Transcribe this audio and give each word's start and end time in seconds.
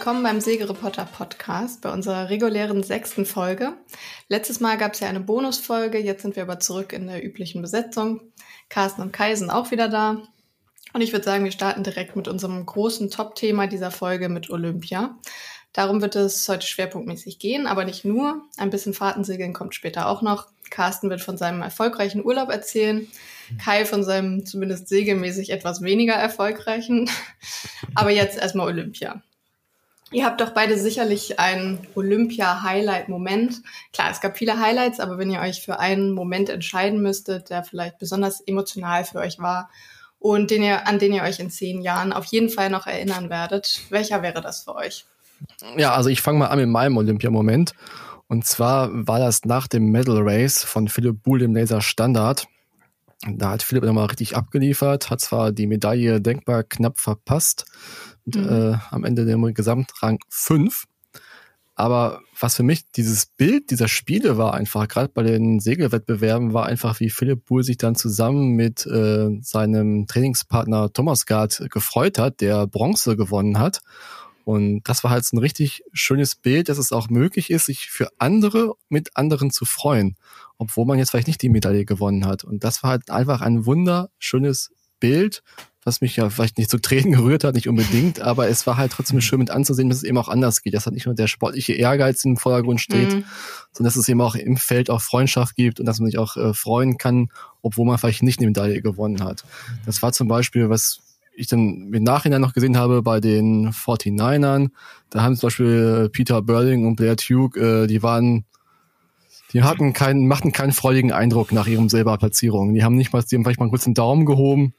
willkommen 0.00 0.22
beim 0.22 0.40
Segereporter 0.40 1.04
Podcast, 1.04 1.82
bei 1.82 1.92
unserer 1.92 2.30
regulären 2.30 2.82
sechsten 2.82 3.26
Folge. 3.26 3.74
Letztes 4.28 4.58
Mal 4.58 4.78
gab 4.78 4.94
es 4.94 5.00
ja 5.00 5.08
eine 5.10 5.20
Bonusfolge, 5.20 5.98
jetzt 5.98 6.22
sind 6.22 6.36
wir 6.36 6.42
aber 6.44 6.58
zurück 6.58 6.94
in 6.94 7.06
der 7.06 7.22
üblichen 7.22 7.60
Besetzung. 7.60 8.22
Carsten 8.70 9.02
und 9.02 9.12
Kai 9.12 9.34
sind 9.34 9.50
auch 9.50 9.70
wieder 9.72 9.90
da. 9.90 10.22
Und 10.94 11.02
ich 11.02 11.12
würde 11.12 11.26
sagen, 11.26 11.44
wir 11.44 11.52
starten 11.52 11.82
direkt 11.82 12.16
mit 12.16 12.28
unserem 12.28 12.64
großen 12.64 13.10
Top-Thema 13.10 13.66
dieser 13.66 13.90
Folge 13.90 14.30
mit 14.30 14.48
Olympia. 14.48 15.18
Darum 15.74 16.00
wird 16.00 16.16
es 16.16 16.48
heute 16.48 16.66
schwerpunktmäßig 16.66 17.38
gehen, 17.38 17.66
aber 17.66 17.84
nicht 17.84 18.06
nur. 18.06 18.40
Ein 18.56 18.70
bisschen 18.70 18.94
Fahrtensegeln 18.94 19.52
kommt 19.52 19.74
später 19.74 20.08
auch 20.08 20.22
noch. 20.22 20.46
Carsten 20.70 21.10
wird 21.10 21.20
von 21.20 21.36
seinem 21.36 21.60
erfolgreichen 21.60 22.24
Urlaub 22.24 22.48
erzählen. 22.48 23.06
Kai 23.62 23.84
von 23.84 24.02
seinem 24.02 24.46
zumindest 24.46 24.88
segelmäßig 24.88 25.50
etwas 25.50 25.82
weniger 25.82 26.14
erfolgreichen. 26.14 27.10
Aber 27.94 28.08
jetzt 28.08 28.38
erstmal 28.38 28.68
Olympia. 28.68 29.22
Ihr 30.12 30.24
habt 30.24 30.40
doch 30.40 30.50
beide 30.50 30.76
sicherlich 30.76 31.38
einen 31.38 31.86
Olympia-Highlight-Moment. 31.94 33.62
Klar, 33.92 34.10
es 34.10 34.20
gab 34.20 34.36
viele 34.36 34.58
Highlights, 34.58 34.98
aber 34.98 35.18
wenn 35.18 35.30
ihr 35.30 35.40
euch 35.40 35.62
für 35.62 35.78
einen 35.78 36.12
Moment 36.12 36.48
entscheiden 36.48 37.00
müsstet, 37.00 37.50
der 37.50 37.62
vielleicht 37.62 37.98
besonders 37.98 38.40
emotional 38.40 39.04
für 39.04 39.18
euch 39.20 39.38
war 39.38 39.70
und 40.18 40.50
den 40.50 40.64
ihr, 40.64 40.88
an 40.88 40.98
den 40.98 41.12
ihr 41.12 41.22
euch 41.22 41.38
in 41.38 41.50
zehn 41.50 41.80
Jahren 41.80 42.12
auf 42.12 42.24
jeden 42.24 42.48
Fall 42.48 42.70
noch 42.70 42.88
erinnern 42.88 43.30
werdet, 43.30 43.82
welcher 43.90 44.20
wäre 44.22 44.40
das 44.40 44.64
für 44.64 44.74
euch? 44.74 45.06
Ja, 45.76 45.94
also 45.94 46.10
ich 46.10 46.22
fange 46.22 46.40
mal 46.40 46.48
an 46.48 46.58
mit 46.58 46.68
meinem 46.68 46.96
Olympia-Moment. 46.96 47.72
Und 48.26 48.44
zwar 48.44 48.90
war 48.92 49.18
das 49.18 49.44
nach 49.44 49.68
dem 49.68 49.90
Medal 49.90 50.18
Race 50.20 50.62
von 50.62 50.88
Philipp 50.88 51.22
Buhl 51.22 51.42
im 51.42 51.54
Laser 51.54 51.80
Standard. 51.80 52.46
Da 53.26 53.50
hat 53.50 53.62
Philipp 53.62 53.84
nochmal 53.84 54.06
richtig 54.06 54.36
abgeliefert, 54.36 55.10
hat 55.10 55.20
zwar 55.20 55.52
die 55.52 55.66
Medaille 55.66 56.20
denkbar 56.20 56.62
knapp 56.62 56.98
verpasst, 56.98 57.66
und, 58.26 58.36
mhm. 58.36 58.48
äh, 58.48 58.78
am 58.90 59.04
Ende 59.04 59.24
der 59.24 59.36
Gesamtrang 59.52 60.18
5. 60.28 60.84
Aber 61.74 62.20
was 62.38 62.56
für 62.56 62.62
mich 62.62 62.90
dieses 62.90 63.24
Bild 63.24 63.70
dieser 63.70 63.88
Spiele 63.88 64.36
war 64.36 64.52
einfach, 64.52 64.86
gerade 64.86 65.10
bei 65.14 65.22
den 65.22 65.60
Segelwettbewerben, 65.60 66.52
war 66.52 66.66
einfach, 66.66 67.00
wie 67.00 67.08
Philipp 67.08 67.46
Buhl 67.46 67.62
sich 67.62 67.78
dann 67.78 67.94
zusammen 67.94 68.50
mit 68.50 68.84
äh, 68.86 69.30
seinem 69.40 70.06
Trainingspartner 70.06 70.92
Thomas 70.92 71.24
Gard 71.24 71.70
gefreut 71.70 72.18
hat, 72.18 72.42
der 72.42 72.66
Bronze 72.66 73.16
gewonnen 73.16 73.58
hat. 73.58 73.80
Und 74.44 74.82
das 74.88 75.04
war 75.04 75.10
halt 75.10 75.24
so 75.24 75.36
ein 75.36 75.40
richtig 75.40 75.82
schönes 75.92 76.34
Bild, 76.34 76.68
dass 76.68 76.76
es 76.76 76.92
auch 76.92 77.08
möglich 77.08 77.50
ist, 77.50 77.66
sich 77.66 77.88
für 77.88 78.08
andere 78.18 78.74
mit 78.90 79.16
anderen 79.16 79.50
zu 79.50 79.64
freuen, 79.64 80.16
obwohl 80.58 80.84
man 80.84 80.98
jetzt 80.98 81.10
vielleicht 81.10 81.28
nicht 81.28 81.40
die 81.40 81.48
Medaille 81.48 81.86
gewonnen 81.86 82.26
hat. 82.26 82.44
Und 82.44 82.62
das 82.62 82.82
war 82.82 82.90
halt 82.90 83.10
einfach 83.10 83.40
ein 83.40 83.64
wunderschönes 83.64 84.70
Bild, 84.98 85.42
was 85.84 86.00
mich 86.00 86.16
ja 86.16 86.28
vielleicht 86.28 86.58
nicht 86.58 86.70
zu 86.70 86.78
Tränen 86.78 87.12
gerührt 87.16 87.44
hat, 87.44 87.54
nicht 87.54 87.68
unbedingt, 87.68 88.20
aber 88.20 88.48
es 88.48 88.66
war 88.66 88.76
halt 88.76 88.92
trotzdem 88.92 89.20
schön 89.20 89.38
mit 89.38 89.50
anzusehen, 89.50 89.88
dass 89.88 89.98
es 89.98 90.04
eben 90.04 90.18
auch 90.18 90.28
anders 90.28 90.62
geht, 90.62 90.74
dass 90.74 90.86
halt 90.86 90.94
nicht 90.94 91.06
nur 91.06 91.14
der 91.14 91.26
sportliche 91.26 91.72
Ehrgeiz 91.72 92.24
im 92.24 92.36
Vordergrund 92.36 92.80
steht, 92.80 93.14
mhm. 93.14 93.24
sondern 93.72 93.84
dass 93.84 93.96
es 93.96 94.08
eben 94.08 94.20
auch 94.20 94.34
im 94.34 94.56
Feld 94.56 94.90
auch 94.90 95.00
Freundschaft 95.00 95.56
gibt 95.56 95.80
und 95.80 95.86
dass 95.86 96.00
man 96.00 96.10
sich 96.10 96.18
auch 96.18 96.36
äh, 96.36 96.52
freuen 96.54 96.98
kann, 96.98 97.28
obwohl 97.62 97.86
man 97.86 97.98
vielleicht 97.98 98.22
nicht 98.22 98.38
eine 98.38 98.48
Medaille 98.48 98.82
gewonnen 98.82 99.22
hat. 99.22 99.44
Das 99.86 100.02
war 100.02 100.12
zum 100.12 100.28
Beispiel, 100.28 100.68
was 100.68 101.00
ich 101.34 101.46
dann 101.46 101.92
im 101.92 102.02
Nachhinein 102.02 102.40
noch 102.40 102.52
gesehen 102.52 102.76
habe 102.76 103.02
bei 103.02 103.20
den 103.20 103.70
49ern, 103.70 104.68
da 105.08 105.22
haben 105.22 105.36
zum 105.36 105.46
Beispiel 105.46 106.04
äh, 106.04 106.08
Peter 106.10 106.42
Burling 106.42 106.86
und 106.86 106.96
Blair 106.96 107.16
Duke, 107.16 107.84
äh, 107.84 107.86
die 107.86 108.02
waren 108.02 108.44
die 109.52 109.64
hatten 109.64 109.92
keinen, 109.92 110.28
machten 110.28 110.52
keinen 110.52 110.70
freudigen 110.70 111.10
Eindruck 111.10 111.50
nach 111.50 111.66
ihrem 111.66 111.88
Silberplatzierung. 111.88 112.72
Die 112.72 112.84
haben 112.84 112.94
nicht 112.94 113.12
mal, 113.12 113.24
die 113.28 113.34
haben 113.34 113.42
vielleicht 113.42 113.58
mal 113.58 113.68
kurz 113.68 113.82
den 113.82 113.94
Daumen 113.94 114.24
gehoben 114.24 114.74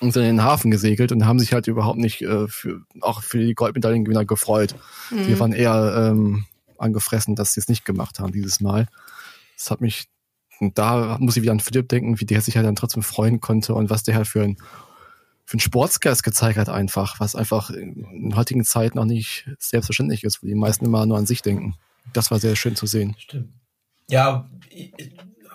und 0.00 0.12
sind 0.12 0.22
in 0.22 0.36
den 0.36 0.44
Hafen 0.44 0.70
gesegelt 0.70 1.12
und 1.12 1.26
haben 1.26 1.38
sich 1.38 1.52
halt 1.52 1.66
überhaupt 1.66 1.98
nicht 1.98 2.22
äh, 2.22 2.48
für, 2.48 2.82
auch 3.00 3.22
für 3.22 3.38
die 3.38 3.54
Goldmedaillengewinner 3.54 4.24
gefreut. 4.24 4.74
Mhm. 5.10 5.26
Die 5.26 5.40
waren 5.40 5.52
eher 5.52 6.10
ähm, 6.10 6.44
angefressen, 6.78 7.34
dass 7.34 7.52
sie 7.52 7.60
es 7.60 7.68
nicht 7.68 7.84
gemacht 7.84 8.20
haben 8.20 8.32
dieses 8.32 8.60
Mal. 8.60 8.86
Das 9.56 9.70
hat 9.70 9.80
mich, 9.80 10.08
und 10.60 10.78
da 10.78 11.18
muss 11.20 11.36
ich 11.36 11.42
wieder 11.42 11.52
an 11.52 11.60
Philipp 11.60 11.88
denken, 11.88 12.20
wie 12.20 12.26
der 12.26 12.40
sich 12.40 12.56
halt 12.56 12.66
dann 12.66 12.76
trotzdem 12.76 13.02
freuen 13.02 13.40
konnte 13.40 13.74
und 13.74 13.90
was 13.90 14.04
der 14.04 14.14
halt 14.14 14.28
für 14.28 14.42
ein, 14.42 14.56
für 15.44 15.56
ein 15.56 15.60
Sportsgeist 15.60 16.22
gezeigt 16.22 16.58
hat 16.58 16.68
einfach, 16.68 17.20
was 17.20 17.34
einfach 17.34 17.70
in 17.70 18.34
heutigen 18.36 18.64
Zeit 18.64 18.94
noch 18.94 19.06
nicht 19.06 19.48
selbstverständlich 19.58 20.24
ist, 20.24 20.42
wo 20.42 20.46
die 20.46 20.54
meisten 20.54 20.84
immer 20.84 21.06
nur 21.06 21.18
an 21.18 21.26
sich 21.26 21.42
denken. 21.42 21.74
Das 22.12 22.30
war 22.30 22.38
sehr 22.38 22.56
schön 22.56 22.76
zu 22.76 22.86
sehen. 22.86 23.16
Stimmt. 23.18 23.52
Ja, 24.10 24.48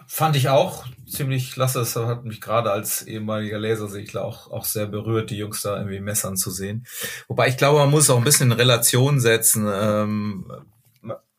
fand 0.07 0.35
ich 0.35 0.49
auch 0.49 0.85
ziemlich 1.07 1.51
klasse. 1.51 1.79
Das 1.79 1.95
hat 1.95 2.25
mich 2.25 2.41
gerade 2.41 2.71
als 2.71 3.01
ehemaliger 3.03 3.59
Lasersegler 3.59 4.23
auch, 4.23 4.51
auch 4.51 4.65
sehr 4.65 4.87
berührt, 4.87 5.29
die 5.29 5.37
Jungs 5.37 5.61
da 5.61 5.77
irgendwie 5.77 5.99
messern 5.99 6.37
zu 6.37 6.51
sehen. 6.51 6.85
Wobei 7.27 7.47
ich 7.47 7.57
glaube, 7.57 7.79
man 7.79 7.91
muss 7.91 8.09
auch 8.09 8.17
ein 8.17 8.23
bisschen 8.23 8.51
in 8.51 8.57
Relation 8.57 9.19
setzen 9.19 9.67
ähm, 9.71 10.51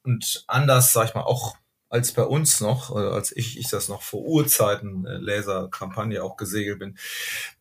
und 0.04 0.44
anders, 0.46 0.92
sag 0.92 1.08
ich 1.08 1.14
mal, 1.14 1.22
auch 1.22 1.56
als 1.88 2.12
bei 2.12 2.24
uns 2.24 2.60
noch, 2.60 2.94
äh, 2.94 2.98
als 2.98 3.34
ich, 3.36 3.56
ich 3.56 3.68
das 3.68 3.88
noch 3.88 4.02
vor 4.02 4.20
Urzeiten 4.22 5.06
äh, 5.06 5.16
Laserkampagne 5.16 6.24
auch 6.24 6.36
gesegelt 6.36 6.80
bin. 6.80 6.98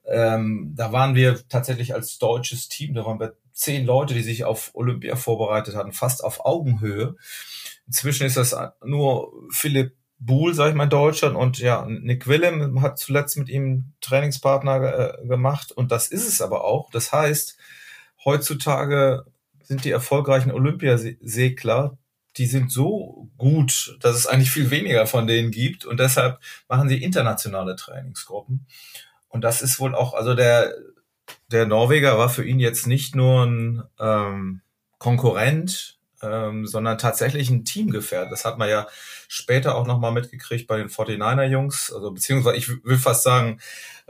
Ähm, 0.05 0.73
da 0.75 0.91
waren 0.91 1.13
wir 1.13 1.47
tatsächlich 1.49 1.93
als 1.93 2.17
deutsches 2.17 2.67
Team, 2.67 2.95
da 2.95 3.05
waren 3.05 3.19
wir 3.19 3.35
zehn 3.51 3.85
Leute, 3.85 4.15
die 4.15 4.23
sich 4.23 4.43
auf 4.43 4.71
Olympia 4.73 5.15
vorbereitet 5.15 5.75
hatten, 5.75 5.91
fast 5.91 6.23
auf 6.23 6.45
Augenhöhe. 6.45 7.15
Inzwischen 7.85 8.25
ist 8.25 8.37
das 8.37 8.55
nur 8.83 9.31
Philipp 9.51 9.95
Buhl, 10.25 10.53
sag 10.53 10.69
ich 10.69 10.75
mal, 10.75 10.85
in 10.85 10.89
Deutschland 10.89 11.35
und 11.35 11.59
ja, 11.59 11.85
Nick 11.87 12.27
Willem 12.27 12.81
hat 12.81 12.97
zuletzt 12.97 13.37
mit 13.37 13.49
ihm 13.49 13.93
Trainingspartner 14.01 15.19
äh, 15.19 15.27
gemacht 15.27 15.71
und 15.71 15.91
das 15.91 16.07
ist 16.07 16.27
es 16.27 16.41
aber 16.41 16.63
auch. 16.63 16.89
Das 16.91 17.11
heißt, 17.11 17.57
heutzutage 18.23 19.25
sind 19.63 19.85
die 19.85 19.91
erfolgreichen 19.91 20.51
Olympiasegler, 20.51 21.97
die 22.37 22.45
sind 22.45 22.71
so 22.71 23.29
gut, 23.37 23.97
dass 24.01 24.15
es 24.15 24.27
eigentlich 24.27 24.51
viel 24.51 24.71
weniger 24.71 25.05
von 25.05 25.27
denen 25.27 25.51
gibt 25.51 25.85
und 25.85 25.99
deshalb 25.99 26.39
machen 26.67 26.89
sie 26.89 27.03
internationale 27.03 27.75
Trainingsgruppen. 27.75 28.65
Und 29.29 29.43
das 29.43 29.61
ist 29.61 29.79
wohl 29.79 29.95
auch, 29.95 30.13
also 30.13 30.35
der, 30.35 30.73
der 31.51 31.65
Norweger 31.65 32.17
war 32.17 32.29
für 32.29 32.45
ihn 32.45 32.59
jetzt 32.59 32.87
nicht 32.87 33.15
nur 33.15 33.45
ein 33.45 33.83
ähm, 33.99 34.61
Konkurrent, 34.97 35.99
ähm, 36.23 36.65
sondern 36.65 36.97
tatsächlich 36.97 37.49
ein 37.49 37.65
Teamgefährt. 37.65 38.31
Das 38.31 38.45
hat 38.45 38.57
man 38.57 38.69
ja 38.69 38.87
später 39.27 39.75
auch 39.75 39.85
nochmal 39.85 40.11
mitgekriegt 40.11 40.67
bei 40.67 40.77
den 40.77 40.89
49er-Jungs. 40.89 41.91
Also 41.93 42.11
beziehungsweise 42.11 42.57
ich 42.57 42.69
will 42.83 42.97
fast 42.97 43.23
sagen, 43.23 43.59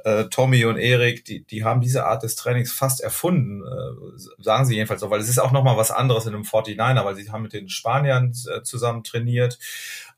äh, 0.03 0.25
Tommy 0.25 0.65
und 0.65 0.77
Erik, 0.77 1.23
die, 1.25 1.45
die 1.45 1.63
haben 1.63 1.81
diese 1.81 2.05
Art 2.05 2.23
des 2.23 2.35
Trainings 2.35 2.71
fast 2.71 3.01
erfunden, 3.01 3.63
äh, 3.63 4.43
sagen 4.43 4.65
sie 4.65 4.75
jedenfalls 4.75 5.01
so, 5.01 5.09
weil 5.09 5.21
es 5.21 5.29
ist 5.29 5.39
auch 5.39 5.51
nochmal 5.51 5.77
was 5.77 5.91
anderes 5.91 6.25
in 6.25 6.33
einem 6.33 6.43
49er, 6.43 7.05
weil 7.05 7.15
sie 7.15 7.31
haben 7.31 7.43
mit 7.43 7.53
den 7.53 7.69
Spaniern 7.69 8.33
äh, 8.53 8.63
zusammen 8.63 9.03
trainiert, 9.03 9.59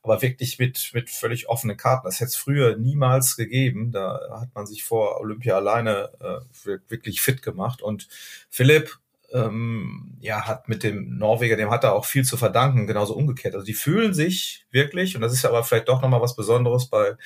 aber 0.02 0.22
wirklich 0.22 0.58
mit, 0.58 0.90
mit 0.92 1.10
völlig 1.10 1.48
offenen 1.48 1.76
Karten. 1.76 2.06
Das 2.06 2.20
hätte 2.20 2.30
es 2.30 2.36
früher 2.36 2.76
niemals 2.76 3.36
gegeben. 3.36 3.92
Da 3.92 4.40
hat 4.40 4.54
man 4.54 4.66
sich 4.66 4.84
vor 4.84 5.20
Olympia 5.20 5.56
alleine 5.56 6.10
äh, 6.20 6.78
wirklich 6.88 7.20
fit 7.20 7.42
gemacht. 7.42 7.82
Und 7.82 8.08
Philipp 8.50 8.98
ähm, 9.36 10.16
ja, 10.20 10.46
hat 10.46 10.68
mit 10.68 10.82
dem 10.82 11.18
Norweger, 11.18 11.56
dem 11.56 11.70
hat 11.70 11.84
er 11.84 11.94
auch 11.94 12.06
viel 12.06 12.24
zu 12.24 12.36
verdanken, 12.36 12.86
genauso 12.86 13.14
umgekehrt. 13.14 13.54
Also 13.54 13.66
die 13.66 13.74
fühlen 13.74 14.14
sich 14.14 14.66
wirklich, 14.70 15.14
und 15.14 15.20
das 15.20 15.32
ist 15.32 15.44
aber 15.44 15.62
vielleicht 15.62 15.88
doch 15.88 16.00
nochmal 16.02 16.22
was 16.22 16.36
Besonderes 16.36 16.88
bei, 16.88 17.16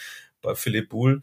bei 0.43 0.54
Philipp 0.54 0.91
Buhl, 0.91 1.22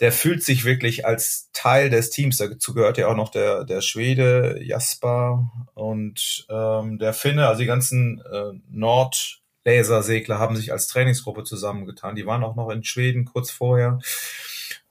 der 0.00 0.12
fühlt 0.12 0.42
sich 0.42 0.64
wirklich 0.64 1.06
als 1.06 1.50
Teil 1.52 1.90
des 1.90 2.10
Teams. 2.10 2.38
Dazu 2.38 2.74
gehört 2.74 2.98
ja 2.98 3.08
auch 3.08 3.16
noch 3.16 3.28
der, 3.28 3.64
der 3.64 3.80
Schwede, 3.80 4.60
Jasper 4.62 5.50
und 5.74 6.46
ähm, 6.48 6.98
der 6.98 7.12
Finne, 7.12 7.46
also 7.46 7.60
die 7.60 7.66
ganzen 7.66 8.20
äh, 8.20 8.52
Nordlasersegler 8.70 10.38
haben 10.38 10.56
sich 10.56 10.72
als 10.72 10.88
Trainingsgruppe 10.88 11.44
zusammengetan. 11.44 12.16
Die 12.16 12.26
waren 12.26 12.42
auch 12.42 12.56
noch 12.56 12.70
in 12.70 12.82
Schweden 12.82 13.24
kurz 13.24 13.50
vorher 13.50 14.00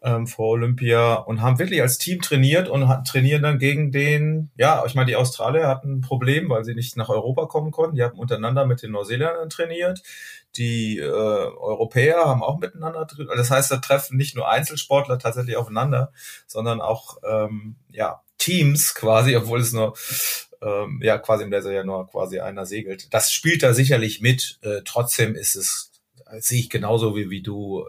ähm, 0.03 0.27
vor 0.27 0.49
Olympia 0.49 1.15
und 1.15 1.41
haben 1.41 1.59
wirklich 1.59 1.81
als 1.81 1.97
Team 1.97 2.21
trainiert 2.21 2.69
und 2.69 2.87
hat, 2.87 3.07
trainieren 3.07 3.43
dann 3.43 3.59
gegen 3.59 3.91
den, 3.91 4.51
ja, 4.57 4.83
ich 4.85 4.95
meine, 4.95 5.07
die 5.07 5.15
Australier 5.15 5.67
hatten 5.67 5.97
ein 5.97 6.01
Problem, 6.01 6.49
weil 6.49 6.65
sie 6.65 6.75
nicht 6.75 6.97
nach 6.97 7.09
Europa 7.09 7.45
kommen 7.45 7.71
konnten. 7.71 7.95
Die 7.95 8.03
haben 8.03 8.19
untereinander 8.19 8.65
mit 8.65 8.81
den 8.83 8.91
Neuseeländern 8.91 9.49
trainiert. 9.49 10.01
Die 10.55 10.99
äh, 10.99 11.03
Europäer 11.03 12.25
haben 12.25 12.43
auch 12.43 12.59
miteinander 12.59 13.07
trainiert. 13.07 13.37
Das 13.37 13.49
heißt, 13.49 13.71
da 13.71 13.77
treffen 13.77 14.17
nicht 14.17 14.35
nur 14.35 14.49
Einzelsportler 14.49 15.17
tatsächlich 15.17 15.57
aufeinander, 15.57 16.11
sondern 16.47 16.81
auch 16.81 17.17
ja, 17.91 18.21
Teams 18.37 18.93
quasi, 18.93 19.35
obwohl 19.37 19.61
es 19.61 19.71
nur 19.71 19.95
ähm, 20.61 20.99
ja 21.01 21.17
quasi 21.17 21.43
im 21.43 21.51
Laser 21.51 21.71
ja 21.71 21.83
nur 21.83 22.07
quasi 22.09 22.39
einer 22.39 22.65
segelt. 22.65 23.13
Das 23.13 23.31
spielt 23.31 23.63
da 23.63 23.73
sicherlich 23.73 24.21
mit. 24.21 24.59
Äh, 24.61 24.81
trotzdem 24.85 25.35
ist 25.35 25.55
es, 25.55 25.91
sehe 26.39 26.59
ich 26.59 26.69
genauso 26.69 27.15
wie, 27.15 27.29
wie 27.29 27.41
du, 27.41 27.85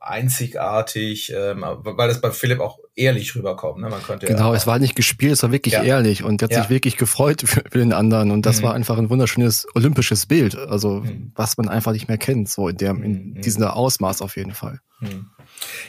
einzigartig, 0.00 1.32
ähm, 1.34 1.64
weil 1.66 2.08
das 2.08 2.20
bei 2.20 2.30
Philipp 2.30 2.60
auch 2.60 2.78
ehrlich 2.98 3.34
rüberkommt. 3.34 3.80
Ne? 3.80 3.88
Man 3.88 4.02
könnte 4.02 4.26
genau, 4.26 4.50
ja 4.50 4.56
es 4.56 4.66
war 4.66 4.78
nicht 4.78 4.94
gespielt, 4.94 5.32
es 5.32 5.42
war 5.42 5.52
wirklich 5.52 5.74
ja. 5.74 5.82
ehrlich 5.82 6.22
und 6.24 6.42
er 6.42 6.44
hat 6.44 6.52
ja. 6.52 6.60
sich 6.62 6.70
wirklich 6.70 6.96
gefreut 6.96 7.42
für, 7.44 7.62
für, 7.70 7.78
den 7.78 7.92
anderen 7.92 8.30
und 8.30 8.46
das 8.46 8.60
mhm. 8.60 8.66
war 8.66 8.74
einfach 8.74 8.98
ein 8.98 9.10
wunderschönes 9.10 9.66
olympisches 9.74 10.26
Bild, 10.26 10.56
also 10.56 11.00
mhm. 11.00 11.32
was 11.34 11.56
man 11.56 11.68
einfach 11.68 11.92
nicht 11.92 12.08
mehr 12.08 12.18
kennt, 12.18 12.48
so 12.48 12.68
in, 12.68 12.76
der, 12.76 12.90
in 12.90 13.34
mhm. 13.34 13.40
diesem 13.40 13.62
Ausmaß 13.64 14.22
auf 14.22 14.36
jeden 14.36 14.54
Fall. 14.54 14.80
Mhm. 15.00 15.26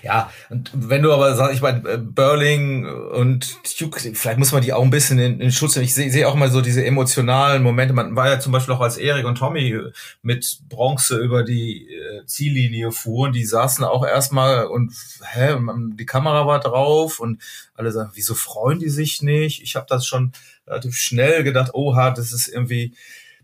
Ja, 0.02 0.32
und 0.50 0.72
wenn 0.74 1.02
du 1.02 1.12
aber 1.12 1.36
sagst, 1.36 1.54
ich 1.56 1.62
meine, 1.62 1.88
äh, 1.88 1.98
Burling 1.98 2.86
und 2.86 3.58
Duke, 3.80 4.00
vielleicht 4.00 4.40
muss 4.40 4.52
man 4.52 4.62
die 4.62 4.74
auch 4.74 4.84
ein 4.84 4.90
bisschen 4.90 5.20
in, 5.20 5.40
in 5.40 5.52
Schutz 5.52 5.76
nehmen. 5.76 5.86
Ich 5.86 5.94
sehe 5.94 6.12
seh 6.12 6.26
auch 6.26 6.36
mal 6.36 6.50
so 6.50 6.62
diese 6.62 6.86
emotionalen 6.86 7.62
Momente. 7.62 7.94
Man 7.94 8.16
war 8.16 8.28
ja 8.30 8.40
zum 8.40 8.52
Beispiel 8.52 8.74
auch 8.74 8.82
als 8.82 8.98
Erik 8.98 9.26
und 9.26 9.38
Tommy 9.38 9.80
mit 10.22 10.60
Bronze 10.70 11.18
über 11.18 11.44
die 11.44 11.88
äh, 11.88 12.26
Ziellinie 12.26 12.92
fuhren, 12.92 13.34
die 13.34 13.46
saßen 13.46 13.84
auch 13.84 14.06
erstmal 14.06 14.66
und 14.66 14.94
hä, 15.34 15.56
die 15.96 16.06
Kamera 16.06 16.48
war 16.48 16.60
drauf 16.60 16.99
und 17.20 17.42
alle 17.74 17.92
sagen, 17.92 18.12
wieso 18.16 18.36
freuen 18.36 18.80
die 18.80 18.90
sich 18.90 19.22
nicht? 19.22 19.62
Ich 19.62 19.76
habe 19.76 19.86
das 19.88 20.06
schon 20.06 20.34
relativ 20.68 20.96
schnell 20.96 21.44
gedacht, 21.44 21.74
oha, 21.74 22.12
das 22.12 22.34
ist 22.34 22.48
irgendwie 22.48 22.94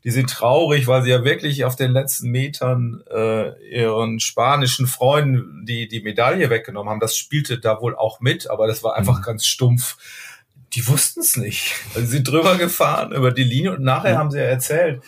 die 0.06 0.12
sind 0.12 0.30
traurig, 0.30 0.86
weil 0.86 1.02
sie 1.02 1.10
ja 1.10 1.24
wirklich 1.26 1.66
auf 1.66 1.76
den 1.76 1.92
letzten 1.92 2.30
Metern 2.30 3.04
äh, 3.12 3.58
ihren 3.72 4.20
spanischen 4.20 4.86
Freunden 4.86 5.66
die 5.66 5.88
die 5.88 6.02
Medaille 6.02 6.52
weggenommen 6.52 6.92
haben. 6.92 7.00
Das 7.00 7.18
spielte 7.18 7.60
da 7.60 7.82
wohl 7.82 7.96
auch 7.96 8.20
mit, 8.20 8.48
aber 8.48 8.68
das 8.68 8.84
war 8.84 8.96
einfach 8.96 9.18
mhm. 9.18 9.24
ganz 9.24 9.48
stumpf. 9.48 9.98
Die 10.74 10.88
wussten 10.88 11.22
es 11.22 11.38
nicht. 11.38 11.74
Also 11.96 12.02
sie 12.02 12.18
sind 12.18 12.28
drüber 12.28 12.56
gefahren 12.56 13.14
über 13.14 13.32
die 13.32 13.44
Linie 13.44 13.74
und 13.74 13.82
nachher 13.82 14.14
mhm. 14.14 14.18
haben 14.20 14.32
sie 14.32 14.38
ja 14.38 14.44
erzählt, 14.44 15.02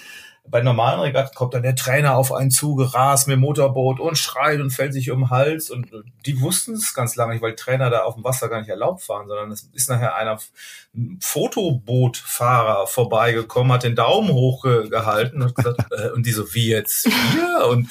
bei 0.49 0.61
normalen 0.61 1.01
Regatten 1.01 1.35
kommt 1.35 1.53
dann 1.53 1.63
der 1.63 1.75
Trainer 1.75 2.15
auf 2.17 2.31
einen 2.31 2.51
zugerast 2.51 3.27
mit 3.27 3.39
Motorboot 3.39 3.99
und 3.99 4.17
schreit 4.17 4.59
und 4.59 4.71
fällt 4.71 4.93
sich 4.93 5.11
um 5.11 5.21
den 5.21 5.29
Hals. 5.29 5.69
Und 5.69 5.91
die 6.25 6.41
wussten 6.41 6.73
es 6.73 6.93
ganz 6.93 7.15
lange 7.15 7.33
nicht, 7.33 7.41
weil 7.41 7.55
Trainer 7.55 7.89
da 7.89 8.03
auf 8.03 8.15
dem 8.15 8.23
Wasser 8.23 8.49
gar 8.49 8.59
nicht 8.59 8.69
erlaubt 8.69 9.07
waren, 9.09 9.27
sondern 9.27 9.51
es 9.51 9.63
ist 9.73 9.89
nachher 9.89 10.15
einer 10.15 10.39
Fotobootfahrer 11.19 12.87
vorbeigekommen, 12.87 13.73
hat 13.73 13.83
den 13.83 13.95
Daumen 13.95 14.29
hochgehalten 14.29 15.41
und 15.41 15.55
gesagt, 15.55 15.85
äh, 15.91 16.09
und 16.09 16.25
die 16.25 16.31
so, 16.31 16.53
wie 16.53 16.69
jetzt 16.69 17.07
hier? 17.07 17.67
Und 17.67 17.89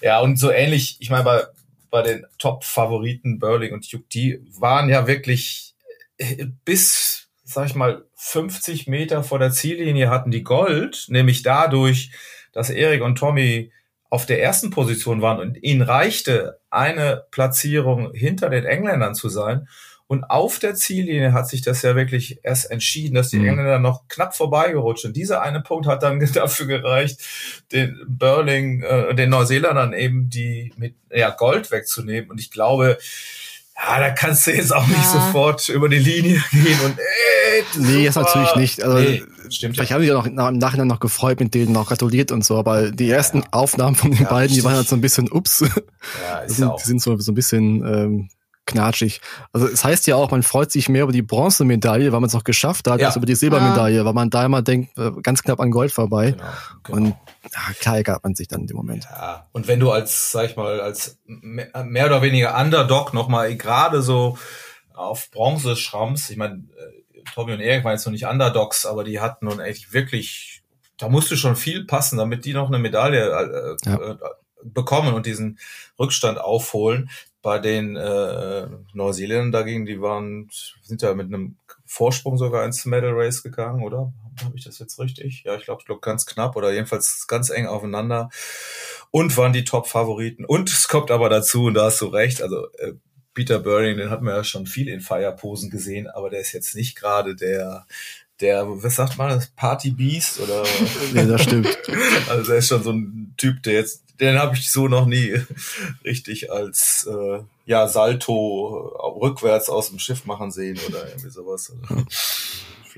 ja, 0.00 0.20
und 0.20 0.38
so 0.38 0.50
ähnlich, 0.50 0.96
ich 1.00 1.10
meine, 1.10 1.24
bei, 1.24 1.46
bei 1.90 2.02
den 2.02 2.26
Top-Favoriten 2.38 3.38
Burling 3.38 3.74
und 3.74 3.84
Hugh, 3.84 4.04
die 4.12 4.44
waren 4.58 4.88
ja 4.88 5.06
wirklich 5.06 5.74
äh, 6.18 6.46
bis 6.64 7.28
sag 7.48 7.66
ich 7.66 7.74
mal, 7.74 8.04
50 8.20 8.88
Meter 8.88 9.22
vor 9.22 9.38
der 9.38 9.52
Ziellinie 9.52 10.10
hatten 10.10 10.32
die 10.32 10.42
Gold, 10.42 11.06
nämlich 11.08 11.44
dadurch, 11.44 12.10
dass 12.52 12.68
Erik 12.68 13.02
und 13.02 13.16
Tommy 13.16 13.72
auf 14.10 14.26
der 14.26 14.42
ersten 14.42 14.70
Position 14.70 15.22
waren 15.22 15.38
und 15.38 15.62
ihnen 15.62 15.82
reichte, 15.82 16.58
eine 16.68 17.24
Platzierung 17.30 18.12
hinter 18.12 18.50
den 18.50 18.64
Engländern 18.64 19.14
zu 19.14 19.28
sein. 19.28 19.68
Und 20.08 20.24
auf 20.24 20.58
der 20.58 20.74
Ziellinie 20.74 21.32
hat 21.32 21.48
sich 21.48 21.62
das 21.62 21.82
ja 21.82 21.94
wirklich 21.94 22.40
erst 22.42 22.70
entschieden, 22.70 23.14
dass 23.14 23.28
die 23.28 23.38
mhm. 23.38 23.48
Engländer 23.48 23.78
noch 23.78 24.08
knapp 24.08 24.34
vorbeigerutscht 24.34 25.02
sind. 25.02 25.16
Dieser 25.16 25.42
eine 25.42 25.60
Punkt 25.60 25.86
hat 25.86 26.02
dann 26.02 26.18
dafür 26.34 26.66
gereicht, 26.66 27.20
den 27.70 28.00
Burling, 28.08 28.82
äh, 28.82 29.14
den 29.14 29.30
Neuseeländern 29.30 29.92
eben 29.92 30.28
die 30.28 30.72
mit 30.76 30.96
ja, 31.10 31.30
Gold 31.30 31.70
wegzunehmen. 31.70 32.30
Und 32.30 32.40
ich 32.40 32.50
glaube, 32.50 32.98
ja, 33.80 34.00
da 34.00 34.10
kannst 34.10 34.46
du 34.46 34.50
jetzt 34.52 34.74
auch 34.74 34.86
nicht 34.86 34.98
ja. 34.98 35.26
sofort 35.26 35.68
über 35.68 35.88
die 35.88 35.98
Linie 35.98 36.42
gehen 36.50 36.80
und 36.84 36.98
äh, 36.98 37.02
Nee, 37.76 38.04
jetzt 38.04 38.16
natürlich 38.16 38.54
nicht. 38.56 38.82
Also, 38.82 38.98
nee, 38.98 39.22
stimmt 39.50 39.74
vielleicht 39.74 39.90
ja. 39.90 39.94
haben 39.94 40.02
die 40.02 40.08
ja 40.08 40.14
noch 40.14 40.26
im 40.26 40.58
Nachhinein 40.58 40.86
noch 40.86 41.00
gefreut, 41.00 41.40
mit 41.40 41.54
denen 41.54 41.72
noch 41.72 41.88
gratuliert 41.88 42.32
und 42.32 42.44
so, 42.44 42.56
aber 42.56 42.90
die 42.90 43.10
ersten 43.10 43.38
ja. 43.38 43.46
Aufnahmen 43.52 43.96
von 43.96 44.12
den 44.12 44.26
beiden, 44.26 44.54
die 44.54 44.64
waren 44.64 44.74
halt 44.74 44.88
so 44.88 44.96
ein 44.96 45.00
bisschen 45.00 45.30
ups. 45.30 45.60
Ja, 45.60 46.38
ist 46.46 46.56
sind, 46.56 46.66
ja 46.66 46.72
auch. 46.72 46.80
Die 46.80 46.86
sind 46.86 47.02
so, 47.02 47.16
so 47.18 47.32
ein 47.32 47.34
bisschen 47.34 47.84
ähm, 47.86 48.28
knatschig. 48.66 49.20
Also 49.52 49.66
es 49.66 49.84
heißt 49.84 50.06
ja 50.06 50.16
auch, 50.16 50.30
man 50.30 50.42
freut 50.42 50.70
sich 50.70 50.88
mehr 50.88 51.04
über 51.04 51.12
die 51.12 51.22
Bronzemedaille, 51.22 52.12
weil 52.12 52.20
man 52.20 52.28
es 52.28 52.34
noch 52.34 52.44
geschafft 52.44 52.88
hat, 52.88 53.00
ja. 53.00 53.06
als 53.06 53.16
über 53.16 53.26
die 53.26 53.34
Silbermedaille, 53.34 54.04
weil 54.04 54.12
man 54.12 54.30
da 54.30 54.44
immer 54.44 54.62
denkt, 54.62 54.96
äh, 54.98 55.10
ganz 55.22 55.42
knapp 55.42 55.60
an 55.60 55.70
Gold 55.70 55.92
vorbei. 55.92 56.32
Genau, 56.32 56.44
genau. 56.84 56.96
Und 56.96 57.14
klar 57.80 57.96
ärgert 57.96 58.24
man 58.24 58.34
sich 58.34 58.48
dann 58.48 58.62
in 58.62 58.66
dem 58.66 58.76
Moment. 58.76 59.04
Ja, 59.04 59.48
und 59.52 59.68
wenn 59.68 59.80
du 59.80 59.90
als, 59.90 60.32
sag 60.32 60.50
ich 60.50 60.56
mal, 60.56 60.80
als 60.80 61.18
mehr 61.26 62.06
oder 62.06 62.22
weniger 62.22 62.58
Underdog 62.58 63.14
nochmal 63.14 63.54
gerade 63.56 64.02
so 64.02 64.38
auf 64.94 65.30
Bronze 65.30 65.76
schrammst, 65.76 66.30
ich 66.30 66.36
meine, 66.36 66.54
äh, 66.54 67.22
Tommy 67.34 67.52
und 67.52 67.60
Erik 67.60 67.84
waren 67.84 67.92
jetzt 67.92 68.06
noch 68.06 68.12
nicht 68.12 68.26
Underdogs, 68.26 68.86
aber 68.86 69.04
die 69.04 69.20
hatten 69.20 69.46
nun 69.46 69.60
echt 69.60 69.92
wirklich, 69.92 70.62
da 70.96 71.08
musste 71.08 71.36
schon 71.36 71.56
viel 71.56 71.84
passen, 71.84 72.18
damit 72.18 72.44
die 72.44 72.54
noch 72.54 72.68
eine 72.68 72.78
Medaille 72.78 73.76
äh, 73.84 73.88
ja. 73.88 74.12
äh, 74.12 74.16
bekommen 74.64 75.14
und 75.14 75.26
diesen 75.26 75.58
Rückstand 75.98 76.40
aufholen 76.40 77.10
bei 77.42 77.58
den 77.58 77.96
äh, 77.96 78.66
Neuseeländern 78.92 79.52
dagegen, 79.52 79.86
die 79.86 80.00
waren, 80.00 80.50
sind 80.82 81.02
ja 81.02 81.14
mit 81.14 81.28
einem 81.28 81.56
Vorsprung 81.86 82.36
sogar 82.36 82.64
ins 82.64 82.84
Medal 82.84 83.12
Race 83.14 83.42
gegangen, 83.42 83.82
oder? 83.82 84.12
Habe 84.44 84.56
ich 84.56 84.64
das 84.64 84.78
jetzt 84.78 84.98
richtig? 84.98 85.42
Ja, 85.44 85.56
ich 85.56 85.64
glaube, 85.64 85.82
glaub, 85.84 86.02
ganz 86.02 86.26
knapp 86.26 86.56
oder 86.56 86.72
jedenfalls 86.72 87.26
ganz 87.26 87.50
eng 87.50 87.66
aufeinander 87.66 88.30
und 89.10 89.36
waren 89.36 89.52
die 89.52 89.64
Top-Favoriten. 89.64 90.44
Und 90.44 90.70
es 90.70 90.88
kommt 90.88 91.10
aber 91.10 91.28
dazu, 91.28 91.64
und 91.64 91.74
da 91.74 91.84
hast 91.84 92.00
du 92.00 92.06
recht, 92.06 92.42
also 92.42 92.66
äh, 92.78 92.94
Peter 93.34 93.58
Burring, 93.58 93.96
den 93.98 94.10
hat 94.10 94.22
man 94.22 94.34
ja 94.34 94.44
schon 94.44 94.66
viel 94.66 94.88
in 94.88 95.00
Feierposen 95.00 95.70
gesehen, 95.70 96.08
aber 96.08 96.30
der 96.30 96.40
ist 96.40 96.52
jetzt 96.52 96.74
nicht 96.74 96.96
gerade 96.96 97.36
der 97.36 97.86
der, 98.40 98.64
was 98.68 98.94
sagt 98.94 99.18
man, 99.18 99.30
das 99.30 99.48
Party 99.48 99.90
Beast 99.90 100.38
oder? 100.40 100.62
nee, 101.12 101.26
das 101.26 101.42
stimmt. 101.42 101.68
Also 102.28 102.50
der 102.50 102.58
ist 102.58 102.68
schon 102.68 102.82
so 102.82 102.92
ein 102.92 103.34
Typ, 103.36 103.62
der 103.62 103.74
jetzt 103.74 104.04
den 104.20 104.38
habe 104.38 104.56
ich 104.56 104.70
so 104.70 104.88
noch 104.88 105.06
nie 105.06 105.40
richtig 106.04 106.50
als 106.50 107.08
äh, 107.08 107.40
ja 107.66 107.86
Salto 107.88 108.92
rückwärts 109.20 109.68
aus 109.68 109.90
dem 109.90 109.98
Schiff 109.98 110.24
machen 110.24 110.50
sehen 110.50 110.78
oder 110.88 111.08
irgendwie 111.08 111.30
sowas. 111.30 111.72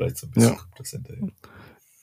Vielleicht 0.01 0.17
so 0.17 0.27
ein 0.27 0.31
bisschen 0.31 0.53
ja. 0.53 0.61
das 0.79 0.91
hinterher. 0.91 1.29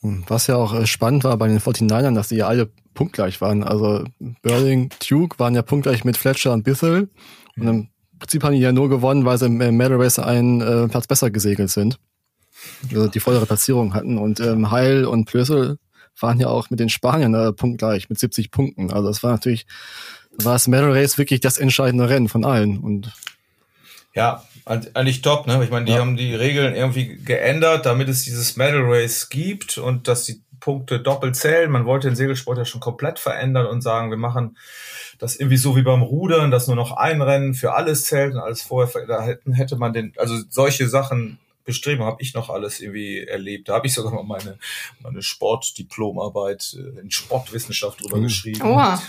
Was 0.01 0.45
ja 0.45 0.55
auch 0.55 0.75
äh, 0.75 0.85
spannend 0.85 1.23
war 1.23 1.35
bei 1.37 1.47
den 1.47 1.59
49ern, 1.59 2.13
dass 2.13 2.27
die 2.27 2.35
ja 2.35 2.47
alle 2.47 2.69
punktgleich 2.93 3.41
waren. 3.41 3.63
Also 3.63 4.03
Burling, 4.43 4.91
Duke 5.09 5.39
waren 5.39 5.55
ja 5.55 5.63
punktgleich 5.63 6.03
mit 6.03 6.15
Fletcher 6.15 6.53
und 6.53 6.63
Bithell. 6.63 7.09
Und 7.57 7.67
im 7.67 7.89
Prinzip 8.19 8.43
haben 8.43 8.53
die 8.53 8.59
ja 8.59 8.71
nur 8.71 8.87
gewonnen, 8.87 9.25
weil 9.25 9.39
sie 9.39 9.47
im 9.47 9.57
Medal 9.57 9.99
Race 9.99 10.19
einen 10.19 10.61
äh, 10.61 10.87
Platz 10.87 11.07
besser 11.07 11.31
gesegelt 11.31 11.71
sind. 11.71 11.99
Also 12.91 13.07
die 13.07 13.19
vollere 13.19 13.47
Platzierung 13.47 13.95
hatten. 13.95 14.19
Und 14.19 14.39
ähm, 14.41 14.69
Heil 14.69 15.05
und 15.05 15.25
Plössel 15.25 15.79
waren 16.19 16.39
ja 16.39 16.49
auch 16.49 16.69
mit 16.69 16.79
den 16.79 16.89
Spaniern 16.89 17.33
äh, 17.33 17.51
punktgleich 17.51 18.09
mit 18.09 18.19
70 18.19 18.51
Punkten. 18.51 18.93
Also 18.93 19.07
das 19.07 19.23
war 19.23 19.31
natürlich, 19.31 19.65
war 20.31 20.53
das 20.53 20.67
Medal 20.67 20.91
Race 20.91 21.17
wirklich 21.17 21.39
das 21.39 21.57
entscheidende 21.57 22.09
Rennen 22.09 22.29
von 22.29 22.45
allen. 22.45 22.77
Und 22.77 23.11
ja, 24.17 24.43
eigentlich 24.65 25.21
top, 25.21 25.45
ne? 25.45 25.63
Ich 25.63 25.69
meine, 25.69 25.85
die 25.85 25.91
ja. 25.91 25.99
haben 25.99 26.17
die 26.17 26.33
Regeln 26.33 26.75
irgendwie 26.75 27.17
geändert, 27.17 27.85
damit 27.85 28.09
es 28.09 28.23
dieses 28.23 28.57
Medal 28.57 28.81
Race 28.83 29.29
gibt 29.29 29.77
und 29.77 30.07
dass 30.07 30.23
die 30.23 30.41
Punkte 30.59 30.99
doppelt 30.99 31.35
zählen. 31.35 31.69
Man 31.69 31.85
wollte 31.85 32.07
den 32.07 32.15
Segelsport 32.15 32.57
ja 32.57 32.65
schon 32.65 32.81
komplett 32.81 33.19
verändern 33.19 33.67
und 33.67 33.81
sagen, 33.81 34.09
wir 34.09 34.17
machen 34.17 34.57
das 35.19 35.35
irgendwie 35.35 35.57
so 35.57 35.75
wie 35.75 35.83
beim 35.83 36.01
Rudern, 36.01 36.49
dass 36.49 36.65
nur 36.65 36.75
noch 36.75 36.93
ein 36.93 37.21
Rennen 37.21 37.53
für 37.53 37.75
alles 37.75 38.05
zählt 38.05 38.33
und 38.33 38.39
alles 38.39 38.63
vorher, 38.63 39.05
da 39.05 39.21
hätten, 39.21 39.53
hätte 39.53 39.75
man 39.75 39.93
den, 39.93 40.13
also 40.17 40.35
solche 40.49 40.89
Sachen 40.89 41.37
bestreben, 41.63 42.03
habe 42.03 42.21
ich 42.21 42.33
noch 42.33 42.49
alles 42.49 42.79
irgendwie 42.79 43.19
erlebt. 43.19 43.69
Da 43.69 43.75
habe 43.75 43.85
ich 43.85 43.93
sogar 43.93 44.11
mal 44.11 44.23
meine, 44.23 44.57
meine 44.99 45.21
Sportdiplomarbeit 45.21 46.75
äh, 46.75 47.01
in 47.01 47.11
Sportwissenschaft 47.11 48.01
drüber 48.01 48.17
mhm. 48.17 48.23
geschrieben. 48.23 48.63
Oha. 48.63 48.99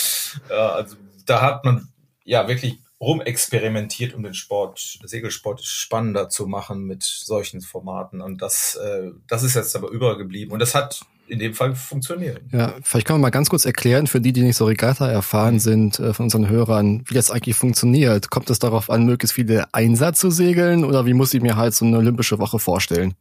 ja, 0.50 0.70
also 0.70 0.96
da 1.26 1.42
hat 1.42 1.64
man 1.64 1.88
ja 2.24 2.48
wirklich 2.48 2.78
rumexperimentiert, 3.00 4.14
um 4.14 4.22
den 4.22 4.34
Sport, 4.34 4.98
Segelsport 5.04 5.64
spannender 5.64 6.28
zu 6.28 6.46
machen 6.46 6.84
mit 6.84 7.04
solchen 7.04 7.60
Formaten. 7.60 8.20
Und 8.20 8.42
das, 8.42 8.74
äh, 8.82 9.10
das 9.28 9.44
ist 9.44 9.54
jetzt 9.54 9.76
aber 9.76 9.90
übergeblieben. 9.90 10.52
Und 10.52 10.58
das 10.58 10.74
hat 10.74 11.02
in 11.28 11.38
dem 11.38 11.54
Fall 11.54 11.74
funktionieren. 11.74 12.48
Ja, 12.52 12.74
vielleicht 12.82 13.06
können 13.06 13.18
wir 13.18 13.24
mal 13.24 13.30
ganz 13.30 13.50
kurz 13.50 13.64
erklären, 13.64 14.06
für 14.06 14.20
die, 14.20 14.32
die 14.32 14.42
nicht 14.42 14.56
so 14.56 14.64
Regatta 14.64 15.08
erfahren 15.08 15.60
sind, 15.60 16.00
äh, 16.00 16.12
von 16.14 16.24
unseren 16.24 16.48
Hörern, 16.48 17.04
wie 17.06 17.14
das 17.14 17.30
eigentlich 17.30 17.56
funktioniert. 17.56 18.30
Kommt 18.30 18.50
es 18.50 18.58
darauf 18.58 18.90
an, 18.90 19.04
möglichst 19.04 19.34
viele 19.34 19.72
Einsatz 19.72 20.20
zu 20.20 20.30
segeln 20.30 20.84
oder 20.84 21.06
wie 21.06 21.14
muss 21.14 21.34
ich 21.34 21.42
mir 21.42 21.56
halt 21.56 21.74
so 21.74 21.84
eine 21.84 21.98
olympische 21.98 22.38
Woche 22.38 22.58
vorstellen? 22.58 23.14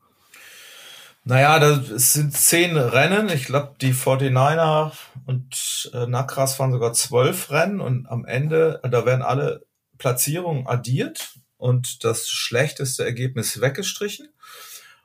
Naja, 1.24 1.60
das 1.60 2.14
sind 2.14 2.34
zehn 2.34 2.78
Rennen. 2.78 3.28
Ich 3.28 3.46
glaube, 3.46 3.76
die 3.82 3.94
49er 3.94 4.94
und 5.26 5.92
äh, 5.94 6.08
Nakras 6.08 6.56
fahren 6.56 6.72
sogar 6.72 6.94
zwölf 6.94 7.52
Rennen 7.52 7.82
und 7.82 8.08
am 8.08 8.24
Ende, 8.24 8.80
da 8.90 9.06
werden 9.06 9.22
alle 9.22 9.67
Platzierungen 9.98 10.68
addiert 10.68 11.34
und 11.58 12.04
das 12.04 12.30
schlechteste 12.30 13.04
Ergebnis 13.04 13.62
weggestrichen. 13.62 14.30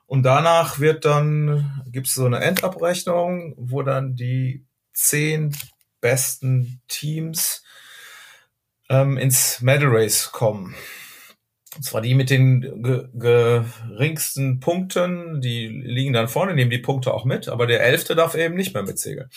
Und 0.05 0.23
danach 0.23 0.79
wird 0.79 1.05
dann, 1.05 1.81
gibt 1.87 2.07
es 2.07 2.13
so 2.13 2.25
eine 2.25 2.39
Endabrechnung, 2.39 3.55
wo 3.57 3.81
dann 3.81 4.15
die 4.15 4.65
zehn 4.93 5.55
besten 6.01 6.81
Teams 6.87 7.63
ähm, 8.89 9.17
ins 9.17 9.61
Medal 9.61 9.89
Race 9.89 10.31
kommen. 10.31 10.75
Und 11.75 11.83
zwar 11.83 12.01
die 12.01 12.13
mit 12.13 12.29
den 12.29 12.83
ge 12.83 13.07
geringsten 13.13 14.59
Punkten, 14.59 15.41
die 15.41 15.67
liegen 15.67 16.13
dann 16.13 16.27
vorne, 16.27 16.53
nehmen 16.53 16.69
die 16.69 16.77
Punkte 16.77 17.13
auch 17.13 17.25
mit, 17.25 17.47
aber 17.47 17.65
der 17.65 17.81
Elfte 17.83 18.13
darf 18.13 18.35
eben 18.35 18.55
nicht 18.55 18.73
mehr 18.73 18.83
mitsegeln. 18.83 19.29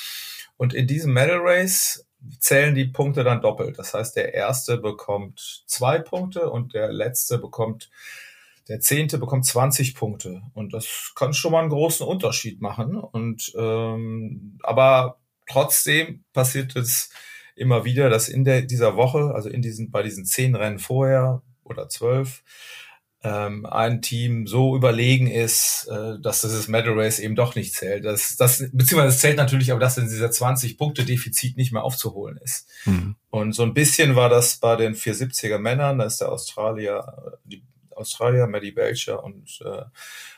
Und 0.58 0.74
in 0.74 0.86
diesem 0.86 1.12
Medal 1.12 1.38
Race 1.40 2.05
zählen 2.38 2.74
die 2.74 2.86
Punkte 2.86 3.24
dann 3.24 3.40
doppelt. 3.40 3.78
Das 3.78 3.94
heißt, 3.94 4.16
der 4.16 4.34
Erste 4.34 4.78
bekommt 4.78 5.64
zwei 5.66 5.98
Punkte 5.98 6.50
und 6.50 6.74
der 6.74 6.92
Letzte 6.92 7.38
bekommt 7.38 7.90
der 8.68 8.80
Zehnte 8.80 9.18
bekommt 9.18 9.46
20 9.46 9.94
Punkte 9.94 10.42
und 10.54 10.72
das 10.72 11.12
kann 11.14 11.32
schon 11.34 11.52
mal 11.52 11.60
einen 11.60 11.70
großen 11.70 12.04
Unterschied 12.04 12.60
machen. 12.60 12.96
Und 12.96 13.52
ähm, 13.56 14.58
aber 14.62 15.20
trotzdem 15.48 16.24
passiert 16.32 16.74
es 16.74 17.10
immer 17.54 17.84
wieder, 17.84 18.10
dass 18.10 18.28
in 18.28 18.44
der, 18.44 18.62
dieser 18.62 18.96
Woche, 18.96 19.32
also 19.34 19.48
in 19.48 19.62
diesen, 19.62 19.90
bei 19.90 20.02
diesen 20.02 20.24
zehn 20.24 20.54
Rennen 20.54 20.78
vorher 20.78 21.42
oder 21.62 21.88
zwölf, 21.88 22.42
ähm, 23.26 23.66
ein 23.66 24.02
Team 24.02 24.46
so 24.46 24.76
überlegen 24.76 25.26
ist, 25.26 25.88
äh, 25.90 26.20
dass 26.20 26.42
dieses 26.42 26.68
Medal 26.68 26.98
Race 26.98 27.18
eben 27.18 27.34
doch 27.34 27.56
nicht 27.56 27.74
zählt. 27.74 28.04
Das, 28.04 28.36
das, 28.36 28.58
beziehungsweise 28.72 29.14
es 29.14 29.20
zählt 29.20 29.36
natürlich, 29.36 29.72
aber 29.72 29.80
dass 29.80 29.98
in 29.98 30.08
dieser 30.08 30.28
20-Punkte-Defizit 30.28 31.56
nicht 31.56 31.72
mehr 31.72 31.82
aufzuholen 31.82 32.38
ist. 32.42 32.68
Mhm. 32.84 33.16
Und 33.30 33.52
so 33.52 33.64
ein 33.64 33.74
bisschen 33.74 34.14
war 34.14 34.28
das 34.28 34.58
bei 34.58 34.76
den 34.76 34.94
470er 34.94 35.58
Männern, 35.58 35.98
da 35.98 36.04
ist 36.04 36.20
der 36.20 36.30
Australier, 36.30 37.38
die 37.44 37.62
Australier, 37.96 38.46
Maddie 38.46 38.72
Belcher 38.72 39.24
und 39.24 39.60
äh, 39.64 39.82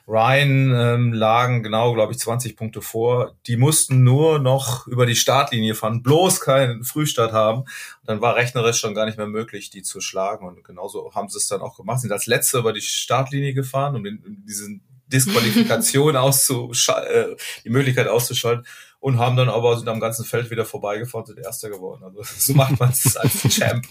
Ryan 0.06 0.72
ähm, 0.74 1.12
lagen 1.12 1.62
genau, 1.62 1.92
glaube 1.92 2.12
ich, 2.12 2.18
20 2.18 2.56
Punkte 2.56 2.80
vor. 2.80 3.36
Die 3.46 3.56
mussten 3.56 4.04
nur 4.04 4.38
noch 4.38 4.86
über 4.86 5.04
die 5.04 5.16
Startlinie 5.16 5.74
fahren, 5.74 6.02
bloß 6.02 6.40
keinen 6.40 6.84
Frühstart 6.84 7.32
haben. 7.32 7.60
Und 7.60 7.68
dann 8.06 8.20
war 8.20 8.36
rechnerisch 8.36 8.78
schon 8.78 8.94
gar 8.94 9.06
nicht 9.06 9.18
mehr 9.18 9.26
möglich, 9.26 9.70
die 9.70 9.82
zu 9.82 10.00
schlagen. 10.00 10.46
Und 10.46 10.64
genauso 10.64 11.14
haben 11.14 11.28
sie 11.28 11.38
es 11.38 11.48
dann 11.48 11.60
auch 11.60 11.76
gemacht. 11.76 12.00
Sind 12.00 12.12
als 12.12 12.26
Letzte 12.26 12.58
über 12.58 12.72
die 12.72 12.80
Startlinie 12.80 13.52
gefahren, 13.52 13.96
um 13.96 14.04
den, 14.04 14.22
um 14.24 14.44
diesen 14.46 14.82
Disqualifikation 15.08 16.16
auszuschalten, 16.16 17.32
äh, 17.32 17.36
die 17.64 17.70
Möglichkeit 17.70 18.08
auszuschalten 18.08 18.64
und 19.00 19.18
haben 19.18 19.36
dann 19.36 19.48
aber 19.48 19.76
sind 19.76 19.88
am 19.88 20.00
ganzen 20.00 20.24
Feld 20.24 20.50
wieder 20.50 20.64
vorbeigefahren, 20.64 21.26
sind 21.26 21.38
Erster 21.38 21.70
geworden. 21.70 22.02
Also 22.04 22.22
so 22.38 22.54
macht 22.54 22.78
man 22.78 22.90
es 22.90 23.16
als 23.16 23.42
Champ. 23.48 23.86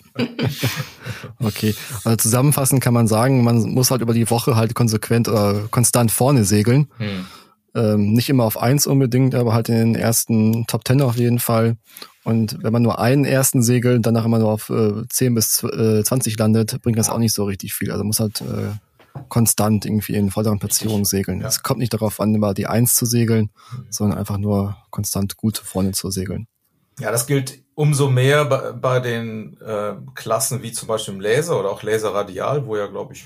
Okay, 1.39 1.75
also 2.03 2.17
zusammenfassend 2.17 2.81
kann 2.81 2.93
man 2.93 3.07
sagen, 3.07 3.43
man 3.43 3.61
muss 3.69 3.91
halt 3.91 4.01
über 4.01 4.13
die 4.13 4.29
Woche 4.29 4.55
halt 4.55 4.73
konsequent 4.73 5.27
oder 5.27 5.67
konstant 5.71 6.11
vorne 6.11 6.43
segeln. 6.43 6.87
Hm. 6.97 7.25
Ähm, 7.75 8.13
nicht 8.13 8.29
immer 8.29 8.43
auf 8.43 8.57
eins 8.57 8.87
unbedingt, 8.87 9.35
aber 9.35 9.53
halt 9.53 9.69
in 9.69 9.75
den 9.75 9.95
ersten 9.95 10.65
Top 10.67 10.83
Ten 10.83 11.01
auf 11.01 11.17
jeden 11.17 11.39
Fall. 11.39 11.77
Und 12.23 12.61
wenn 12.61 12.73
man 12.73 12.81
nur 12.81 12.99
einen 12.99 13.23
ersten 13.23 13.61
segelt, 13.61 14.05
danach 14.05 14.25
immer 14.25 14.39
nur 14.39 14.51
auf 14.51 14.69
äh, 14.69 15.07
10 15.07 15.35
bis 15.35 15.63
äh, 15.63 16.03
20 16.03 16.37
landet, 16.37 16.81
bringt 16.81 16.97
das 16.97 17.09
auch 17.09 17.19
nicht 17.19 17.33
so 17.33 17.45
richtig 17.45 17.73
viel. 17.73 17.91
Also 17.91 18.03
muss 18.03 18.19
halt 18.19 18.41
äh, 18.41 18.71
konstant 19.29 19.85
irgendwie 19.85 20.15
in 20.15 20.31
vorderen 20.31 20.59
Platzierungen 20.59 21.05
segeln. 21.05 21.41
Ja. 21.41 21.47
Es 21.47 21.63
kommt 21.63 21.79
nicht 21.79 21.93
darauf 21.93 22.19
an, 22.19 22.33
immer 22.35 22.53
die 22.53 22.67
Eins 22.67 22.95
zu 22.95 23.05
segeln, 23.05 23.51
mhm. 23.71 23.87
sondern 23.89 24.17
einfach 24.17 24.37
nur 24.37 24.77
konstant 24.89 25.37
gut 25.37 25.57
vorne 25.57 25.91
zu 25.91 26.09
segeln. 26.09 26.47
Ja, 26.99 27.11
das 27.11 27.27
gilt 27.27 27.59
umso 27.75 28.09
mehr 28.09 28.45
bei, 28.45 28.71
bei 28.71 28.99
den 28.99 29.59
äh, 29.61 29.93
Klassen 30.15 30.63
wie 30.63 30.71
zum 30.71 30.87
Beispiel 30.87 31.13
im 31.13 31.19
Laser 31.19 31.59
oder 31.59 31.69
auch 31.69 31.83
Laser 31.83 32.13
Radial, 32.13 32.65
wo 32.65 32.75
ja, 32.75 32.87
glaube 32.87 33.13
ich, 33.13 33.25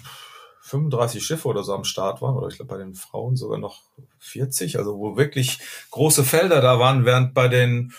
35 0.63 1.25
Schiffe 1.25 1.47
oder 1.47 1.63
so 1.63 1.73
am 1.73 1.83
Start 1.83 2.21
waren, 2.21 2.35
oder 2.35 2.47
ich 2.47 2.55
glaube 2.55 2.73
bei 2.73 2.77
den 2.77 2.95
Frauen 2.95 3.35
sogar 3.35 3.57
noch 3.57 3.81
40, 4.19 4.77
also 4.77 4.97
wo 4.97 5.17
wirklich 5.17 5.59
große 5.89 6.23
Felder 6.23 6.61
da 6.61 6.79
waren, 6.79 7.05
während 7.05 7.33
bei 7.33 7.47
den 7.47 7.93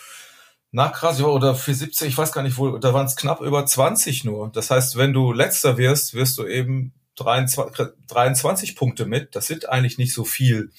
Nachkrasio 0.71 1.31
oder 1.31 1.53
470, 1.55 2.07
ich 2.07 2.17
weiß 2.17 2.31
gar 2.31 2.41
nicht 2.41 2.57
wo, 2.57 2.77
da 2.77 2.93
waren 2.93 3.05
es 3.05 3.15
knapp 3.15 3.41
über 3.41 3.65
20 3.65 4.23
nur. 4.23 4.49
Das 4.49 4.71
heißt, 4.71 4.97
wenn 4.97 5.13
du 5.13 5.31
letzter 5.31 5.77
wirst, 5.77 6.15
wirst 6.15 6.37
du 6.37 6.47
eben 6.47 6.93
23, 7.15 7.87
23 8.07 8.75
Punkte 8.75 9.05
mit. 9.05 9.35
Das 9.35 9.47
sind 9.47 9.69
eigentlich 9.69 9.97
nicht 9.97 10.13
so 10.13 10.23
viel. 10.23 10.71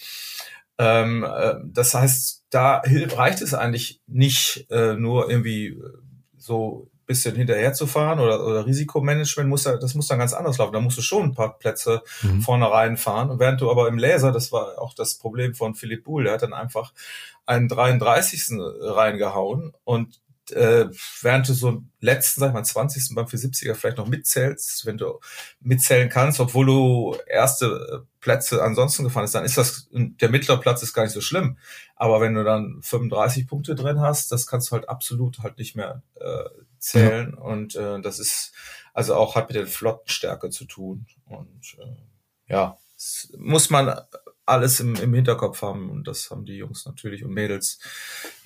Ähm, 0.79 1.25
äh, 1.25 1.55
das 1.65 1.95
heißt, 1.95 2.45
da 2.51 2.83
reicht 2.85 3.43
es 3.43 3.55
eigentlich 3.55 4.01
nicht 4.07 4.67
äh, 4.71 4.95
nur 4.95 5.31
irgendwie 5.31 5.69
äh, 5.69 5.83
so 6.37 6.91
bisschen 7.07 7.37
hinterher 7.37 7.75
zu 7.75 7.87
fahren 7.87 8.19
oder, 8.19 8.47
oder 8.47 8.67
Risikomanagement 8.67 9.49
muss 9.49 9.65
ja, 9.65 9.77
das 9.77 9.95
muss 9.95 10.09
dann 10.09 10.19
ganz 10.19 10.33
anders 10.33 10.59
laufen. 10.59 10.73
Da 10.73 10.81
musst 10.81 10.97
du 10.97 11.03
schon 11.03 11.25
ein 11.25 11.35
paar 11.35 11.59
Plätze 11.59 12.03
mhm. 12.23 12.41
vorne 12.41 12.71
reinfahren. 12.71 13.31
Und 13.31 13.41
während 13.41 13.61
du 13.61 13.71
aber 13.71 13.89
im 13.89 13.99
Laser, 13.99 14.33
das 14.33 14.53
war 14.53 14.81
auch 14.81 14.95
das 14.95 15.17
Problem 15.17 15.55
von 15.55 15.75
Philipp 15.75 16.05
Buhl, 16.05 16.25
der 16.25 16.35
hat 16.35 16.43
dann 16.43 16.55
einfach 16.55 16.93
einen 17.47 17.69
33. 17.69 18.59
reingehauen 18.81 19.75
und 19.85 20.21
äh, 20.53 20.87
während 21.23 21.49
du 21.49 21.55
so 21.55 21.83
letzten, 22.01 22.41
sag 22.41 22.49
ich 22.49 22.55
mal, 22.55 22.65
20. 22.65 23.15
beim 23.15 23.27
470er 23.27 23.75
vielleicht 23.75 23.97
noch 23.99 24.07
mitzählst, 24.07 24.85
wenn 24.87 24.99
du 24.99 25.21
mitzählen 25.61 26.09
kannst, 26.09 26.41
obwohl 26.41 26.67
du 26.67 27.17
erste 27.27 28.03
äh, 28.05 28.07
Plätze 28.21 28.63
ansonsten 28.63 29.05
gefahren 29.05 29.25
hast, 29.25 29.35
dann 29.35 29.45
ist 29.45 29.59
das, 29.59 29.89
der 29.93 30.29
mittlere 30.29 30.59
Platz 30.59 30.83
ist 30.83 30.95
gar 30.95 31.05
nicht 31.05 31.13
so 31.13 31.21
schlimm. 31.21 31.59
Aber 31.97 32.21
wenn 32.21 32.35
du 32.35 32.45
dann 32.45 32.81
35 32.83 33.47
Punkte 33.47 33.75
drin 33.75 34.01
hast, 34.01 34.33
das 34.33 34.47
kannst 34.47 34.71
du 34.71 34.73
halt 34.73 34.89
absolut 34.89 35.41
halt 35.41 35.59
nicht 35.59 35.77
mehr 35.77 36.03
äh, 36.17 36.45
zählen. 36.79 37.35
Ja. 37.37 37.43
Und 37.43 37.75
äh, 37.77 38.01
das 38.01 38.19
ist 38.19 38.53
also 38.93 39.15
auch 39.15 39.35
hat 39.35 39.49
mit 39.49 39.57
der 39.57 39.67
Flottenstärke 39.67 40.51
zu 40.51 40.65
tun. 40.65 41.07
Und 41.27 41.77
äh, 41.79 42.53
ja, 42.53 42.79
muss 43.37 43.71
man 43.71 44.01
alles 44.47 44.81
im, 44.81 44.95
im 44.97 45.15
Hinterkopf 45.15 45.63
haben. 45.63 45.91
Und 45.91 46.07
das 46.07 46.31
haben 46.31 46.45
die 46.45 46.57
Jungs 46.57 46.87
natürlich 46.87 47.25
und 47.25 47.33
Mädels 47.33 47.79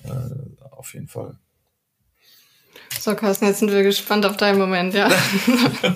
äh, 0.03 0.65
auf 0.71 0.93
jeden 0.93 1.07
Fall. 1.07 1.37
So, 2.99 3.15
Carsten, 3.15 3.45
jetzt 3.45 3.59
sind 3.59 3.71
wir 3.71 3.83
gespannt 3.83 4.25
auf 4.25 4.35
deinen 4.35 4.57
Moment, 4.57 4.93
ja. 4.93 5.09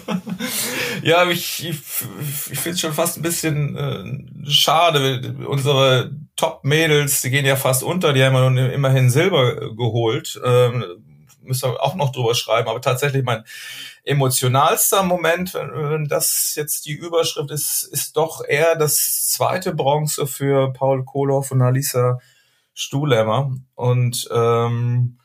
ja, 1.04 1.30
ich, 1.30 1.68
ich, 1.68 1.80
ich 2.52 2.60
finde 2.60 2.76
es 2.76 2.80
schon 2.80 2.94
fast 2.94 3.18
ein 3.18 3.22
bisschen 3.22 3.76
äh, 3.76 4.50
schade. 4.50 5.36
Unsere 5.48 6.12
Top-Mädels, 6.36 7.22
die 7.22 7.30
gehen 7.30 7.46
ja 7.46 7.56
fast 7.56 7.84
unter, 7.84 8.14
die 8.14 8.24
haben 8.24 8.58
ja 8.58 8.68
immerhin 8.68 9.10
Silber 9.10 9.76
geholt. 9.76 10.40
Ähm, 10.46 10.86
müssen 11.42 11.72
wir 11.72 11.84
auch 11.84 11.96
noch 11.96 12.12
drüber 12.12 12.36
schreiben, 12.36 12.70
aber 12.70 12.82
tatsächlich 12.82 13.24
mein 13.24 13.44
emotionalster 14.04 15.04
Moment, 15.04 15.54
wenn, 15.54 15.72
wenn 15.74 16.08
das 16.08 16.54
jetzt 16.56 16.86
die 16.86 16.94
Überschrift 16.94 17.52
ist, 17.52 17.84
ist 17.84 18.18
doch 18.18 18.44
eher 18.46 18.76
das 18.76 19.30
zweite 19.30 19.74
Bronze 19.74 20.28
für 20.28 20.72
Paul 20.74 21.06
Kohlhoff 21.06 21.52
und 21.52 21.62
Alisa 21.62 22.20
Stuhlemmer. 22.74 23.56
Und 23.76 24.28
ähm, 24.32 25.20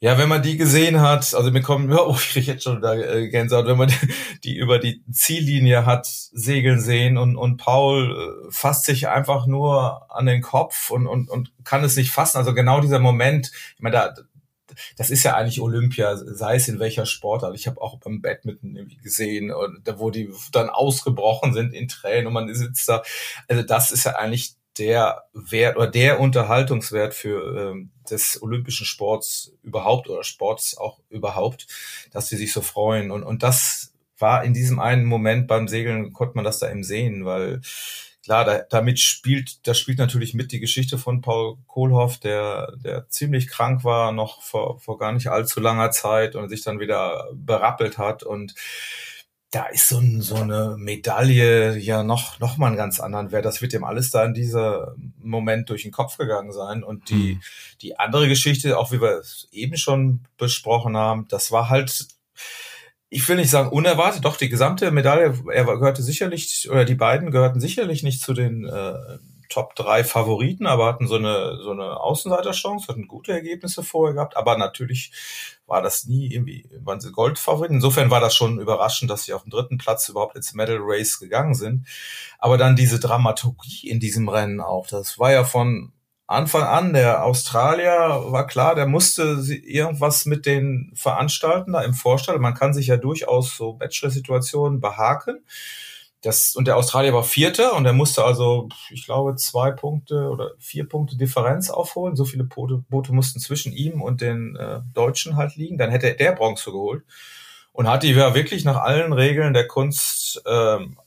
ja, 0.00 0.18
wenn 0.18 0.28
man 0.28 0.42
die 0.42 0.58
gesehen 0.58 1.00
hat, 1.00 1.34
also 1.34 1.50
mir 1.50 1.62
kommen, 1.62 1.92
oh, 1.98 2.14
ich 2.18 2.30
kriege 2.30 2.52
jetzt 2.52 2.64
schon 2.64 2.82
da 2.82 2.94
äh, 2.94 3.28
Gänsehaut, 3.28 3.66
wenn 3.66 3.78
man 3.78 3.92
die 4.44 4.56
über 4.56 4.78
die 4.78 5.02
Ziellinie 5.10 5.86
hat 5.86 6.06
segeln 6.06 6.80
sehen 6.80 7.16
und, 7.16 7.36
und 7.36 7.56
Paul 7.56 8.46
äh, 8.46 8.50
fasst 8.50 8.84
sich 8.84 9.08
einfach 9.08 9.46
nur 9.46 10.10
an 10.14 10.26
den 10.26 10.42
Kopf 10.42 10.90
und, 10.90 11.06
und, 11.06 11.30
und 11.30 11.52
kann 11.64 11.82
es 11.82 11.96
nicht 11.96 12.10
fassen. 12.10 12.38
Also 12.38 12.54
genau 12.54 12.80
dieser 12.80 12.98
Moment, 12.98 13.50
ich 13.76 13.80
meine, 13.80 13.96
da, 13.96 14.14
das 14.96 15.10
ist 15.10 15.22
ja 15.22 15.34
eigentlich 15.34 15.60
Olympia, 15.60 16.16
sei 16.16 16.56
es 16.56 16.68
in 16.68 16.78
welcher 16.78 17.06
Sportart. 17.06 17.54
Ich 17.54 17.66
habe 17.66 17.80
auch 17.80 17.98
beim 17.98 18.20
Badminton 18.20 18.76
irgendwie 18.76 18.98
gesehen, 18.98 19.50
und, 19.50 19.80
wo 19.96 20.10
die 20.10 20.30
dann 20.52 20.68
ausgebrochen 20.68 21.54
sind 21.54 21.72
in 21.72 21.88
Tränen 21.88 22.26
und 22.26 22.34
man 22.34 22.54
sitzt 22.54 22.88
da. 22.88 23.02
Also 23.48 23.62
das 23.62 23.90
ist 23.92 24.04
ja 24.04 24.16
eigentlich 24.16 24.56
der 24.78 25.24
Wert 25.32 25.76
oder 25.76 25.86
der 25.86 26.20
Unterhaltungswert 26.20 27.14
für 27.14 27.72
ähm, 27.72 27.90
des 28.10 28.40
olympischen 28.42 28.86
Sports 28.86 29.52
überhaupt 29.62 30.08
oder 30.08 30.24
Sports 30.24 30.76
auch 30.76 31.00
überhaupt, 31.08 31.66
dass 32.12 32.28
sie 32.28 32.36
sich 32.36 32.52
so 32.52 32.60
freuen. 32.60 33.10
Und, 33.10 33.22
und 33.22 33.42
das 33.42 33.92
war 34.18 34.44
in 34.44 34.54
diesem 34.54 34.78
einen 34.78 35.04
Moment 35.04 35.46
beim 35.46 35.68
Segeln, 35.68 36.12
konnte 36.12 36.36
man 36.36 36.44
das 36.44 36.58
da 36.58 36.70
eben 36.70 36.84
sehen, 36.84 37.24
weil 37.24 37.60
klar, 38.22 38.44
da, 38.44 38.58
damit 38.58 38.98
spielt, 38.98 39.66
da 39.66 39.74
spielt 39.74 39.98
natürlich 39.98 40.34
mit 40.34 40.50
die 40.52 40.60
Geschichte 40.60 40.98
von 40.98 41.20
Paul 41.20 41.58
Kohlhoff, 41.66 42.18
der, 42.18 42.72
der 42.82 43.08
ziemlich 43.08 43.48
krank 43.48 43.84
war, 43.84 44.10
noch 44.12 44.42
vor, 44.42 44.80
vor 44.80 44.98
gar 44.98 45.12
nicht 45.12 45.28
allzu 45.28 45.60
langer 45.60 45.90
Zeit 45.90 46.34
und 46.34 46.48
sich 46.48 46.62
dann 46.62 46.80
wieder 46.80 47.28
berappelt 47.34 47.98
hat 47.98 48.24
und 48.24 48.54
da 49.50 49.66
ist 49.66 49.88
so, 49.88 49.98
ein, 49.98 50.20
so 50.22 50.34
eine 50.36 50.76
Medaille 50.76 51.78
ja 51.78 52.02
noch, 52.02 52.40
noch 52.40 52.56
mal 52.56 52.66
einen 52.66 52.76
ganz 52.76 52.98
anderen 52.98 53.30
Wert. 53.30 53.44
Das 53.44 53.62
wird 53.62 53.72
dem 53.72 53.84
alles 53.84 54.10
da 54.10 54.24
in 54.24 54.34
dieser 54.34 54.94
Moment 55.18 55.70
durch 55.70 55.82
den 55.82 55.92
Kopf 55.92 56.18
gegangen 56.18 56.52
sein. 56.52 56.82
Und 56.82 57.10
die, 57.10 57.34
mhm. 57.34 57.40
die 57.80 57.98
andere 57.98 58.28
Geschichte, 58.28 58.76
auch 58.76 58.90
wie 58.90 59.00
wir 59.00 59.18
es 59.18 59.48
eben 59.52 59.76
schon 59.76 60.24
besprochen 60.36 60.96
haben, 60.96 61.26
das 61.28 61.52
war 61.52 61.68
halt, 61.68 62.08
ich 63.08 63.28
will 63.28 63.36
nicht 63.36 63.50
sagen 63.50 63.70
unerwartet, 63.70 64.24
doch 64.24 64.36
die 64.36 64.48
gesamte 64.48 64.90
Medaille, 64.90 65.34
er 65.52 65.64
gehörte 65.64 66.02
sicherlich, 66.02 66.68
oder 66.68 66.84
die 66.84 66.96
beiden 66.96 67.30
gehörten 67.30 67.60
sicherlich 67.60 68.02
nicht 68.02 68.20
zu 68.20 68.34
den 68.34 68.64
äh, 68.64 69.18
Top 69.48 69.76
3 69.76 70.02
Favoriten, 70.02 70.66
aber 70.66 70.86
hatten 70.86 71.06
so 71.06 71.14
eine, 71.14 71.58
so 71.62 71.70
eine 71.70 72.00
Außenseiterchance, 72.00 72.88
hatten 72.88 73.06
gute 73.06 73.32
Ergebnisse 73.32 73.84
vorher 73.84 74.14
gehabt, 74.14 74.36
aber 74.36 74.58
natürlich 74.58 75.12
war 75.66 75.82
das 75.82 76.06
nie 76.06 76.32
irgendwie, 76.32 76.68
waren 76.82 77.00
sie 77.00 77.12
Goldfavoriten. 77.12 77.76
Insofern 77.76 78.10
war 78.10 78.20
das 78.20 78.34
schon 78.34 78.60
überraschend, 78.60 79.10
dass 79.10 79.24
sie 79.24 79.32
auf 79.32 79.42
dem 79.42 79.50
dritten 79.50 79.78
Platz 79.78 80.08
überhaupt 80.08 80.36
ins 80.36 80.54
Medal 80.54 80.78
Race 80.80 81.18
gegangen 81.18 81.54
sind. 81.54 81.86
Aber 82.38 82.56
dann 82.58 82.76
diese 82.76 83.00
Dramaturgie 83.00 83.88
in 83.88 84.00
diesem 84.00 84.28
Rennen 84.28 84.60
auch, 84.60 84.86
das 84.86 85.18
war 85.18 85.32
ja 85.32 85.44
von 85.44 85.92
Anfang 86.28 86.64
an, 86.64 86.92
der 86.92 87.24
Australier 87.24 88.24
war 88.32 88.48
klar, 88.48 88.74
der 88.74 88.86
musste 88.86 89.40
irgendwas 89.64 90.26
mit 90.26 90.44
den 90.44 90.90
Veranstaltern 90.96 91.72
da 91.72 91.82
im 91.82 91.94
Vorstand. 91.94 92.40
Man 92.40 92.54
kann 92.54 92.74
sich 92.74 92.88
ja 92.88 92.96
durchaus 92.96 93.56
so 93.56 93.74
Bachelor-Situationen 93.74 94.80
behaken. 94.80 95.44
Das, 96.26 96.56
und 96.56 96.66
der 96.66 96.76
Australier 96.76 97.14
war 97.14 97.22
Vierter 97.22 97.74
und 97.74 97.86
er 97.86 97.92
musste 97.92 98.24
also, 98.24 98.68
ich 98.90 99.04
glaube, 99.04 99.36
zwei 99.36 99.70
Punkte 99.70 100.28
oder 100.28 100.50
vier 100.58 100.88
Punkte 100.88 101.16
Differenz 101.16 101.70
aufholen. 101.70 102.16
So 102.16 102.24
viele 102.24 102.42
Boote, 102.42 102.82
Boote 102.88 103.12
mussten 103.12 103.38
zwischen 103.38 103.72
ihm 103.72 104.02
und 104.02 104.20
den 104.20 104.56
äh, 104.56 104.80
Deutschen 104.92 105.36
halt 105.36 105.54
liegen. 105.54 105.78
Dann 105.78 105.90
hätte 105.90 106.08
er 106.08 106.14
der 106.14 106.32
Bronze 106.32 106.72
geholt 106.72 107.04
und 107.72 107.88
hat 107.88 108.02
die 108.02 108.12
ja 108.12 108.34
wirklich 108.34 108.64
nach 108.64 108.78
allen 108.78 109.12
Regeln 109.12 109.54
der 109.54 109.68
Kunst 109.68 110.42
ähm, 110.46 110.98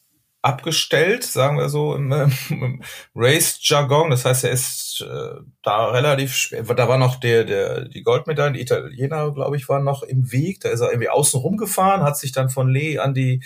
abgestellt, 0.41 1.25
sagen 1.25 1.57
wir 1.57 1.67
so 1.67 1.95
im, 1.95 2.11
im 2.49 2.81
Race-Jargon. 3.13 4.11
Das 4.11 4.23
heißt, 4.23 4.45
er 4.45 4.51
ist 4.51 5.01
äh, 5.01 5.41
da 5.63 5.87
relativ 5.87 6.33
schwer. 6.33 6.63
Da 6.63 6.87
war 6.87 6.97
noch 6.97 7.17
der, 7.17 7.43
der, 7.43 7.89
die 7.89 8.03
Goldmedaille, 8.03 8.53
die 8.53 8.61
Italiener, 8.61 9.33
glaube 9.33 9.57
ich, 9.57 9.67
waren 9.67 9.83
noch 9.83 10.03
im 10.03 10.31
Weg. 10.31 10.61
Da 10.61 10.69
ist 10.69 10.79
er 10.79 10.91
irgendwie 10.91 11.09
außen 11.09 11.41
rumgefahren, 11.41 12.03
hat 12.03 12.17
sich 12.17 12.31
dann 12.31 12.49
von 12.49 12.69
Lee 12.69 12.99
an 12.99 13.13
die 13.13 13.43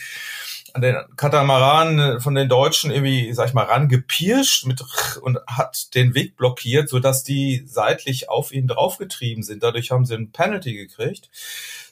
an 0.73 0.81
den 0.81 0.97
Katamaran 1.15 2.19
von 2.19 2.33
den 2.33 2.49
Deutschen 2.49 2.91
irgendwie, 2.91 3.31
sag 3.33 3.47
ich 3.47 3.53
mal, 3.53 3.65
rangepirscht 3.65 4.65
mit 4.65 4.83
und 5.21 5.39
hat 5.45 5.93
den 5.93 6.15
Weg 6.15 6.35
blockiert, 6.35 6.89
so 6.89 6.99
dass 6.99 7.23
die 7.23 7.63
seitlich 7.65 8.29
auf 8.29 8.51
ihn 8.51 8.67
draufgetrieben 8.67 9.43
sind. 9.43 9.61
Dadurch 9.61 9.91
haben 9.91 10.05
sie 10.05 10.15
ein 10.15 10.31
Penalty 10.31 10.73
gekriegt, 10.73 11.29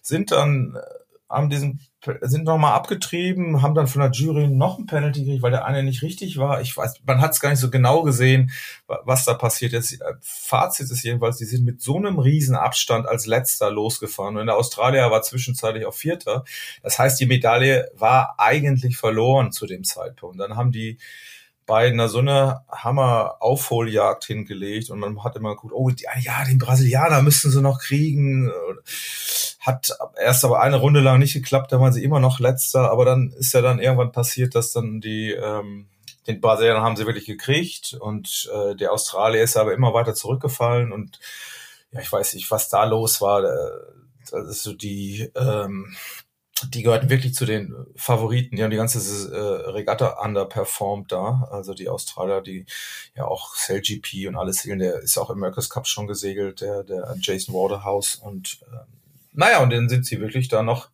sind 0.02 0.32
dann 0.32 0.78
haben 1.32 1.50
diesen 1.50 1.80
sind 2.22 2.46
nochmal 2.46 2.74
abgetrieben, 2.74 3.62
haben 3.62 3.76
dann 3.76 3.86
von 3.86 4.02
der 4.02 4.12
Jury 4.12 4.48
noch 4.48 4.80
ein 4.80 4.88
Penalty 4.88 5.24
gekriegt, 5.24 5.44
weil 5.44 5.52
der 5.52 5.66
eine 5.66 5.84
nicht 5.84 6.02
richtig 6.02 6.38
war. 6.38 6.60
Ich 6.62 6.76
weiß, 6.76 7.02
man 7.06 7.22
hat 7.22 7.32
es 7.32 7.40
gar 7.40 7.52
nicht 7.52 7.60
so 7.60 7.70
genau 7.70 8.02
gesehen, 8.02 8.52
was 8.88 9.24
da 9.26 9.36
passiert 9.36 9.74
ist. 9.74 10.00
Fazit 10.22 10.90
ist 10.90 11.04
jedenfalls, 11.04 11.38
die 11.38 11.46
sind 11.46 11.64
mit 11.64 11.82
so 11.82 11.98
einem 11.98 12.18
riesen 12.18 12.56
Abstand 12.56 13.08
als 13.08 13.28
letzter 13.28 13.70
losgefahren. 13.70 14.38
Und 14.38 14.48
der 14.48 14.58
Australier 14.58 15.12
war 15.12 15.22
zwischenzeitlich 15.22 15.86
auf 15.86 15.96
Vierter. 15.96 16.44
Das 16.82 16.98
heißt, 16.98 17.20
die 17.20 17.28
Medaille 17.28 17.92
war 17.94 18.36
eigentlich 18.40 18.98
verloren 18.98 19.52
zu 19.52 19.68
dem 19.68 19.84
Zeitpunkt. 19.84 20.40
Dann 20.40 20.56
haben 20.56 20.72
die 20.72 20.98
beiden 21.72 22.00
da 22.00 22.10
so 22.10 22.20
eine 22.20 22.66
Hammer-Aufholjagd 22.70 24.26
hingelegt 24.26 24.90
und 24.90 25.00
man 25.00 25.24
hat 25.24 25.38
immer 25.38 25.56
geguckt, 25.56 25.74
oh, 25.74 25.90
die, 25.90 26.06
ja, 26.20 26.44
den 26.44 26.58
Brasilianer 26.58 27.22
müssten 27.22 27.50
sie 27.50 27.62
noch 27.62 27.80
kriegen. 27.80 28.52
Hat 29.62 29.98
erst 30.22 30.44
aber 30.44 30.62
eine 30.62 30.76
Runde 30.76 31.00
lang 31.00 31.20
nicht 31.20 31.32
geklappt, 31.34 31.72
da 31.72 31.80
waren 31.80 31.94
sie 31.94 32.04
immer 32.04 32.20
noch 32.20 32.42
letzter, 32.42 32.92
aber 32.92 33.06
dann 33.06 33.32
ist 33.40 33.54
ja 33.54 33.62
dann 33.62 33.80
irgendwann 33.80 34.12
passiert, 34.12 34.54
dass 34.54 34.74
dann 34.74 35.00
die, 35.00 35.32
ähm, 35.32 35.88
den 36.28 36.42
Brasilianer 36.42 36.82
haben 36.82 36.98
sie 36.98 37.06
wirklich 37.06 37.26
gekriegt 37.26 37.96
und 37.98 38.52
äh, 38.54 38.76
der 38.76 38.92
Australier 38.92 39.42
ist 39.42 39.56
aber 39.56 39.74
immer 39.74 39.94
weiter 39.94 40.14
zurückgefallen 40.14 40.92
und 40.92 41.22
ja, 41.94 42.02
ich 42.02 42.12
weiß 42.12 42.34
nicht, 42.34 42.52
was 42.52 42.68
da 42.68 42.84
los 42.84 43.22
war. 43.22 43.44
Das 44.30 44.46
ist 44.46 44.64
so 44.64 44.74
die, 44.74 45.32
ähm, 45.36 45.96
die 46.68 46.84
gehörten 46.84 47.10
wirklich 47.10 47.34
zu 47.34 47.46
den 47.46 47.74
Favoriten. 47.96 48.56
Die 48.56 48.64
haben 48.64 48.72
die 48.72 48.78
ganze 48.78 49.00
äh, 49.32 49.70
Regatta 49.72 50.24
underperformed 50.24 51.12
da. 51.12 51.48
Also 51.52 51.74
die 51.74 51.90
Australier, 51.90 52.42
die 52.42 52.66
ja 53.16 53.26
auch 53.26 53.56
CellGP 53.56 54.28
und 54.28 54.36
alles 54.36 54.58
segeln, 54.58 54.80
der 54.80 55.00
ist 55.00 55.18
auch 55.18 55.30
im 55.30 55.38
America's 55.38 55.70
Cup 55.70 55.88
schon 55.88 56.08
gesegelt, 56.08 56.62
der, 56.62 56.84
der 56.84 57.16
Jason 57.20 57.56
Waterhouse. 57.56 58.16
Und 58.16 58.60
äh, 58.72 58.78
naja, 59.34 59.62
und 59.64 59.72
dann 59.72 59.90
sind 59.90 60.06
sie 60.06 60.20
wirklich 60.20 60.48
da 60.48 60.64
noch 60.64 60.90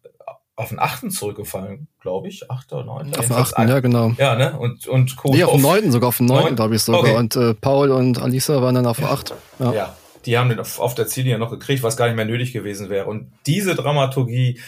auf 0.57 0.69
den 0.69 0.79
achten 0.79 1.11
zurückgefallen, 1.11 1.87
glaube 2.01 2.27
ich. 2.27 2.49
Achter, 2.49 2.83
neunter. 2.83 3.19
Auf 3.19 3.27
den 3.27 3.35
achten, 3.35 3.67
ja, 3.67 3.79
genau. 3.79 4.13
Ja, 4.17 4.35
ne? 4.35 4.57
Und, 4.57 4.87
und 4.87 5.15
Coach 5.15 5.37
Nee, 5.37 5.43
auf 5.43 5.51
den 5.51 5.61
neunten, 5.61 5.91
sogar 5.91 6.09
auf 6.09 6.17
den 6.17 6.25
neunten, 6.25 6.55
glaube 6.55 6.75
ich 6.75 6.81
sogar. 6.81 7.01
Okay. 7.01 7.15
Und 7.15 7.35
äh, 7.35 7.53
Paul 7.53 7.91
und 7.91 8.19
Alisa 8.19 8.59
waren 8.61 8.73
dann 8.73 8.87
auf 8.87 8.99
ja. 8.99 9.11
acht. 9.11 9.35
Ja. 9.59 9.71
ja, 9.71 9.95
die 10.25 10.35
haben 10.35 10.49
den 10.49 10.59
auf, 10.59 10.79
auf 10.79 10.95
der 10.95 11.05
Ziellinie 11.05 11.37
noch 11.37 11.51
gekriegt, 11.51 11.83
was 11.83 11.95
gar 11.95 12.07
nicht 12.07 12.15
mehr 12.15 12.25
nötig 12.25 12.53
gewesen 12.53 12.89
wäre. 12.89 13.05
Und 13.05 13.31
diese 13.45 13.75
Dramaturgie, 13.75 14.59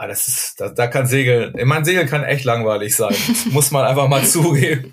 Ah, 0.00 0.06
das 0.06 0.28
ist, 0.28 0.60
da, 0.60 0.68
da 0.68 0.86
kann 0.86 1.08
Segeln, 1.08 1.58
ich 1.58 1.64
meine, 1.64 1.84
Segeln 1.84 2.06
kann 2.06 2.22
echt 2.22 2.44
langweilig 2.44 2.94
sein, 2.94 3.16
muss 3.50 3.72
man 3.72 3.84
einfach 3.84 4.06
mal 4.06 4.24
zugeben. 4.24 4.92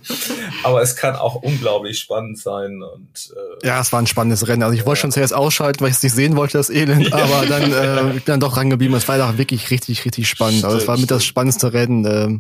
Aber 0.64 0.82
es 0.82 0.96
kann 0.96 1.16
auch 1.16 1.36
unglaublich 1.36 2.00
spannend 2.00 2.40
sein 2.40 2.82
und 2.82 3.32
äh, 3.62 3.68
ja, 3.68 3.80
es 3.80 3.94
war 3.94 4.02
ein 4.02 4.08
spannendes 4.08 4.48
Rennen. 4.48 4.64
Also 4.64 4.74
ich 4.74 4.80
ja. 4.80 4.86
wollte 4.88 5.02
schon 5.02 5.12
zuerst 5.12 5.36
ausschalten, 5.36 5.82
weil 5.82 5.92
ich 5.92 5.98
es 5.98 6.02
nicht 6.02 6.16
sehen 6.16 6.36
wollte, 6.36 6.58
das 6.58 6.72
Elend, 6.72 7.14
aber 7.14 7.46
dann 7.46 7.72
äh, 7.72 8.08
ich 8.18 8.24
bin 8.24 8.34
dann 8.34 8.40
doch 8.40 8.58
rangeblieben. 8.58 8.98
Es 8.98 9.08
war 9.08 9.20
doch 9.20 9.38
wirklich 9.38 9.70
richtig, 9.70 10.06
richtig 10.06 10.28
spannend. 10.28 10.58
Stimmt, 10.58 10.74
also 10.74 10.78
es 10.80 10.88
war 10.88 10.98
mit 10.98 11.12
das 11.12 11.24
spannendste 11.24 11.72
Rennen 11.72 12.06
äh, 12.06 12.40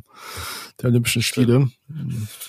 der 0.81 0.89
Olympischen 0.89 1.21
Spiele. 1.21 1.69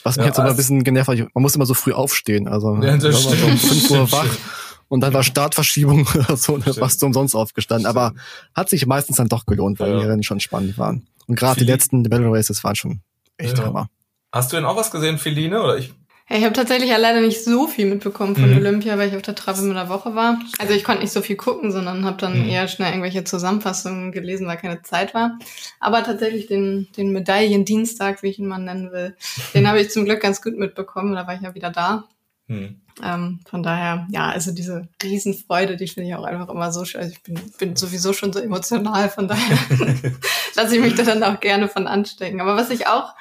Was 0.03 0.17
mich 0.17 0.25
ja, 0.25 0.29
jetzt 0.31 0.39
aber 0.39 0.49
ein 0.49 0.57
bisschen 0.57 0.83
genervt 0.83 1.09
hat, 1.11 1.19
man 1.19 1.43
muss 1.43 1.55
immer 1.55 1.67
so 1.67 1.75
früh 1.75 1.93
aufstehen. 1.93 2.49
Also 2.49 2.75
ja, 2.81 2.97
das 2.97 3.23
stimmt, 3.23 3.45
um 3.45 3.59
5 3.59 3.91
Uhr 3.91 4.13
wach. 4.13 4.25
Stimmt 4.25 4.66
und 4.89 5.01
dann 5.01 5.13
war 5.13 5.23
Startverschiebung 5.23 6.07
oder 6.15 6.37
so, 6.37 6.57
ne, 6.57 6.75
fast 6.75 7.03
umsonst 7.03 7.35
aufgestanden. 7.35 7.87
Aber 7.87 8.15
hat 8.55 8.69
sich 8.69 8.87
meistens 8.87 9.17
dann 9.17 9.29
doch 9.29 9.47
gelohnt, 9.47 9.81
weil 9.81 9.93
ja. 9.93 10.01
die 10.01 10.07
Rennen 10.07 10.23
schon 10.23 10.41
spannend 10.41 10.79
waren. 10.79 11.07
Und 11.27 11.37
gerade 11.37 11.59
die 11.59 11.67
letzten 11.67 12.03
Battle 12.05 12.31
Races 12.31 12.63
waren 12.63 12.77
schon 12.77 13.01
echt 13.37 13.59
ja. 13.59 13.65
Hammer. 13.65 13.89
Hast 14.33 14.53
du 14.53 14.57
denn 14.57 14.65
auch 14.65 14.77
was 14.77 14.91
gesehen, 14.91 15.19
Feline? 15.19 15.63
Oder 15.63 15.79
ich? 15.79 15.93
Ich 16.29 16.43
habe 16.43 16.53
tatsächlich 16.53 16.91
ja 16.91 16.97
leider 16.97 17.21
nicht 17.21 17.45
so 17.45 17.69
viel 17.69 17.87
mitbekommen 17.87 18.35
von 18.35 18.51
mhm. 18.51 18.57
Olympia, 18.57 18.99
weil 18.99 19.09
ich 19.09 19.15
auf 19.15 19.23
der 19.23 19.37
Trappe 19.37 19.63
mit 19.63 19.77
der 19.77 19.89
Woche 19.89 20.17
war. 20.17 20.41
Also 20.59 20.75
ich 20.75 20.83
konnte 20.83 21.03
nicht 21.03 21.13
so 21.13 21.23
viel 21.23 21.37
gucken, 21.37 21.71
sondern 21.71 22.05
habe 22.05 22.17
dann 22.17 22.43
mhm. 22.43 22.49
eher 22.49 22.67
schnell 22.67 22.91
irgendwelche 22.91 23.23
Zusammenfassungen 23.23 24.11
gelesen, 24.11 24.49
weil 24.49 24.57
keine 24.57 24.83
Zeit 24.83 25.15
war. 25.15 25.39
Aber 25.79 26.03
tatsächlich 26.03 26.49
den, 26.49 26.89
den 26.97 27.13
Medaillendienstag, 27.13 28.25
wie 28.25 28.29
ich 28.29 28.41
ihn 28.41 28.49
mal 28.49 28.59
nennen 28.59 28.91
will, 28.91 29.17
den 29.55 29.69
habe 29.69 29.81
ich 29.81 29.91
zum 29.91 30.05
Glück 30.05 30.21
ganz 30.21 30.43
gut 30.43 30.59
mitbekommen. 30.59 31.15
Da 31.15 31.29
war 31.29 31.35
ich 31.37 31.43
ja 31.43 31.55
wieder 31.55 31.71
da. 31.71 32.05
Mhm. 32.49 32.81
Ähm, 33.03 33.41
von 33.49 33.63
daher, 33.63 34.07
ja, 34.11 34.29
also 34.29 34.53
diese 34.53 34.89
Riesenfreude, 35.03 35.77
die 35.77 35.89
finde 35.89 36.09
ich 36.09 36.17
auch 36.17 36.25
einfach 36.25 36.49
immer 36.49 36.73
so 36.73 36.85
schön. 36.85 37.03
Also 37.03 37.13
ich 37.13 37.23
bin, 37.23 37.39
bin 37.59 37.77
sowieso 37.77 38.13
schon 38.13 38.33
so 38.33 38.39
emotional, 38.39 39.11
von 39.11 39.29
daher 39.29 39.59
lasse 40.55 40.77
ich 40.77 40.83
mich 40.83 40.95
da 40.95 41.03
dann 41.03 41.23
auch 41.23 41.41
gerne 41.41 41.69
von 41.69 41.87
anstecken. 41.87 42.41
Aber 42.41 42.57
was 42.57 42.71
ich 42.71 42.87
auch 42.87 43.15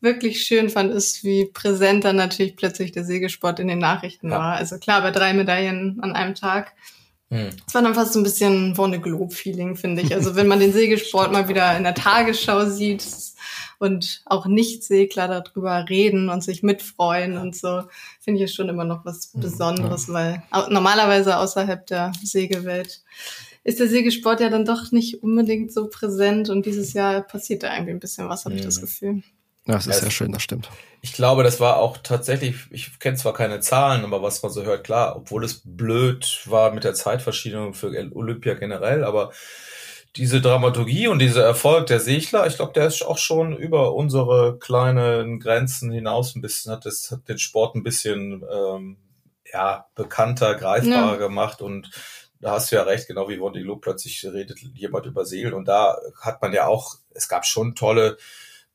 wirklich 0.00 0.44
schön 0.44 0.68
fand, 0.68 0.92
ist, 0.92 1.24
wie 1.24 1.46
präsent 1.46 2.04
dann 2.04 2.16
natürlich 2.16 2.56
plötzlich 2.56 2.92
der 2.92 3.04
Segelsport 3.04 3.58
in 3.60 3.68
den 3.68 3.78
Nachrichten 3.78 4.30
ja. 4.30 4.38
war. 4.38 4.56
Also 4.56 4.78
klar, 4.78 5.00
bei 5.00 5.10
drei 5.10 5.32
Medaillen 5.32 5.98
an 6.02 6.12
einem 6.12 6.34
Tag. 6.34 6.74
Hm. 7.30 7.48
Es 7.66 7.74
war 7.74 7.80
dann 7.80 7.94
fast 7.94 8.12
so 8.12 8.20
ein 8.20 8.24
bisschen 8.24 8.76
Wonne 8.76 9.00
Globe-Feeling, 9.00 9.76
finde 9.76 10.02
ich. 10.02 10.14
Also 10.14 10.36
wenn 10.36 10.46
man 10.46 10.60
den 10.60 10.74
Segelsport 10.74 11.32
mal 11.32 11.48
wieder 11.48 11.76
in 11.76 11.84
der 11.84 11.94
Tagesschau 11.94 12.66
sieht, 12.66 13.02
und 13.84 14.22
auch 14.26 14.46
Nichtsegler 14.46 15.28
darüber 15.28 15.88
reden 15.88 16.28
und 16.28 16.42
sich 16.42 16.62
mitfreuen 16.62 17.36
und 17.38 17.54
so, 17.56 17.82
finde 18.20 18.42
ich 18.42 18.50
es 18.50 18.54
schon 18.54 18.68
immer 18.68 18.84
noch 18.84 19.04
was 19.04 19.32
mhm, 19.34 19.40
Besonderes, 19.40 20.08
ja. 20.08 20.14
weil 20.14 20.42
normalerweise 20.70 21.36
außerhalb 21.38 21.86
der 21.86 22.12
Segelwelt 22.22 23.02
ist 23.62 23.80
der 23.80 23.88
Segelsport 23.88 24.40
ja 24.40 24.50
dann 24.50 24.66
doch 24.66 24.92
nicht 24.92 25.22
unbedingt 25.22 25.72
so 25.72 25.88
präsent 25.88 26.50
und 26.50 26.66
dieses 26.66 26.92
Jahr 26.92 27.22
passiert 27.22 27.62
da 27.62 27.72
irgendwie 27.72 27.92
ein 27.92 28.00
bisschen 28.00 28.28
was, 28.28 28.44
habe 28.44 28.56
ich 28.56 28.62
das 28.62 28.76
mhm. 28.78 28.80
Gefühl. 28.82 29.22
Ja, 29.66 29.76
das 29.76 29.86
ist 29.86 30.00
sehr 30.00 30.10
schön, 30.10 30.30
das 30.30 30.42
stimmt. 30.42 30.68
Ich 31.00 31.14
glaube, 31.14 31.42
das 31.42 31.58
war 31.58 31.78
auch 31.78 31.96
tatsächlich, 31.96 32.56
ich 32.70 32.98
kenne 32.98 33.16
zwar 33.16 33.32
keine 33.32 33.60
Zahlen, 33.60 34.04
aber 34.04 34.22
was 34.22 34.42
man 34.42 34.52
so 34.52 34.62
hört, 34.62 34.84
klar, 34.84 35.16
obwohl 35.16 35.42
es 35.42 35.62
blöd 35.64 36.42
war 36.44 36.72
mit 36.72 36.84
der 36.84 36.92
Zeitverschiebung 36.92 37.72
für 37.72 37.88
Olympia 38.14 38.54
generell, 38.54 39.04
aber 39.04 39.32
diese 40.16 40.40
Dramaturgie 40.40 41.08
und 41.08 41.18
dieser 41.18 41.44
Erfolg 41.44 41.86
der 41.86 41.98
Segler, 41.98 42.46
ich 42.46 42.56
glaube, 42.56 42.72
der 42.72 42.86
ist 42.86 43.02
auch 43.02 43.18
schon 43.18 43.56
über 43.56 43.94
unsere 43.94 44.58
kleinen 44.58 45.40
Grenzen 45.40 45.90
hinaus 45.90 46.36
ein 46.36 46.40
bisschen, 46.42 46.72
hat, 46.72 46.86
das, 46.86 47.10
hat 47.10 47.28
den 47.28 47.38
Sport 47.38 47.74
ein 47.74 47.82
bisschen 47.82 48.44
ähm, 48.50 48.96
ja, 49.52 49.86
bekannter, 49.94 50.54
greifbarer 50.54 51.12
ja. 51.12 51.16
gemacht 51.16 51.62
und 51.62 51.90
da 52.40 52.52
hast 52.52 52.70
du 52.70 52.76
ja 52.76 52.82
recht, 52.82 53.08
genau 53.08 53.28
wie 53.28 53.40
Wondy 53.40 53.60
Lu 53.60 53.76
plötzlich 53.76 54.24
redet 54.24 54.60
jemand 54.74 55.06
über 55.06 55.24
Segeln 55.24 55.54
und 55.54 55.66
da 55.66 55.98
hat 56.20 56.42
man 56.42 56.52
ja 56.52 56.66
auch, 56.66 56.96
es 57.12 57.28
gab 57.28 57.46
schon 57.46 57.74
tolle 57.74 58.16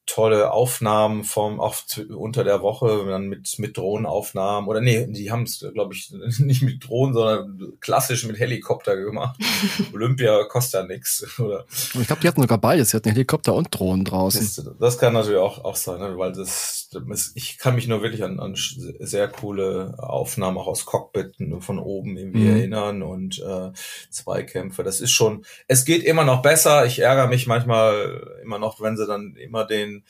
tolle 0.09 0.51
Aufnahmen 0.51 1.23
vom 1.23 1.59
auch 1.59 1.75
unter 2.09 2.43
der 2.43 2.61
Woche 2.61 3.05
dann 3.07 3.27
mit 3.27 3.57
mit 3.59 3.77
Drohnenaufnahmen 3.77 4.67
oder 4.67 4.81
nee, 4.81 5.05
die 5.07 5.31
haben 5.31 5.43
es 5.43 5.65
glaube 5.73 5.93
ich 5.93 6.11
nicht 6.39 6.61
mit 6.61 6.87
Drohnen, 6.87 7.13
sondern 7.13 7.73
klassisch 7.79 8.25
mit 8.25 8.39
Helikopter 8.39 8.97
gemacht. 8.97 9.39
Olympia 9.93 10.43
kostet 10.45 10.81
ja 10.81 10.87
nichts 10.87 11.39
oder 11.39 11.65
Ich 11.69 12.07
glaube, 12.07 12.21
die 12.21 12.27
hatten 12.27 12.41
sogar 12.41 12.57
beides, 12.57 12.89
sie 12.89 12.97
hatten 12.97 13.09
Helikopter 13.09 13.53
und 13.53 13.67
Drohnen 13.71 14.05
draußen. 14.05 14.41
Das, 14.41 14.77
das 14.79 14.97
kann 14.97 15.13
natürlich 15.13 15.39
auch 15.39 15.63
auch 15.63 15.75
sein, 15.75 15.99
ne? 15.99 16.17
weil 16.17 16.31
das, 16.31 16.89
das 16.91 17.31
ich 17.35 17.57
kann 17.57 17.75
mich 17.75 17.87
nur 17.87 18.01
wirklich 18.01 18.23
an, 18.23 18.39
an 18.39 18.55
sehr 18.55 19.27
coole 19.27 19.95
Aufnahmen 19.99 20.57
auch 20.57 20.67
aus 20.67 20.85
Cockpit 20.85 21.35
von 21.59 21.79
oben 21.79 22.17
irgendwie 22.17 22.39
mhm. 22.39 22.57
erinnern 22.57 23.03
und 23.03 23.39
äh, 23.39 23.71
Zweikämpfe. 24.09 24.83
Das 24.83 25.01
ist 25.01 25.11
schon 25.11 25.45
es 25.67 25.85
geht 25.85 26.03
immer 26.03 26.23
noch 26.23 26.41
besser. 26.41 26.85
Ich 26.85 26.99
ärgere 26.99 27.27
mich 27.27 27.47
manchmal 27.47 28.38
immer 28.49 28.59
noch, 28.59 28.81
wenn 28.81 28.97
sie 28.97 29.05
dann 29.05 29.35
immer 29.35 29.63
den 29.65 30.03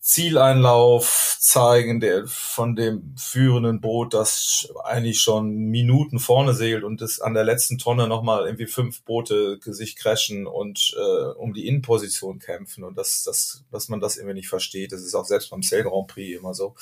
Zieleinlauf 0.00 1.36
zeigen, 1.38 2.00
der 2.00 2.26
von 2.26 2.74
dem 2.74 3.14
führenden 3.18 3.82
Boot, 3.82 4.14
das 4.14 4.72
eigentlich 4.84 5.20
schon 5.20 5.54
Minuten 5.54 6.18
vorne 6.18 6.54
segelt 6.54 6.82
und 6.82 7.02
das 7.02 7.20
an 7.20 7.34
der 7.34 7.44
letzten 7.44 7.76
Tonne 7.76 8.08
nochmal 8.08 8.46
irgendwie 8.46 8.66
fünf 8.66 9.02
Boote 9.02 9.58
sich 9.62 9.96
crashen 9.96 10.46
und 10.46 10.96
äh, 10.96 11.26
um 11.36 11.52
die 11.52 11.66
Innenposition 11.66 12.38
kämpfen 12.38 12.84
und 12.84 12.96
das, 12.96 13.22
das, 13.24 13.64
dass 13.70 13.90
man 13.90 14.00
das 14.00 14.16
irgendwie 14.16 14.36
nicht 14.36 14.48
versteht. 14.48 14.92
Das 14.92 15.02
ist 15.02 15.14
auch 15.14 15.26
selbst 15.26 15.50
beim 15.50 15.62
Sail 15.62 15.82
Grand 15.82 16.06
Prix 16.06 16.38
immer 16.38 16.54
so. 16.54 16.74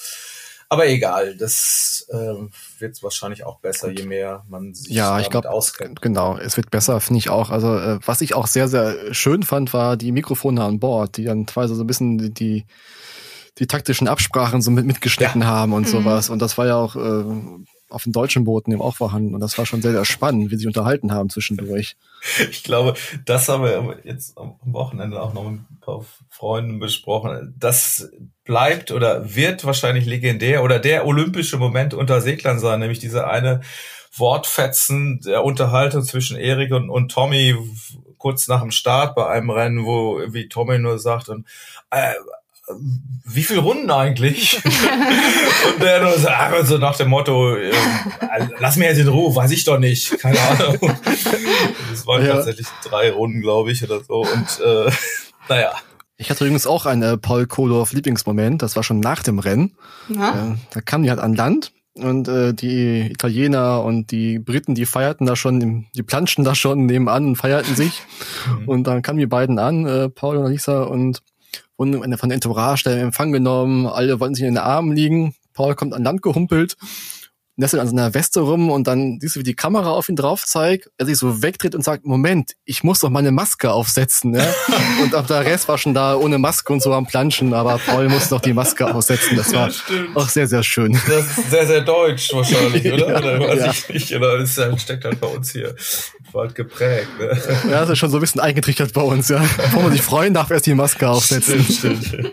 Aber 0.69 0.89
egal, 0.89 1.37
das 1.37 2.07
äh, 2.09 2.35
wird 2.81 3.03
wahrscheinlich 3.03 3.45
auch 3.45 3.61
besser, 3.61 3.91
je 3.91 4.05
mehr 4.05 4.45
man 4.49 4.75
sich 4.75 4.93
ja, 4.93 5.21
ich 5.21 5.31
glaub, 5.31 5.47
auskennt. 5.47 6.03
Genau, 6.03 6.37
es 6.37 6.57
wird 6.57 6.71
besser, 6.71 7.01
finde 7.01 7.19
ich 7.19 7.31
auch. 7.31 7.51
Also 7.51 7.77
äh, 7.77 7.99
was 8.05 8.21
ich 8.21 8.35
auch 8.35 8.49
sehr, 8.49 8.67
sehr 8.67 9.15
schön 9.15 9.45
fand, 9.45 9.73
war 9.73 9.97
die 9.97 10.11
Mikrofone 10.11 10.65
an 10.65 10.81
Bord, 10.81 11.19
die 11.19 11.25
dann 11.25 11.47
teilweise 11.47 11.77
so 11.77 11.85
ein 11.85 11.87
bisschen 11.87 12.19
die, 12.19 12.35
die, 12.35 12.67
die 13.59 13.69
taktischen 13.69 14.09
Absprachen 14.09 14.61
so 14.61 14.73
mit, 14.73 14.87
mitgeschnitten 14.87 15.43
ja. 15.43 15.47
haben 15.47 15.73
und 15.73 15.87
mhm. 15.87 15.91
sowas. 15.91 16.31
Und 16.31 16.43
das 16.43 16.59
war 16.59 16.67
ja 16.67 16.77
auch 16.77 16.97
äh, 16.97 17.25
auf 17.89 18.05
den 18.05 18.13
deutschen 18.13 18.45
Booten 18.45 18.73
eben 18.73 18.83
auch 18.83 18.97
vorhanden. 18.97 19.35
Und 19.35 19.41
das 19.41 19.57
war 19.59 19.67
schon 19.67 19.83
sehr, 19.83 19.93
sehr 19.93 20.05
spannend, 20.05 20.51
wie 20.51 20.57
sie 20.57 20.67
unterhalten 20.67 21.13
haben 21.13 21.31
zwischendurch. 21.31 21.97
Ich 22.51 22.65
glaube, 22.65 22.95
das 23.25 23.49
haben 23.49 23.63
wir 23.63 23.99
jetzt 24.05 24.37
am 24.37 24.57
Wochenende 24.63 25.23
auch 25.23 25.35
noch 25.35 25.49
mit 25.49 25.61
ein 25.61 25.81
paar 25.81 26.05
Freunden 26.29 26.79
besprochen. 26.81 27.55
Das 27.59 28.11
bleibt 28.45 28.91
oder 28.91 29.35
wird 29.35 29.65
wahrscheinlich 29.65 30.07
legendär 30.07 30.65
oder 30.65 30.79
der 30.79 31.07
olympische 31.07 31.59
Moment 31.59 31.95
unter 31.95 32.21
Seglern 32.21 32.59
sein, 32.59 32.81
nämlich 32.81 32.99
diese 32.99 33.29
eine 33.29 33.61
Wortfetzen 34.17 35.21
der 35.21 35.45
Unterhaltung 35.45 36.03
zwischen 36.03 36.37
Erik 36.37 36.73
und, 36.73 36.91
und 36.91 37.11
Tommy 37.11 37.55
kurz 38.19 38.49
nach 38.49 38.63
dem 38.63 38.71
Start 38.71 39.15
bei 39.15 39.29
einem 39.29 39.51
Rennen, 39.51 39.85
wo 39.85 40.21
wie 40.33 40.49
Tommy 40.49 40.79
nur 40.79 40.99
sagt 40.99 41.29
und 41.29 41.47
äh, 41.91 42.15
wie 43.25 43.43
viel 43.43 43.59
Runden 43.59 43.91
eigentlich? 43.91 44.61
und 45.75 45.83
der 45.83 46.03
nur 46.03 46.19
so, 46.19 46.29
so 46.65 46.79
nach 46.79 46.97
dem 46.97 47.09
Motto, 47.09 47.55
äh, 47.55 47.73
lass 48.59 48.77
mir 48.77 48.87
jetzt 48.87 48.99
in 48.99 49.09
Ruhe, 49.09 49.35
weiß 49.35 49.51
ich 49.53 49.65
doch 49.65 49.79
nicht, 49.79 50.19
keine 50.19 50.39
Ahnung. 50.41 50.79
Das 51.91 52.07
waren 52.07 52.25
ja. 52.25 52.35
tatsächlich 52.35 52.67
drei 52.85 53.11
Runden, 53.11 53.41
glaube 53.41 53.73
ich, 53.73 53.83
oder 53.85 54.03
so. 54.03 54.23
Und 54.23 54.61
äh, 54.65 54.91
naja. 55.49 55.73
Ich 56.19 56.31
hatte 56.31 56.45
übrigens 56.45 56.67
auch 56.67 56.87
einen 56.87 57.03
äh, 57.03 57.17
Paul 57.19 57.47
Kodorf 57.47 57.93
Lieblingsmoment, 57.93 58.63
das 58.63 58.75
war 58.75 58.83
schon 58.83 59.01
nach 59.01 59.23
dem 59.23 59.39
Rennen. 59.39 59.77
Ja. 60.09 60.31
Äh, 60.31 60.57
da 60.71 60.81
kam 60.81 61.03
die 61.03 61.11
halt 61.11 61.21
an 61.21 61.35
Land 61.35 61.73
und 61.95 62.29
äh, 62.29 62.53
die 62.55 63.11
Italiener 63.11 63.83
und 63.83 64.11
die 64.11 64.39
Briten, 64.39 64.75
die 64.75 64.87
feierten 64.87 65.27
da 65.27 65.37
schon, 65.37 65.87
die 65.95 66.03
planschen 66.03 66.45
da 66.45 66.55
schon 66.55 66.87
nebenan 66.87 67.27
und 67.27 67.37
feierten 67.37 67.75
sich. 67.75 68.03
Mhm. 68.49 68.69
und 68.69 68.85
dann 68.85 69.03
kamen 69.03 69.19
die 69.19 69.27
beiden 69.27 69.59
an, 69.59 69.87
äh, 69.87 70.09
Paul 70.09 70.37
und 70.39 70.51
Lisa, 70.51 70.85
und 70.85 71.23
wurden 71.77 72.17
von 72.17 72.29
der 72.29 72.35
Entourage 72.37 72.89
in 72.89 72.99
Empfang 72.99 73.33
genommen. 73.33 73.87
Alle 73.87 74.21
wollten 74.21 74.35
sich 74.35 74.45
in 74.45 74.55
den 74.55 74.63
Armen 74.63 74.93
liegen. 74.93 75.35
Paul 75.53 75.75
kommt 75.75 75.95
an 75.95 76.05
Land 76.05 76.23
gehumpelt 76.23 76.77
nestelt 77.57 77.81
an 77.81 77.89
seiner 77.89 78.13
Weste 78.13 78.41
rum 78.41 78.71
und 78.71 78.87
dann 78.87 79.19
siehst 79.21 79.37
du, 79.37 79.41
wie 79.41 79.45
die 79.45 79.55
Kamera 79.55 79.91
auf 79.91 80.09
ihn 80.09 80.17
drauf 80.17 80.45
zeigt, 80.45 80.91
er 80.99 81.07
sich 81.07 81.17
so 81.17 81.43
wegdreht 81.43 81.75
und 81.75 81.83
sagt, 81.83 82.05
Moment, 82.05 82.53
ich 82.67 82.85
muss 82.85 83.01
doch 83.01 83.09
meine 83.09 83.33
Maske 83.33 83.73
aufsetzen. 83.73 84.35
Ja? 84.35 84.47
und 85.03 85.15
ab 85.15 85.27
der 85.27 85.45
Rest 85.45 85.67
war 85.69 85.79
schon 85.79 85.95
da 85.95 86.17
ohne 86.17 86.39
Maske 86.39 86.73
und 86.73 86.83
so 86.83 86.93
am 86.93 87.07
Planschen, 87.07 87.55
aber 87.55 87.79
Paul 87.79 88.09
muss 88.09 88.29
doch 88.29 88.41
die 88.41 88.53
Maske 88.53 88.95
aufsetzen. 88.95 89.37
Das 89.37 89.53
war 89.55 89.71
ja, 89.71 89.75
auch 90.15 90.29
sehr, 90.29 90.47
sehr 90.47 90.63
schön. 90.63 90.93
Das 91.09 91.39
ist 91.39 91.51
sehr, 91.51 91.67
sehr 91.67 91.81
deutsch 91.81 92.33
wahrscheinlich, 92.35 92.93
oder? 92.93 93.09
ja, 93.09 93.19
oder 93.19 93.41
weiß 93.41 93.59
ja. 93.59 93.71
ich 93.71 93.89
nicht. 93.89 94.15
Oder 94.15 94.39
das 94.39 94.57
halt, 94.59 94.81
steckt 94.81 95.05
halt 95.05 95.19
bei 95.19 95.29
uns 95.29 95.53
hier 95.53 95.75
bald 96.37 96.55
geprägt. 96.55 97.09
Ne? 97.19 97.37
Ja, 97.71 97.81
das 97.81 97.91
ist 97.91 97.99
schon 97.99 98.11
so 98.11 98.19
ein 98.19 98.21
bisschen 98.21 98.41
eingetrichtert 98.41 98.93
bei 98.93 99.01
uns, 99.01 99.29
ja. 99.29 99.41
Bevor 99.41 99.83
man 99.83 99.93
sich 99.93 100.03
freuen 100.03 100.35
darf, 100.35 100.51
erst 100.51 100.67
die 100.67 100.75
Maske 100.75 101.09
aufsetzen. 101.09 101.65
Stimmt, 101.65 102.05
stimmt. 102.05 102.33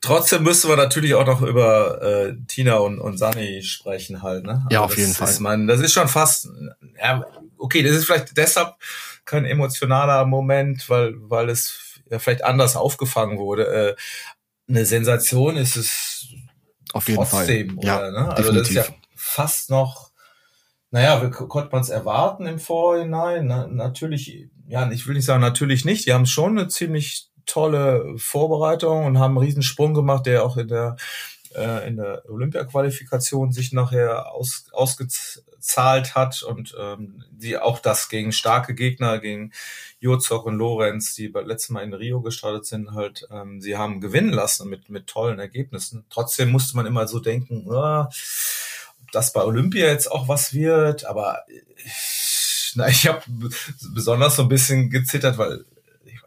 Trotzdem 0.00 0.42
müssen 0.42 0.68
wir 0.68 0.76
natürlich 0.76 1.14
auch 1.14 1.26
noch 1.26 1.42
über 1.42 2.02
äh, 2.02 2.34
Tina 2.48 2.76
und, 2.76 2.98
und 2.98 3.18
Sunny 3.18 3.62
sprechen 3.62 4.22
halt, 4.22 4.44
ne? 4.44 4.66
ja, 4.70 4.80
auf 4.80 4.96
jeden 4.96 5.12
Fall. 5.12 5.28
Ist 5.28 5.40
man, 5.40 5.66
das 5.66 5.80
ist 5.80 5.92
schon 5.92 6.08
fast, 6.08 6.48
ja, 7.00 7.24
okay, 7.58 7.82
das 7.82 7.96
ist 7.96 8.06
vielleicht 8.06 8.36
deshalb 8.36 8.74
kein 9.24 9.44
emotionaler 9.44 10.24
Moment, 10.24 10.88
weil, 10.88 11.14
weil 11.18 11.50
es 11.50 12.00
ja 12.10 12.18
vielleicht 12.18 12.44
anders 12.44 12.76
aufgefangen 12.76 13.38
wurde. 13.38 13.66
Äh, 13.66 13.94
eine 14.68 14.86
Sensation 14.86 15.56
ist 15.56 15.76
es 15.76 16.26
auf 16.92 17.08
jeden 17.08 17.24
trotzdem, 17.24 17.76
Fall. 17.76 17.84
Ja, 17.84 18.10
ne? 18.10 18.28
Also 18.34 18.50
definitiv. 18.50 18.74
das 18.74 18.86
ist 18.86 18.90
ja 18.90 18.96
fast 19.14 19.70
noch, 19.70 20.11
naja, 20.92 21.26
konnte 21.30 21.70
man 21.72 21.80
es 21.80 21.88
erwarten 21.88 22.46
im 22.46 22.58
Vorhinein? 22.58 23.46
Na, 23.46 23.66
natürlich, 23.66 24.48
ja, 24.68 24.88
ich 24.90 25.06
will 25.06 25.14
nicht 25.14 25.24
sagen 25.24 25.40
natürlich 25.40 25.84
nicht. 25.84 26.06
Die 26.06 26.12
haben 26.12 26.26
schon 26.26 26.58
eine 26.58 26.68
ziemlich 26.68 27.30
tolle 27.46 28.14
Vorbereitung 28.18 29.06
und 29.06 29.18
haben 29.18 29.36
einen 29.36 29.46
Riesensprung 29.46 29.94
gemacht, 29.94 30.26
der 30.26 30.44
auch 30.44 30.56
in 30.56 30.68
der 30.68 30.96
äh, 31.54 31.88
in 31.88 31.96
der 31.96 32.22
Olympia-Qualifikation 32.28 33.52
sich 33.52 33.72
nachher 33.72 34.32
aus, 34.32 34.66
ausgezahlt 34.72 36.14
hat 36.14 36.42
und 36.42 36.74
ähm, 36.78 37.24
die 37.30 37.58
auch 37.58 37.78
das 37.78 38.08
gegen 38.08 38.32
starke 38.32 38.74
Gegner, 38.74 39.18
gegen 39.18 39.52
Jozok 40.00 40.46
und 40.46 40.56
Lorenz, 40.56 41.14
die 41.14 41.28
beim 41.28 41.46
letzten 41.46 41.74
Mal 41.74 41.84
in 41.84 41.94
Rio 41.94 42.20
gestartet 42.20 42.66
sind, 42.66 42.92
halt, 42.92 43.26
ähm, 43.30 43.60
sie 43.60 43.76
haben 43.76 44.00
gewinnen 44.00 44.32
lassen 44.32 44.68
mit, 44.68 44.90
mit 44.90 45.06
tollen 45.06 45.38
Ergebnissen. 45.38 46.04
Trotzdem 46.10 46.50
musste 46.50 46.76
man 46.76 46.86
immer 46.86 47.06
so 47.06 47.20
denken, 47.20 47.70
ah, 47.70 48.04
ob 48.04 48.12
das 49.12 49.32
bei 49.32 49.42
Olympia 49.42 49.86
jetzt 49.86 50.10
auch 50.10 50.28
was 50.28 50.52
wird, 50.52 51.04
aber 51.04 51.44
äh, 51.48 51.60
na, 52.74 52.88
ich 52.88 53.06
habe 53.06 53.22
besonders 53.94 54.36
so 54.36 54.42
ein 54.42 54.48
bisschen 54.48 54.90
gezittert, 54.90 55.38
weil 55.38 55.64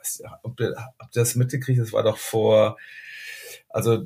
weiß, 0.06 0.24
ob 0.44 0.60
ihr, 0.60 0.76
ob 1.00 1.08
ihr 1.08 1.22
das 1.22 1.36
mitgekriegt, 1.36 1.80
das 1.80 1.94
war 1.94 2.04
doch 2.04 2.18
vor, 2.18 2.78
also 3.70 4.06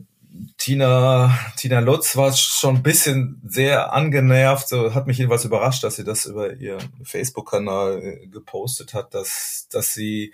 Tina, 0.57 1.37
Tina 1.57 1.79
Lutz 1.79 2.15
war 2.15 2.31
schon 2.33 2.77
ein 2.77 2.83
bisschen 2.83 3.41
sehr 3.45 3.93
angenervt, 3.93 4.69
so 4.69 4.93
hat 4.93 5.07
mich 5.07 5.17
jedenfalls 5.17 5.45
überrascht, 5.45 5.83
dass 5.83 5.95
sie 5.95 6.03
das 6.03 6.25
über 6.25 6.53
ihren 6.53 6.87
Facebook-Kanal 7.03 8.01
äh, 8.03 8.27
gepostet 8.27 8.93
hat, 8.93 9.13
dass, 9.13 9.67
dass 9.71 9.93
sie 9.93 10.33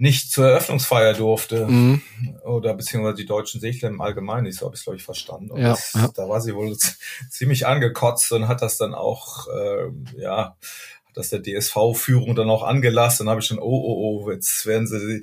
nicht 0.00 0.32
zur 0.32 0.48
Eröffnungsfeier 0.48 1.12
durfte 1.12 1.66
mhm. 1.66 2.00
oder 2.42 2.72
beziehungsweise 2.72 3.16
die 3.16 3.26
deutschen 3.26 3.60
Segler 3.60 3.90
im 3.90 4.00
Allgemeinen, 4.00 4.50
so 4.50 4.64
habe 4.64 4.74
ich 4.74 4.82
glaube 4.82 4.96
ich 4.96 5.02
verstanden. 5.02 5.50
Und 5.50 5.60
ja, 5.60 5.70
das, 5.70 5.92
ja. 5.92 6.08
Da 6.14 6.26
war 6.26 6.40
sie 6.40 6.54
wohl 6.54 6.74
ziemlich 7.30 7.66
angekotzt 7.66 8.32
und 8.32 8.48
hat 8.48 8.62
das 8.62 8.78
dann 8.78 8.94
auch 8.94 9.46
äh, 9.48 9.90
ja 10.20 10.56
dass 11.12 11.30
der 11.30 11.42
DSV-Führung 11.42 12.36
dann 12.36 12.48
auch 12.48 12.62
angelassen. 12.62 13.26
Dann 13.26 13.30
habe 13.30 13.40
ich 13.40 13.46
schon, 13.46 13.58
oh, 13.58 13.64
oh, 13.64 14.22
oh, 14.24 14.30
jetzt 14.30 14.64
werden 14.64 14.86
sie, 14.86 15.22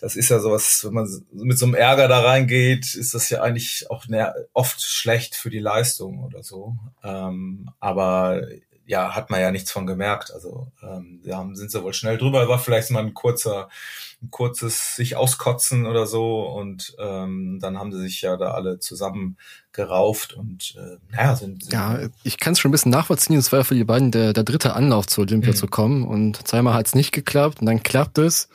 das 0.00 0.16
ist 0.16 0.28
ja 0.28 0.40
sowas, 0.40 0.84
wenn 0.84 0.92
man 0.92 1.24
mit 1.32 1.56
so 1.56 1.66
einem 1.66 1.76
Ärger 1.76 2.08
da 2.08 2.20
reingeht, 2.20 2.96
ist 2.96 3.14
das 3.14 3.30
ja 3.30 3.40
eigentlich 3.40 3.88
auch 3.90 4.06
oft 4.52 4.82
schlecht 4.82 5.36
für 5.36 5.50
die 5.50 5.60
Leistung 5.60 6.24
oder 6.24 6.42
so. 6.42 6.74
Ähm, 7.04 7.70
aber 7.78 8.42
ja, 8.86 9.14
hat 9.14 9.30
man 9.30 9.40
ja 9.40 9.50
nichts 9.50 9.70
von 9.70 9.86
gemerkt. 9.86 10.32
Also 10.32 10.68
ähm, 10.82 11.20
ja, 11.24 11.46
sind 11.52 11.70
sie 11.70 11.82
wohl 11.82 11.94
schnell 11.94 12.18
drüber. 12.18 12.48
War 12.48 12.58
vielleicht 12.58 12.90
mal 12.90 13.00
ein 13.00 13.14
kurzer, 13.14 13.68
ein 14.22 14.30
kurzes 14.30 14.96
sich 14.96 15.16
auskotzen 15.16 15.86
oder 15.86 16.06
so. 16.06 16.42
Und 16.42 16.94
ähm, 16.98 17.58
dann 17.60 17.78
haben 17.78 17.92
sie 17.92 18.00
sich 18.00 18.20
ja 18.22 18.36
da 18.36 18.52
alle 18.52 18.78
zusammen 18.78 19.38
gerauft 19.72 20.34
und 20.34 20.76
äh, 20.76 20.98
naja, 21.10 21.34
sind, 21.34 21.64
sind 21.64 21.72
Ja, 21.72 21.98
ich 22.22 22.38
kann 22.38 22.52
es 22.52 22.60
schon 22.60 22.68
ein 22.68 22.72
bisschen 22.72 22.92
nachvollziehen. 22.92 23.36
Es 23.36 23.50
war 23.52 23.60
ja 23.60 23.64
für 23.64 23.74
die 23.74 23.84
beiden 23.84 24.10
der, 24.10 24.32
der 24.32 24.44
dritte 24.44 24.74
Anlauf 24.74 25.06
zu 25.06 25.22
Olympia 25.22 25.52
mhm. 25.52 25.56
zu 25.56 25.66
kommen. 25.66 26.06
Und 26.06 26.46
zweimal 26.46 26.74
hat 26.74 26.86
es 26.86 26.94
nicht 26.94 27.12
geklappt 27.12 27.60
und 27.60 27.66
dann 27.66 27.82
klappt 27.82 28.18
es. 28.18 28.48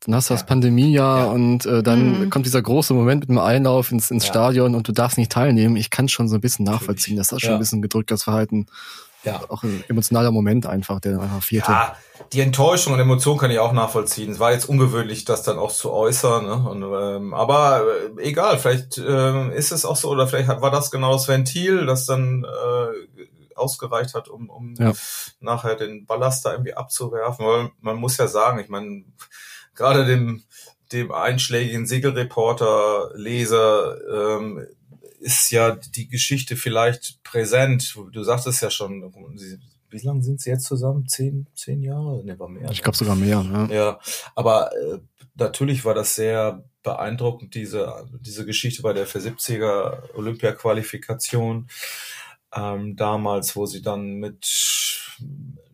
Dann 0.00 0.14
hast 0.14 0.30
du 0.30 0.34
ja. 0.34 0.38
das 0.38 0.46
Pandemiejahr 0.46 1.26
ja. 1.26 1.30
und 1.32 1.66
äh, 1.66 1.82
dann 1.82 2.20
mhm. 2.20 2.30
kommt 2.30 2.46
dieser 2.46 2.62
große 2.62 2.94
Moment 2.94 3.20
mit 3.20 3.28
dem 3.28 3.38
Einlauf 3.38 3.90
ins, 3.92 4.10
ins 4.10 4.24
ja. 4.24 4.30
Stadion 4.30 4.74
und 4.74 4.88
du 4.88 4.92
darfst 4.92 5.18
nicht 5.18 5.32
teilnehmen. 5.32 5.76
Ich 5.76 5.90
kann 5.90 6.08
schon 6.08 6.28
so 6.28 6.36
ein 6.36 6.40
bisschen 6.40 6.64
nachvollziehen. 6.64 7.16
Das 7.16 7.32
hat 7.32 7.40
schon 7.40 7.52
ein 7.52 7.58
bisschen 7.58 7.82
gedrückt, 7.82 8.10
das 8.10 8.22
Verhalten 8.22 8.66
ja. 9.28 9.40
auch 9.48 9.62
ein 9.62 9.84
emotionaler 9.88 10.30
Moment 10.30 10.66
einfach, 10.66 11.00
der 11.00 11.20
einfach 11.20 11.42
fehlte. 11.42 11.70
Ja, 11.70 11.96
die 12.32 12.40
Enttäuschung 12.40 12.92
und 12.92 13.00
Emotion 13.00 13.38
kann 13.38 13.50
ich 13.50 13.58
auch 13.58 13.72
nachvollziehen. 13.72 14.32
Es 14.32 14.40
war 14.40 14.52
jetzt 14.52 14.68
ungewöhnlich, 14.68 15.24
das 15.24 15.42
dann 15.42 15.58
auch 15.58 15.72
zu 15.72 15.92
äußern. 15.92 16.44
Ne? 16.44 16.68
Und, 16.68 16.82
ähm, 16.82 17.34
aber 17.34 17.82
äh, 18.18 18.22
egal, 18.22 18.58
vielleicht 18.58 18.98
äh, 18.98 19.56
ist 19.56 19.72
es 19.72 19.84
auch 19.84 19.96
so 19.96 20.10
oder 20.10 20.26
vielleicht 20.26 20.48
war 20.48 20.70
das 20.70 20.90
genau 20.90 21.12
das 21.12 21.28
Ventil, 21.28 21.86
das 21.86 22.06
dann 22.06 22.44
äh, 22.44 23.56
ausgereicht 23.56 24.14
hat, 24.14 24.28
um, 24.28 24.50
um 24.50 24.74
ja. 24.78 24.92
nachher 25.40 25.74
den 25.74 26.06
Ballast 26.06 26.44
da 26.44 26.52
irgendwie 26.52 26.74
abzuwerfen. 26.74 27.46
Weil 27.46 27.70
man 27.80 27.96
muss 27.96 28.16
ja 28.16 28.26
sagen, 28.26 28.58
ich 28.58 28.68
meine, 28.68 29.04
gerade 29.74 30.04
dem 30.04 30.42
dem 30.92 31.12
einschlägigen 31.12 31.86
Segelreporter, 31.86 33.10
Leser, 33.14 34.38
ähm, 34.38 34.66
ist 35.20 35.50
ja 35.50 35.76
die 35.76 36.08
Geschichte 36.08 36.56
vielleicht 36.56 37.22
präsent. 37.22 37.96
Du 38.12 38.22
sagtest 38.22 38.62
ja 38.62 38.70
schon, 38.70 39.12
wie 39.90 39.98
lange 40.06 40.22
sind 40.22 40.40
sie 40.40 40.50
jetzt 40.50 40.66
zusammen? 40.66 41.06
Zehn, 41.08 41.46
zehn 41.54 41.82
Jahre? 41.82 42.24
Ne, 42.24 42.38
war 42.38 42.48
mehr. 42.48 42.70
Ich 42.70 42.82
glaube 42.82 42.96
sogar 42.96 43.16
mehr. 43.16 43.44
Ja, 43.52 43.66
ja 43.66 44.00
aber 44.34 44.70
äh, 44.76 44.98
natürlich 45.34 45.84
war 45.84 45.94
das 45.94 46.14
sehr 46.14 46.64
beeindruckend, 46.82 47.54
diese, 47.54 48.08
diese 48.20 48.46
Geschichte 48.46 48.82
bei 48.82 48.92
der 48.92 49.06
470er 49.06 50.14
Olympia-Qualifikation 50.14 51.68
ähm, 52.54 52.96
damals, 52.96 53.56
wo 53.56 53.66
sie 53.66 53.82
dann 53.82 54.14
mit 54.14 54.46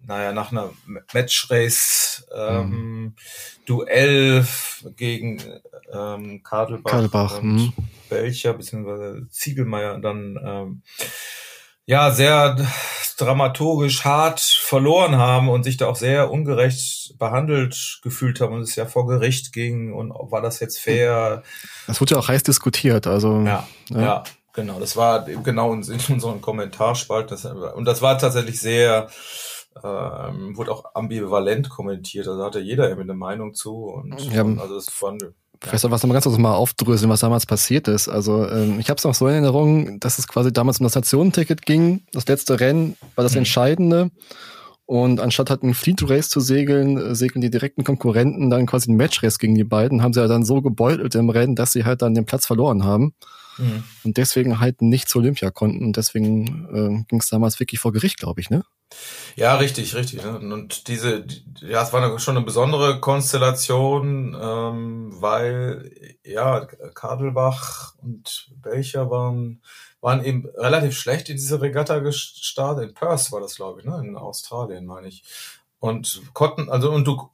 naja, 0.07 0.33
nach 0.33 0.53
einer 0.53 0.73
Matchrace 1.13 2.04
ähm, 2.37 2.68
mhm. 2.68 3.14
Duell 3.66 4.47
gegen 4.97 5.40
ähm, 5.92 6.42
Kadelbach, 6.42 6.90
Kadelbach 6.90 7.38
und 7.38 7.55
mhm. 7.55 7.73
Belcher 8.09 8.55
beziehungsweise 8.55 9.27
Ziegelmeier 9.31 9.99
dann 9.99 10.38
ähm, 10.44 10.83
ja 11.87 12.11
sehr 12.11 12.57
dramaturgisch 13.16 14.05
hart 14.05 14.40
verloren 14.40 15.16
haben 15.16 15.49
und 15.49 15.62
sich 15.62 15.77
da 15.77 15.87
auch 15.87 15.97
sehr 15.97 16.31
ungerecht 16.31 17.16
behandelt 17.18 18.01
gefühlt 18.03 18.40
haben 18.40 18.55
und 18.55 18.62
es 18.62 18.77
ja 18.77 18.87
vor 18.87 19.07
Gericht 19.07 19.53
ging 19.53 19.92
und 19.92 20.11
war 20.11 20.42
das 20.42 20.61
jetzt 20.61 20.81
fair? 20.81 21.42
Das 21.87 22.01
wurde 22.01 22.14
ja 22.14 22.20
auch 22.20 22.29
heiß 22.29 22.42
diskutiert, 22.42 23.07
also 23.07 23.40
ja, 23.42 23.66
ja. 23.90 24.01
ja 24.01 24.25
genau, 24.53 24.81
das 24.81 24.97
war 24.97 25.25
genau 25.25 25.73
in, 25.73 25.83
in 25.83 26.01
unserem 26.12 26.40
Kommentarspalt 26.40 27.31
das, 27.31 27.44
und 27.44 27.85
das 27.85 28.03
war 28.03 28.18
tatsächlich 28.18 28.61
sehr 28.61 29.09
ähm, 29.83 30.57
wurde 30.57 30.73
auch 30.73 30.95
ambivalent 30.95 31.69
kommentiert, 31.69 32.29
also 32.29 32.45
hatte 32.45 32.61
jeder 32.61 32.89
irgendwie 32.89 33.11
eine 33.11 33.19
Meinung 33.19 33.55
zu 33.55 33.87
und, 33.87 34.21
ja, 34.33 34.43
und 34.43 34.61
also 34.61 34.75
das 34.75 34.91
fand 34.91 35.25
Vielleicht 35.61 35.85
was 35.91 36.03
nochmal 36.03 36.15
ganz 36.15 36.25
kurz 36.25 36.39
mal 36.39 36.55
aufdröseln, 36.55 37.11
was 37.11 37.21
damals 37.21 37.47
passiert 37.47 37.89
ist. 37.89 38.09
Also 38.09 38.47
ähm, 38.49 38.79
ich 38.81 38.91
habe 38.91 38.99
es 38.99 39.05
noch 39.05 39.15
so 39.15 39.27
in 39.29 39.35
Erinnerung, 39.35 39.99
dass 39.99 40.19
es 40.19 40.29
quasi 40.29 40.53
damals 40.53 40.79
um 40.81 40.85
das 40.85 40.95
Nationenticket 40.95 41.65
ging. 41.65 42.03
Das 42.13 42.27
letzte 42.29 42.61
Rennen 42.61 42.97
war 43.15 43.23
das 43.23 43.33
mhm. 43.33 43.39
Entscheidende. 43.39 44.11
Und 44.87 45.21
anstatt 45.21 45.49
halt 45.49 45.63
ein 45.63 45.73
Fleet 45.73 46.09
Race 46.11 46.29
zu 46.29 46.41
segeln, 46.41 46.99
äh, 46.99 47.15
segeln 47.15 47.41
die 47.41 47.51
direkten 47.51 47.85
Konkurrenten 47.85 48.51
dann 48.51 48.67
quasi 48.67 48.93
ein 48.93 48.97
Match 48.97 49.23
Race 49.23 49.39
gegen 49.39 49.55
die 49.55 49.65
beiden, 49.65 50.03
haben 50.03 50.13
sie 50.13 50.21
ja 50.21 50.29
dann 50.29 50.45
so 50.45 50.61
gebeutelt 50.61 51.15
im 51.15 51.31
Rennen, 51.31 51.57
dass 51.57 51.73
sie 51.73 51.85
halt 51.85 52.03
dann 52.03 52.15
den 52.15 52.27
Platz 52.27 52.45
verloren 52.47 52.85
haben. 52.85 53.15
Mhm. 53.59 53.85
Und 54.05 54.17
deswegen 54.17 54.61
halt 54.61 54.83
nicht 54.83 55.09
zu 55.09 55.19
Olympia 55.19 55.51
konnten. 55.51 55.85
Und 55.85 55.97
deswegen 55.97 56.69
äh, 56.73 57.05
ging 57.09 57.21
es 57.21 57.29
damals 57.29 57.61
wirklich 57.61 57.81
vor 57.81 57.93
Gericht, 57.93 58.19
glaube 58.19 58.40
ich, 58.40 58.51
ne? 58.51 58.64
Ja, 59.37 59.57
richtig, 59.57 59.95
richtig. 59.95 60.23
Ne? 60.23 60.38
Und 60.38 60.88
diese, 60.88 61.25
ja, 61.61 61.83
es 61.83 61.93
war 61.93 62.03
eine, 62.03 62.19
schon 62.19 62.37
eine 62.37 62.47
besondere 62.47 63.01
Konstellation, 63.01 64.37
ähm, 64.40 65.12
weil 65.21 65.90
ja, 66.25 66.67
Kadelbach 66.95 67.95
und 68.03 68.51
Belcher 68.57 69.11
waren, 69.11 69.62
waren 70.01 70.25
eben 70.25 70.47
relativ 70.57 70.97
schlecht 70.97 71.29
in 71.29 71.37
diese 71.37 71.61
Regatta 71.61 71.99
gestartet. 71.99 72.88
In 72.88 72.95
Perth 72.95 73.33
war 73.33 73.40
das, 73.40 73.57
glaube 73.57 73.81
ich, 73.81 73.87
ne? 73.87 74.01
In 74.05 74.17
Australien, 74.17 74.87
meine 74.87 75.09
ich. 75.09 75.25
Und 75.81 76.23
konnten, 76.33 76.71
also, 76.71 76.90
und 76.93 77.05
du 77.05 77.31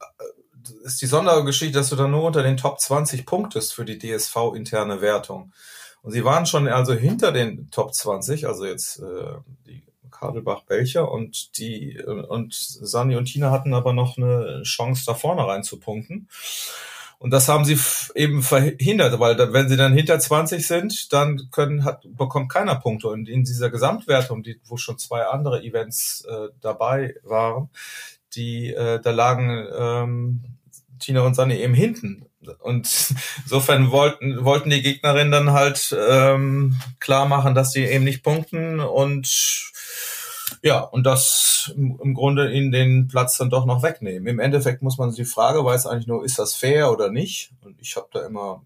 ist 0.83 1.01
die 1.01 1.07
Sondergeschichte, 1.07 1.77
dass 1.77 1.89
du 1.89 1.95
dann 1.95 2.11
nur 2.11 2.23
unter 2.23 2.43
den 2.43 2.57
Top 2.57 2.79
20 2.79 3.25
punktest 3.25 3.73
für 3.73 3.85
die 3.85 3.97
DSV-interne 3.97 5.01
Wertung. 5.01 5.53
Und 6.01 6.11
sie 6.11 6.25
waren 6.25 6.45
schon 6.45 6.67
also 6.67 6.93
hinter 6.93 7.31
den 7.31 7.69
Top 7.69 7.93
20, 7.93 8.47
also 8.47 8.65
jetzt 8.65 8.99
äh, 8.99 9.35
die 9.67 9.83
Kadelbach-Belcher 10.09 11.11
und 11.11 11.57
die 11.57 11.99
und 12.03 12.53
Sani 12.53 13.15
und 13.15 13.25
Tina 13.25 13.51
hatten 13.51 13.73
aber 13.73 13.93
noch 13.93 14.17
eine 14.17 14.61
Chance, 14.63 15.03
da 15.05 15.13
vorne 15.13 15.47
reinzupunkten. 15.47 16.27
Und 17.21 17.29
das 17.29 17.47
haben 17.47 17.65
sie 17.65 17.77
eben 18.15 18.41
verhindert, 18.41 19.19
weil 19.19 19.35
da, 19.35 19.53
wenn 19.53 19.69
sie 19.69 19.77
dann 19.77 19.93
hinter 19.93 20.19
20 20.19 20.65
sind, 20.65 21.13
dann 21.13 21.49
können, 21.51 21.85
hat, 21.85 22.03
bekommt 22.17 22.51
keiner 22.51 22.73
Punkte. 22.75 23.09
Und 23.09 23.29
in 23.29 23.43
dieser 23.43 23.69
Gesamtwertung, 23.69 24.41
die, 24.41 24.59
wo 24.65 24.75
schon 24.77 24.97
zwei 24.97 25.25
andere 25.25 25.61
Events 25.61 26.25
äh, 26.27 26.47
dabei 26.61 27.13
waren, 27.21 27.69
die 28.33 28.73
äh, 28.73 28.99
da 28.99 29.11
lagen 29.11 29.67
ähm, 29.71 30.43
Tina 30.97 31.21
und 31.21 31.35
Sani 31.35 31.57
eben 31.57 31.75
hinten. 31.75 32.25
Und 32.59 33.13
insofern 33.43 33.91
wollten, 33.91 34.43
wollten 34.43 34.69
die 34.69 34.81
Gegnerinnen 34.81 35.31
dann 35.31 35.51
halt 35.51 35.95
ähm, 35.97 36.79
klar 36.99 37.27
machen, 37.27 37.55
dass 37.55 37.71
sie 37.71 37.83
eben 37.83 38.03
nicht 38.03 38.23
punkten 38.23 38.79
und 38.79 39.71
ja, 40.63 40.79
und 40.79 41.03
das 41.05 41.73
im, 41.75 42.13
Grunde 42.13 42.51
ihnen 42.51 42.71
den 42.71 43.07
Platz 43.07 43.37
dann 43.37 43.49
doch 43.49 43.65
noch 43.65 43.83
wegnehmen. 43.83 44.27
Im 44.27 44.39
Endeffekt 44.39 44.81
muss 44.81 44.97
man 44.97 45.09
sich 45.09 45.25
die 45.25 45.31
Frage, 45.31 45.63
weiß 45.63 45.87
eigentlich 45.87 46.07
nur, 46.07 46.23
ist 46.23 46.39
das 46.39 46.55
fair 46.55 46.91
oder 46.91 47.09
nicht? 47.09 47.51
Und 47.61 47.79
ich 47.79 47.95
habe 47.95 48.07
da 48.11 48.25
immer, 48.25 48.63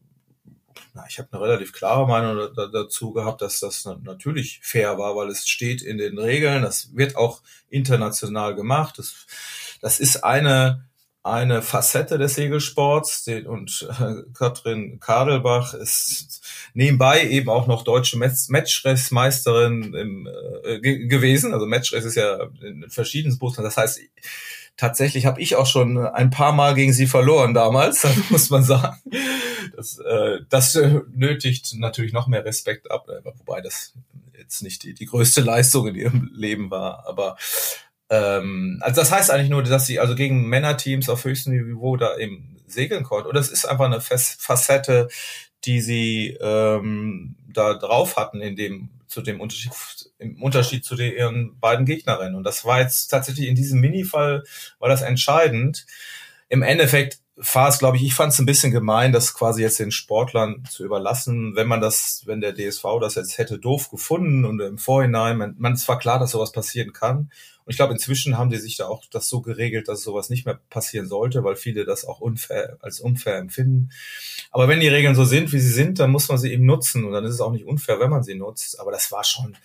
na, 0.93 1.05
ich 1.07 1.19
habe 1.19 1.29
eine 1.31 1.41
relativ 1.41 1.71
klare 1.73 2.07
Meinung 2.07 2.49
dazu 2.55 3.13
gehabt, 3.13 3.41
dass 3.41 3.59
das 3.59 3.85
natürlich 4.03 4.59
fair 4.61 4.97
war, 4.97 5.15
weil 5.15 5.29
es 5.29 5.47
steht 5.47 5.81
in 5.81 5.97
den 5.97 6.17
Regeln, 6.17 6.63
das 6.63 6.95
wird 6.95 7.15
auch 7.15 7.41
international 7.69 8.55
gemacht. 8.55 8.97
Das, 8.97 9.25
das 9.81 9.99
ist 9.99 10.23
eine 10.23 10.85
eine 11.25 11.63
Facette 11.63 12.19
des 12.19 12.35
Segelsports 12.35 13.27
und 13.47 13.87
äh, 13.99 14.31
Katrin 14.37 14.99
Kadelbach 14.99 15.73
ist 15.73 16.45
nebenbei 16.75 17.27
eben 17.27 17.49
auch 17.49 17.65
noch 17.65 17.83
deutsche 17.83 18.19
Matchrace-Meisterin 18.19 19.95
im, 19.95 20.29
äh, 20.63 20.79
gewesen. 20.79 21.51
Also 21.51 21.65
Matchrace 21.65 22.05
ist 22.05 22.15
ja 22.15 22.37
in 22.61 22.87
verschiedenen 22.89 23.39
Booten. 23.39 23.63
Das 23.63 23.75
heißt, 23.75 24.01
tatsächlich 24.77 25.25
habe 25.25 25.41
ich 25.41 25.55
auch 25.55 25.65
schon 25.65 25.97
ein 25.97 26.29
paar 26.29 26.51
Mal 26.51 26.75
gegen 26.75 26.93
sie 26.93 27.07
verloren 27.07 27.55
damals, 27.55 28.05
muss 28.29 28.51
man 28.51 28.63
sagen. 28.63 28.97
Das, 29.75 29.97
äh, 29.97 30.41
das 30.49 30.79
nötigt 31.11 31.73
natürlich 31.77 32.13
noch 32.13 32.27
mehr 32.27 32.45
Respekt 32.45 32.91
ab, 32.91 33.09
äh, 33.09 33.25
wobei 33.39 33.61
das 33.61 33.93
jetzt 34.37 34.61
nicht 34.61 34.83
die, 34.83 34.93
die 34.93 35.07
größte 35.07 35.41
Leistung 35.41 35.87
in 35.87 35.95
ihrem 35.95 36.29
Leben 36.35 36.69
war. 36.69 37.07
Aber 37.07 37.35
ähm, 38.09 38.79
also 38.81 39.01
das 39.01 39.11
heißt 39.11 39.31
eigentlich 39.31 39.49
nur, 39.49 39.63
dass 39.63 39.85
sie 39.85 39.99
also 39.99 40.15
gegen 40.15 40.47
Männerteams 40.47 41.09
auf 41.09 41.23
höchstem 41.23 41.53
Niveau 41.53 41.97
da 41.97 42.17
eben 42.17 42.57
segeln 42.67 43.03
konnten. 43.03 43.29
Und 43.29 43.35
das 43.35 43.49
ist 43.49 43.65
einfach 43.65 43.85
eine 43.85 44.01
Facette, 44.01 45.07
die 45.65 45.81
sie 45.81 46.37
ähm, 46.39 47.35
da 47.47 47.73
drauf 47.73 48.17
hatten 48.17 48.41
in 48.41 48.55
dem 48.55 48.89
zu 49.07 49.21
dem 49.21 49.39
Unterschied 49.39 49.71
im 50.17 50.41
Unterschied 50.41 50.83
zu 50.83 50.95
den 50.95 51.13
ihren 51.13 51.59
beiden 51.59 51.85
Gegnerinnen. 51.85 52.35
Und 52.35 52.43
das 52.43 52.65
war 52.65 52.81
jetzt 52.81 53.07
tatsächlich 53.07 53.47
in 53.47 53.55
diesem 53.55 53.79
Mini-Fall 53.79 54.43
war 54.79 54.89
das 54.89 55.01
entscheidend. 55.01 55.85
Im 56.49 56.61
Endeffekt 56.61 57.19
war 57.35 57.67
es, 57.67 57.79
glaube 57.79 57.97
ich, 57.97 58.03
ich 58.03 58.13
fand 58.13 58.31
es 58.31 58.39
ein 58.39 58.45
bisschen 58.45 58.71
gemein, 58.71 59.11
das 59.11 59.33
quasi 59.33 59.61
jetzt 59.61 59.79
den 59.79 59.91
Sportlern 59.91 60.63
zu 60.69 60.85
überlassen, 60.85 61.55
wenn 61.55 61.67
man 61.67 61.81
das, 61.81 62.23
wenn 62.25 62.39
der 62.39 62.53
DSV 62.53 62.83
das 63.01 63.15
jetzt 63.15 63.37
hätte 63.37 63.59
doof 63.59 63.89
gefunden 63.89 64.45
und 64.45 64.61
im 64.61 64.77
Vorhinein, 64.77 65.37
man, 65.37 65.55
man 65.57 65.73
es 65.73 65.87
war 65.87 65.99
klar, 65.99 66.17
dass 66.19 66.31
sowas 66.31 66.53
passieren 66.53 66.93
kann. 66.93 67.29
Und 67.65 67.71
ich 67.71 67.77
glaube, 67.77 67.93
inzwischen 67.93 68.37
haben 68.37 68.51
die 68.51 68.57
sich 68.57 68.77
da 68.77 68.87
auch 68.87 69.03
das 69.11 69.27
so 69.27 69.41
geregelt, 69.41 69.87
dass 69.87 70.03
sowas 70.03 70.29
nicht 70.29 70.45
mehr 70.45 70.59
passieren 70.69 71.07
sollte, 71.07 71.43
weil 71.43 71.55
viele 71.55 71.83
das 71.83 72.05
auch 72.05 72.21
unfair, 72.21 72.77
als 72.79 72.99
unfair 72.99 73.37
empfinden. 73.37 73.89
Aber 74.51 74.67
wenn 74.67 74.79
die 74.79 74.87
Regeln 74.87 75.15
so 75.15 75.25
sind, 75.25 75.51
wie 75.51 75.59
sie 75.59 75.71
sind, 75.71 75.97
dann 75.99 76.11
muss 76.11 76.29
man 76.29 76.37
sie 76.37 76.51
eben 76.53 76.65
nutzen. 76.65 77.05
Und 77.05 77.13
dann 77.13 77.25
ist 77.25 77.33
es 77.33 77.41
auch 77.41 77.51
nicht 77.51 77.65
unfair, 77.65 77.99
wenn 77.99 78.11
man 78.11 78.23
sie 78.23 78.35
nutzt. 78.35 78.79
Aber 78.79 78.91
das 78.91 79.11
war 79.11 79.23
schon, 79.23 79.57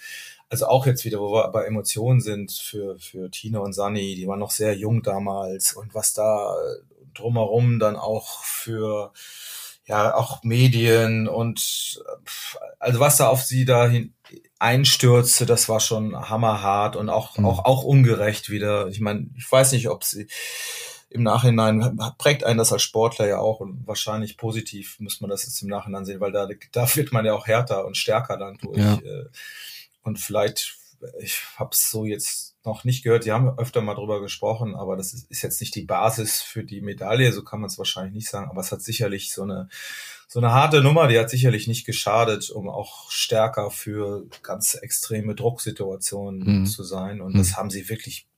also 0.48 0.66
auch 0.66 0.86
jetzt 0.86 1.04
wieder, 1.04 1.20
wo 1.20 1.32
wir 1.34 1.48
bei 1.48 1.64
Emotionen 1.64 2.20
sind 2.20 2.52
für, 2.52 2.98
für 2.98 3.30
Tina 3.30 3.58
und 3.58 3.74
Sani, 3.74 4.14
die 4.14 4.26
waren 4.26 4.40
noch 4.40 4.50
sehr 4.50 4.74
jung 4.74 5.02
damals 5.02 5.74
und 5.74 5.94
was 5.94 6.14
da 6.14 6.56
drumherum 7.14 7.78
dann 7.78 7.96
auch 7.96 8.42
für 8.44 9.12
ja 9.86 10.14
auch 10.14 10.42
Medien 10.42 11.28
und 11.28 12.02
also 12.78 13.00
was 13.00 13.16
da 13.16 13.28
auf 13.28 13.42
sie 13.42 13.64
dahin 13.64 14.14
einstürzte, 14.61 15.46
das 15.46 15.68
war 15.68 15.81
schon 15.81 16.14
hammerhart 16.29 16.94
und 16.94 17.09
auch 17.09 17.37
mhm. 17.37 17.46
auch 17.46 17.64
auch 17.64 17.83
ungerecht 17.83 18.51
wieder. 18.51 18.87
Ich 18.88 19.01
meine, 19.01 19.29
ich 19.37 19.51
weiß 19.51 19.73
nicht, 19.73 19.88
ob 19.88 20.05
sie 20.05 20.29
im 21.09 21.25
Nachhinein 21.25 21.99
prägt 22.18 22.44
einen 22.44 22.59
das 22.59 22.73
als 22.73 22.83
Sportler 22.83 23.27
ja 23.27 23.38
auch 23.38 23.59
und 23.59 23.85
wahrscheinlich 23.87 24.37
positiv 24.37 25.01
muss 25.01 25.20
man 25.20 25.31
das 25.31 25.42
jetzt 25.44 25.61
im 25.62 25.68
Nachhinein 25.68 26.05
sehen, 26.05 26.20
weil 26.20 26.31
da 26.31 26.49
da 26.73 26.94
wird 26.94 27.12
man 27.12 27.25
ja 27.25 27.35
auch 27.35 27.46
härter 27.46 27.85
und 27.85 27.96
stärker 27.96 28.37
dann 28.37 28.59
durch 28.59 28.79
ja. 28.79 28.94
Äh, 28.94 29.29
und 30.03 30.18
vielleicht 30.18 30.77
ich 31.18 31.40
habe 31.57 31.70
es 31.73 31.90
so 31.90 32.05
jetzt 32.05 32.49
noch 32.64 32.85
nicht 32.85 33.03
gehört. 33.03 33.25
Sie 33.25 33.33
haben 33.33 33.59
öfter 33.59 33.81
mal 33.81 33.94
drüber 33.94 34.20
gesprochen, 34.20 34.75
aber 34.75 34.96
das 34.96 35.14
ist, 35.14 35.31
ist 35.31 35.42
jetzt 35.42 35.61
nicht 35.61 35.75
die 35.75 35.85
Basis 35.85 36.42
für 36.42 36.64
die 36.64 36.81
Medaille, 36.81 37.33
so 37.33 37.42
kann 37.42 37.61
man 37.61 37.68
es 37.68 37.79
wahrscheinlich 37.79 38.14
nicht 38.14 38.29
sagen. 38.29 38.51
Aber 38.51 38.61
es 38.61 38.73
hat 38.73 38.83
sicherlich 38.83 39.33
so 39.33 39.42
eine 39.42 39.68
so 40.33 40.38
eine 40.38 40.53
harte 40.53 40.81
Nummer, 40.81 41.09
die 41.09 41.18
hat 41.18 41.29
sicherlich 41.29 41.66
nicht 41.66 41.85
geschadet, 41.85 42.51
um 42.51 42.68
auch 42.68 43.11
stärker 43.11 43.73
für 43.73 44.27
ganz 44.44 44.75
extreme 44.75 45.35
Drucksituationen 45.35 46.61
mhm. 46.61 46.66
zu 46.66 46.85
sein. 46.85 47.20
Und 47.20 47.35
mhm. 47.35 47.38
das 47.38 47.57
haben 47.57 47.68
sie 47.68 47.88
wirklich 47.88 48.29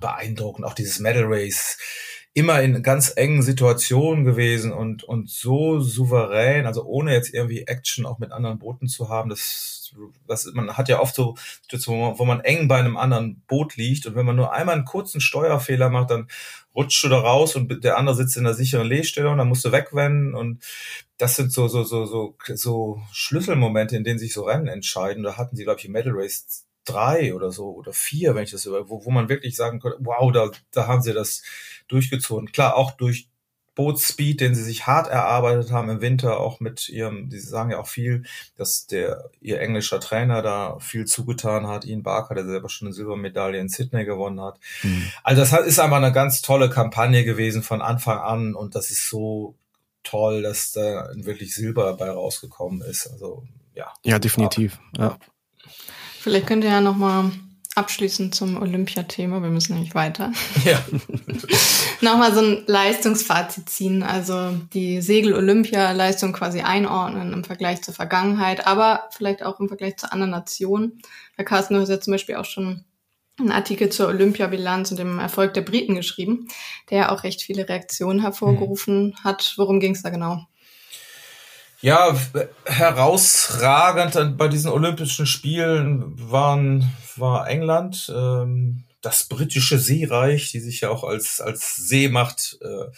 beeindruckend. 0.00 0.64
Auch 0.64 0.72
dieses 0.72 0.98
Medal 0.98 1.24
Race 1.26 1.76
immer 2.34 2.62
in 2.62 2.82
ganz 2.82 3.12
engen 3.14 3.42
Situationen 3.42 4.24
gewesen 4.24 4.72
und, 4.72 5.04
und 5.04 5.28
so 5.28 5.80
souverän, 5.80 6.66
also 6.66 6.84
ohne 6.84 7.12
jetzt 7.12 7.34
irgendwie 7.34 7.62
Action 7.66 8.06
auch 8.06 8.18
mit 8.18 8.32
anderen 8.32 8.58
Booten 8.58 8.88
zu 8.88 9.08
haben, 9.08 9.28
das 9.28 9.82
was, 10.26 10.46
man 10.54 10.76
hat 10.76 10.88
ja 10.88 11.00
oft 11.00 11.14
so 11.14 11.34
Situationen, 11.62 12.18
wo 12.18 12.24
man 12.24 12.40
eng 12.40 12.68
bei 12.68 12.78
einem 12.78 12.96
anderen 12.96 13.42
Boot 13.46 13.76
liegt 13.76 14.06
und 14.06 14.14
wenn 14.14 14.26
man 14.26 14.36
nur 14.36 14.52
einmal 14.52 14.76
einen 14.76 14.84
kurzen 14.84 15.20
Steuerfehler 15.20 15.90
macht, 15.90 16.10
dann 16.10 16.28
rutscht 16.74 17.04
du 17.04 17.08
da 17.08 17.18
raus 17.18 17.56
und 17.56 17.84
der 17.84 17.98
andere 17.98 18.16
sitzt 18.16 18.36
in 18.36 18.44
der 18.44 18.54
sicheren 18.54 18.86
Lehstellung, 18.86 19.36
dann 19.36 19.48
musst 19.48 19.64
du 19.64 19.72
wegwenden 19.72 20.34
und 20.34 20.64
das 21.18 21.36
sind 21.36 21.52
so, 21.52 21.68
so, 21.68 21.84
so, 21.84 22.06
so, 22.06 22.36
so 22.54 23.02
Schlüsselmomente, 23.12 23.96
in 23.96 24.04
denen 24.04 24.18
sich 24.18 24.32
so 24.32 24.44
Rennen 24.44 24.68
entscheiden. 24.68 25.22
Da 25.22 25.36
hatten 25.36 25.56
sie, 25.56 25.64
glaube 25.64 25.78
ich, 25.78 25.86
im 25.86 25.92
Medal 25.92 26.14
Race 26.16 26.66
drei 26.84 27.34
oder 27.34 27.52
so 27.52 27.70
oder 27.70 27.92
vier, 27.92 28.34
wenn 28.34 28.44
ich 28.44 28.50
das 28.50 28.66
über, 28.66 28.88
wo, 28.88 29.04
wo 29.04 29.10
man 29.10 29.28
wirklich 29.28 29.56
sagen 29.56 29.80
konnte, 29.80 29.98
wow, 30.00 30.32
da, 30.32 30.50
da 30.72 30.86
haben 30.86 31.02
sie 31.02 31.12
das 31.12 31.42
durchgezogen. 31.88 32.52
Klar, 32.52 32.76
auch 32.76 32.92
durch 32.92 33.28
Bootsspeed, 33.74 34.40
den 34.40 34.54
sie 34.54 34.62
sich 34.62 34.86
hart 34.86 35.08
erarbeitet 35.08 35.70
haben 35.70 35.88
im 35.88 36.00
Winter, 36.02 36.40
auch 36.40 36.60
mit 36.60 36.90
ihrem, 36.90 37.30
sie 37.30 37.38
sagen 37.38 37.70
ja 37.70 37.78
auch 37.78 37.86
viel, 37.86 38.24
dass 38.56 38.86
der 38.86 39.30
ihr 39.40 39.60
englischer 39.60 39.98
Trainer 39.98 40.42
da 40.42 40.78
viel 40.78 41.06
zugetan 41.06 41.66
hat, 41.66 41.86
Ian 41.86 42.02
Barker, 42.02 42.34
der 42.34 42.44
selber 42.44 42.68
schon 42.68 42.88
eine 42.88 42.94
Silbermedaille 42.94 43.58
in 43.58 43.70
Sydney 43.70 44.04
gewonnen 44.04 44.42
hat. 44.42 44.58
Mhm. 44.82 45.10
Also 45.22 45.40
das 45.40 45.66
ist 45.66 45.78
einfach 45.78 45.96
eine 45.96 46.12
ganz 46.12 46.42
tolle 46.42 46.68
Kampagne 46.68 47.24
gewesen 47.24 47.62
von 47.62 47.80
Anfang 47.80 48.18
an 48.18 48.54
und 48.54 48.74
das 48.74 48.90
ist 48.90 49.08
so 49.08 49.54
toll, 50.02 50.42
dass 50.42 50.72
da 50.72 51.10
wirklich 51.14 51.54
Silber 51.54 51.84
dabei 51.84 52.10
rausgekommen 52.10 52.82
ist. 52.82 53.06
Also 53.06 53.44
ja. 53.74 53.90
Ja, 54.04 54.18
definitiv. 54.18 54.78
Ja. 54.98 55.16
Vielleicht 56.22 56.46
könnt 56.46 56.62
ihr 56.62 56.70
ja 56.70 56.80
noch 56.80 56.94
mal 56.94 57.32
abschließend 57.74 58.32
zum 58.32 58.62
Olympiathema, 58.62 59.42
wir 59.42 59.50
müssen 59.50 59.74
nämlich 59.74 59.96
weiter. 59.96 60.30
Ja. 60.64 60.80
Nochmal 62.00 62.32
so 62.32 62.40
ein 62.40 62.62
Leistungsfazit 62.66 63.68
ziehen, 63.68 64.04
also 64.04 64.52
die 64.72 65.02
Segel-Olympia-Leistung 65.02 66.32
quasi 66.32 66.60
einordnen 66.60 67.32
im 67.32 67.42
Vergleich 67.42 67.82
zur 67.82 67.92
Vergangenheit, 67.92 68.68
aber 68.68 69.08
vielleicht 69.10 69.42
auch 69.42 69.58
im 69.58 69.66
Vergleich 69.66 69.96
zu 69.96 70.12
anderen 70.12 70.30
Nationen. 70.30 71.02
Herr 71.34 71.44
Carsten, 71.44 71.74
du 71.74 71.80
hast 71.80 71.88
ja 71.88 72.00
zum 72.00 72.12
Beispiel 72.12 72.36
auch 72.36 72.44
schon 72.44 72.84
einen 73.40 73.50
Artikel 73.50 73.88
zur 73.88 74.06
Olympiabilanz 74.06 74.92
und 74.92 75.00
dem 75.00 75.18
Erfolg 75.18 75.54
der 75.54 75.62
Briten 75.62 75.96
geschrieben, 75.96 76.46
der 76.88 76.98
ja 76.98 77.10
auch 77.10 77.24
recht 77.24 77.42
viele 77.42 77.68
Reaktionen 77.68 78.20
hervorgerufen 78.20 79.16
hat. 79.24 79.54
Worum 79.56 79.80
ging 79.80 79.96
es 79.96 80.02
da 80.02 80.10
genau? 80.10 80.46
Ja, 81.82 82.16
herausragend 82.64 84.38
bei 84.38 84.46
diesen 84.46 84.70
Olympischen 84.70 85.26
Spielen 85.26 86.14
waren, 86.30 86.92
war 87.16 87.48
England, 87.48 88.10
ähm, 88.14 88.84
das 89.00 89.24
britische 89.24 89.78
Seereich, 89.78 90.52
die 90.52 90.60
sich 90.60 90.82
ja 90.82 90.90
auch 90.90 91.02
als, 91.02 91.40
als 91.40 91.74
Seemacht 91.74 92.56
äh, 92.62 92.92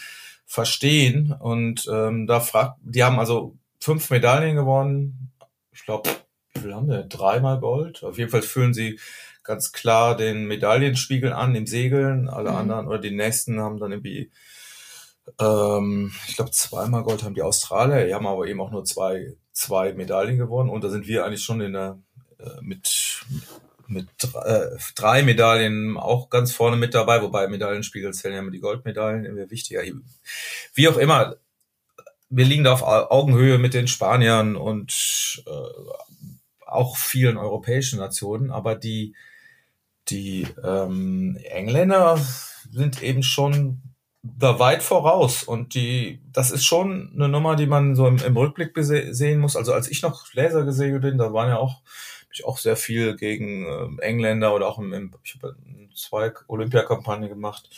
verstehen. 0.45 1.33
Und 1.33 1.89
ähm, 1.91 2.27
da 2.27 2.41
fragt, 2.41 2.77
die 2.83 3.03
haben 3.03 3.19
also 3.19 3.57
fünf 3.81 4.11
Medaillen 4.11 4.55
gewonnen. 4.55 5.33
Ich 5.73 5.87
glaube, 5.87 6.11
wie 6.53 6.61
viel 6.61 6.75
haben 6.75 6.89
wir? 6.89 7.05
Dreimal 7.05 7.61
Gold. 7.61 8.05
Auf 8.05 8.19
jeden 8.19 8.31
Fall 8.31 8.43
füllen 8.43 8.75
sie 8.75 9.01
ganz 9.45 9.73
klar 9.73 10.15
den 10.15 10.45
Medaillenspiegel 10.45 11.33
an 11.33 11.55
im 11.55 11.67
Segeln. 11.67 12.29
Alle 12.29 12.51
mhm. 12.51 12.57
anderen 12.57 12.87
oder 12.87 12.99
die 12.99 13.17
nächsten 13.17 13.61
haben 13.61 13.79
dann 13.79 13.93
irgendwie 13.93 14.31
ähm, 15.39 16.13
ich 16.29 16.37
glaube, 16.37 16.51
zweimal 16.51 17.03
Gold 17.03 17.23
haben 17.23 17.35
die 17.35 17.43
Australier, 17.43 18.07
die 18.07 18.15
haben 18.15 18.27
aber 18.27 18.47
eben 18.47 18.61
auch 18.61 18.71
nur 18.71 18.85
zwei, 18.85 19.35
zwei 19.53 19.93
Medaillen 19.93 20.37
gewonnen. 20.39 20.71
Und 20.71 20.85
da 20.85 20.91
sind 20.91 21.07
wir 21.07 21.25
eigentlich 21.25 21.45
schon 21.45 21.61
in 21.61 21.73
der, 21.73 21.99
äh, 22.39 22.61
mit, 22.61 23.25
mit 23.87 24.09
äh, 24.45 24.67
drei 24.95 25.23
Medaillen 25.23 25.97
auch 25.97 26.31
ganz 26.31 26.53
vorne 26.53 26.77
mit 26.77 26.95
dabei, 26.95 27.23
wobei 27.23 27.49
Medaillenspiegel 27.49 28.13
zählen 28.13 28.35
ja 28.35 28.41
immer 28.41 28.51
die 28.51 28.61
Goldmedaillen, 28.61 29.25
immer 29.25 29.51
wichtiger. 29.51 29.83
Wie 30.75 30.89
auch 30.89 30.97
immer, 30.97 31.37
wir 32.29 32.45
liegen 32.45 32.65
da 32.65 32.73
auf 32.73 32.83
Augenhöhe 32.83 33.59
mit 33.59 33.75
den 33.75 33.87
Spaniern 33.87 34.57
und 34.57 35.43
äh, 35.47 36.67
auch 36.67 36.97
vielen 36.97 37.37
europäischen 37.37 37.99
Nationen, 37.99 38.51
aber 38.51 38.75
die, 38.75 39.15
die 40.09 40.47
ähm, 40.63 41.39
Engländer 41.45 42.19
sind 42.73 43.03
eben 43.03 43.23
schon 43.23 43.94
da 44.37 44.59
weit 44.59 44.83
voraus 44.83 45.45
und 45.45 45.75
die, 45.75 46.21
das 46.33 46.51
ist 46.51 46.65
schon 46.65 47.13
eine 47.15 47.29
Nummer, 47.29 47.57
die 47.57 47.67
man 47.67 47.95
so 47.95 48.07
im, 48.07 48.19
im 48.19 48.37
Rückblick 48.37 48.73
sehen 48.77 49.41
muss. 49.41 49.57
Also 49.57 49.73
als 49.73 49.89
ich 49.89 50.03
noch 50.03 50.33
Laser 50.35 50.65
gesegelt 50.65 51.03
bin, 51.03 51.19
da 51.19 51.33
waren 51.33 51.49
ja 51.49 51.59
auch 51.59 51.83
ich 52.33 52.45
auch 52.45 52.59
sehr 52.59 52.77
viel 52.77 53.17
gegen 53.17 53.67
äh, 53.67 54.03
Engländer 54.03 54.55
oder 54.55 54.67
auch 54.67 54.79
im, 54.79 54.93
im 54.93 55.15
ich 55.23 55.37
habe 55.37 55.57
zwei 55.95 56.33
Olympiakampagnen 56.49 57.29
gemacht 57.29 57.71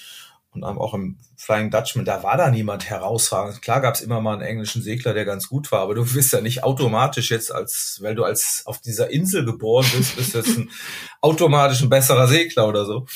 und 0.51 0.65
auch 0.65 0.95
im 0.95 1.19
Flying 1.37 1.71
Dutchman, 1.71 2.07
da 2.07 2.23
war 2.23 2.39
da 2.39 2.51
niemand 2.51 2.89
herausragend. 2.89 3.61
Klar 3.61 3.83
gab 3.83 3.95
es 3.95 4.01
immer 4.01 4.23
mal 4.23 4.33
einen 4.33 4.43
englischen 4.43 4.81
Segler, 4.81 5.13
der 5.13 5.27
ganz 5.27 5.49
gut 5.49 5.71
war, 5.71 5.81
aber 5.81 5.95
du 5.95 6.05
bist 6.11 6.33
ja 6.33 6.41
nicht 6.41 6.65
automatisch 6.65 7.31
jetzt 7.31 7.53
als, 7.53 7.99
weil 8.01 8.15
du 8.15 8.25
als 8.25 8.63
auf 8.65 8.81
dieser 8.81 9.11
Insel 9.11 9.45
geboren 9.45 9.87
bist, 9.95 10.17
bist 10.17 10.35
jetzt 10.35 10.57
ein 10.57 10.71
automatisch 11.21 11.83
ein 11.83 11.91
besserer 11.91 12.27
Segler 12.27 12.67
oder 12.67 12.87
so. 12.87 13.07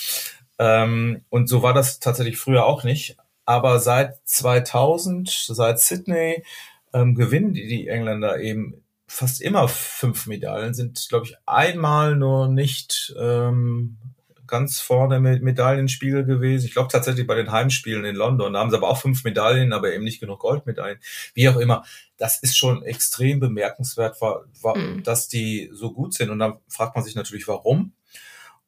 Ähm, 0.58 1.24
und 1.30 1.48
so 1.48 1.62
war 1.62 1.72
das 1.72 1.98
tatsächlich 2.00 2.36
früher 2.36 2.66
auch 2.66 2.84
nicht. 2.84 3.16
Aber 3.50 3.80
seit 3.80 4.20
2000, 4.26 5.28
seit 5.28 5.80
Sydney, 5.80 6.44
ähm, 6.92 7.16
gewinnen 7.16 7.52
die, 7.52 7.66
die 7.66 7.88
Engländer 7.88 8.38
eben 8.38 8.84
fast 9.08 9.40
immer 9.40 9.66
fünf 9.66 10.28
Medaillen, 10.28 10.72
sind, 10.72 11.04
glaube 11.08 11.26
ich, 11.26 11.34
einmal 11.46 12.14
nur 12.14 12.46
nicht 12.46 13.12
ähm, 13.18 13.96
ganz 14.46 14.78
vorne 14.78 15.18
mit 15.18 15.42
Medaillenspiegel 15.42 16.24
gewesen. 16.24 16.66
Ich 16.66 16.74
glaube 16.74 16.92
tatsächlich 16.92 17.26
bei 17.26 17.34
den 17.34 17.50
Heimspielen 17.50 18.04
in 18.04 18.14
London, 18.14 18.52
da 18.52 18.60
haben 18.60 18.70
sie 18.70 18.76
aber 18.76 18.88
auch 18.88 19.00
fünf 19.00 19.24
Medaillen, 19.24 19.72
aber 19.72 19.92
eben 19.92 20.04
nicht 20.04 20.20
genug 20.20 20.38
Goldmedaillen. 20.38 21.00
Wie 21.34 21.48
auch 21.48 21.56
immer, 21.56 21.82
das 22.18 22.38
ist 22.38 22.56
schon 22.56 22.84
extrem 22.84 23.40
bemerkenswert, 23.40 24.20
war, 24.20 24.44
war, 24.62 24.78
mhm. 24.78 25.02
dass 25.02 25.26
die 25.26 25.70
so 25.72 25.92
gut 25.92 26.14
sind. 26.14 26.30
Und 26.30 26.38
dann 26.38 26.58
fragt 26.68 26.94
man 26.94 27.02
sich 27.04 27.16
natürlich, 27.16 27.48
warum. 27.48 27.94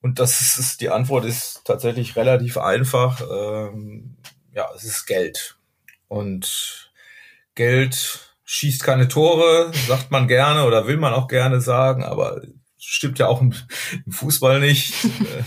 Und 0.01 0.19
das 0.19 0.59
ist, 0.59 0.81
die 0.81 0.91
Antwort 0.91 1.25
ist 1.25 1.63
tatsächlich 1.65 2.17
relativ 2.17 2.59
einfach. 2.59 3.23
Ähm, 3.31 4.17
ja, 4.55 4.69
es 4.75 4.85
ist 4.85 5.07
Geld. 5.07 5.57
Und 6.09 6.93
Geld 7.55 8.35
schießt 8.45 8.83
keine 8.83 9.09
Tore, 9.09 9.73
sagt 9.87 10.11
man 10.11 10.29
gerne 10.29 10.65
oder 10.65 10.87
will 10.87 10.99
man 10.99 11.15
auch 11.15 11.29
gerne 11.29 11.61
sagen, 11.61 12.05
aber 12.05 12.43
stimmt 12.79 13.19
ja 13.19 13.29
auch 13.29 13.41
im, 13.41 13.55
Fußball 14.11 14.61
nicht. 14.61 15.05
Äh, 15.05 15.43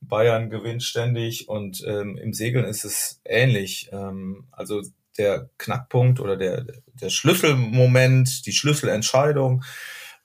Bayern 0.00 0.50
gewinnt 0.50 0.82
ständig 0.82 1.48
und 1.48 1.82
ähm, 1.86 2.18
im 2.18 2.34
Segeln 2.34 2.64
ist 2.64 2.84
es 2.84 3.20
ähnlich. 3.24 3.88
Ähm, 3.92 4.48
also 4.50 4.82
der 5.16 5.48
Knackpunkt 5.58 6.20
oder 6.20 6.36
der, 6.36 6.66
der 6.92 7.10
Schlüsselmoment, 7.10 8.46
die 8.46 8.52
Schlüsselentscheidung 8.52 9.64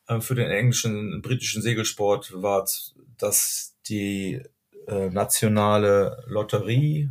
äh, 0.08 0.20
für 0.20 0.36
den 0.36 0.50
englischen, 0.50 1.22
britischen 1.22 1.62
Segelsport 1.62 2.34
war 2.42 2.66
dass 3.18 3.76
die 3.88 4.42
äh, 4.88 5.10
nationale 5.10 6.24
Lotterie 6.28 7.10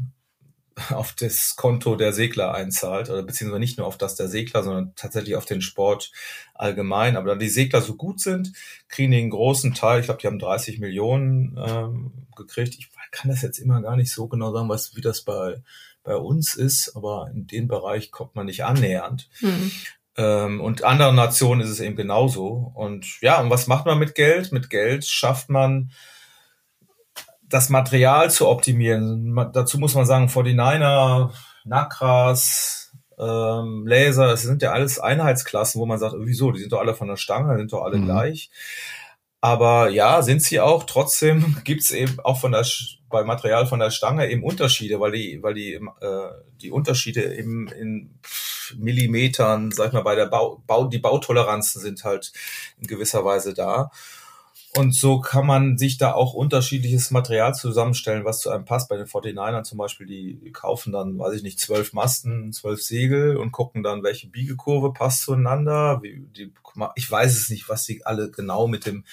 auf 0.91 1.13
das 1.13 1.57
Konto 1.57 1.97
der 1.97 2.13
Segler 2.13 2.55
einzahlt, 2.55 3.09
oder 3.09 3.23
beziehungsweise 3.23 3.61
nicht 3.61 3.79
nur 3.79 3.87
auf 3.87 3.99
das 3.99 4.15
der 4.15 4.29
Segler, 4.29 4.63
sondern 4.63 4.93
tatsächlich 4.95 5.37
auf 5.37 5.47
den 5.47 5.63
Sport 5.63 6.13
allgemein. 6.55 7.17
Aber 7.17 7.31
da 7.31 7.35
die 7.37 7.49
Segler 7.49 7.81
so 7.81 7.95
gut 7.95 8.21
sind, 8.21 8.53
kriegen 8.89 9.11
die 9.11 9.19
einen 9.19 9.31
großen 9.31 9.75
Teil, 9.75 10.01
ich 10.01 10.07
glaube, 10.07 10.21
die 10.21 10.27
haben 10.27 10.39
30 10.39 10.79
Millionen 10.79 11.59
ähm, 11.59 12.13
gekriegt. 12.37 12.77
Ich 12.79 12.91
kann 13.11 13.31
das 13.31 13.43
jetzt 13.43 13.59
immer 13.59 13.81
gar 13.81 13.97
nicht 13.97 14.13
so 14.13 14.29
genau 14.29 14.53
sagen, 14.53 14.69
was, 14.69 14.97
wie 14.97 15.01
das 15.01 15.23
bei, 15.23 15.63
bei 16.03 16.17
uns 16.17 16.55
ist, 16.55 16.95
aber 16.95 17.31
in 17.33 17.47
den 17.47 17.69
Bereich 17.69 18.11
kommt 18.11 18.35
man 18.35 18.47
nicht 18.47 18.65
annähernd. 18.65 19.29
Mhm. 19.41 19.73
Ähm, 20.19 20.61
und 20.61 20.85
anderen 20.85 21.17
Nationen 21.17 21.61
ist 21.61 21.71
es 21.71 21.81
eben 21.81 21.97
genauso. 21.97 22.73
Und 22.75 23.21
ja, 23.21 23.41
und 23.41 23.51
was 23.51 23.67
macht 23.67 23.87
man 23.87 23.99
mit 23.99 24.15
Geld? 24.15 24.53
Mit 24.53 24.71
Geld 24.71 25.07
schafft 25.07 25.49
man 25.49 25.91
das 27.49 27.69
Material 27.69 28.31
zu 28.31 28.49
optimieren. 28.49 29.35
dazu 29.53 29.79
muss 29.79 29.95
man 29.95 30.07
sagen, 30.07 30.27
49er, 30.27 31.31
Nakras, 31.65 32.93
ähm, 33.19 33.87
Laser, 33.87 34.27
das 34.29 34.43
sind 34.43 34.63
ja 34.63 34.73
alles 34.73 34.99
Einheitsklassen, 34.99 35.81
wo 35.81 35.87
man 35.87 35.99
sagt, 35.99 36.15
wieso, 36.19 36.53
die 36.53 36.61
sind 36.61 36.73
doch 36.73 36.81
alle 36.81 36.95
von 36.95 37.09
der 37.09 37.17
Stange, 37.17 37.57
sind 37.57 37.73
doch 37.73 37.83
alle 37.83 37.99
mhm. 37.99 38.05
gleich. 38.05 38.51
Aber 39.41 39.91
ja, 39.91 40.23
sind 40.23 40.43
sie 40.43 40.61
auch. 40.61 40.85
Trotzdem 40.85 41.57
gibt's 41.65 41.91
eben 41.93 42.19
auch 42.21 42.41
von 42.41 42.53
der 42.53 42.65
bei 43.09 43.23
Material 43.23 43.67
von 43.67 43.79
der 43.79 43.91
Stange 43.91 44.29
eben 44.29 44.43
Unterschiede, 44.43 44.99
weil 44.99 45.13
die, 45.13 45.43
weil 45.43 45.55
die, 45.55 45.75
äh, 45.75 46.31
die 46.61 46.71
Unterschiede 46.71 47.37
eben 47.37 47.69
in 47.69 48.19
Millimetern, 48.77 49.71
sag 49.71 49.89
ich 49.89 49.93
mal, 49.93 50.03
bei 50.03 50.17
der 50.17 50.27
Bau, 50.27 50.63
Bau, 50.67 50.87
die 50.87 50.99
Bautoleranzen 50.99 51.81
sind 51.81 52.03
halt 52.03 52.33
in 52.81 52.89
gewisser 52.89 53.25
Weise 53.25 53.55
da. 53.55 53.91
Und 54.77 54.95
so 54.95 55.21
kann 55.21 55.47
man 55.47 55.79
sich 55.79 55.97
da 55.97 56.13
auch 56.13 56.35
unterschiedliches 56.35 57.11
Material 57.11 57.55
zusammenstellen, 57.55 58.25
was 58.25 58.41
zu 58.41 58.51
einem 58.51 58.65
passt. 58.65 58.89
Bei 58.89 58.97
den 58.97 59.07
49ern 59.07 59.63
zum 59.63 59.79
Beispiel, 59.79 60.07
die 60.07 60.53
kaufen 60.53 60.93
dann, 60.93 61.19
weiß 61.19 61.35
ich 61.35 61.43
nicht, 61.43 61.59
zwölf 61.59 61.93
Masten, 61.93 62.53
zwölf 62.53 62.83
Segel 62.83 63.37
und 63.37 63.53
gucken 63.53 63.83
dann, 63.83 64.03
welche 64.03 64.29
Biegekurve 64.29 64.93
passt 64.93 65.23
zueinander. 65.23 66.03
Die, 66.05 66.53
ich 66.95 67.11
weiß 67.11 67.37
es 67.37 67.49
nicht, 67.49 67.69
was 67.69 67.85
sie 67.85 68.05
alle 68.05 68.31
genau 68.31 68.69
mit 68.69 68.87
dem 68.87 69.05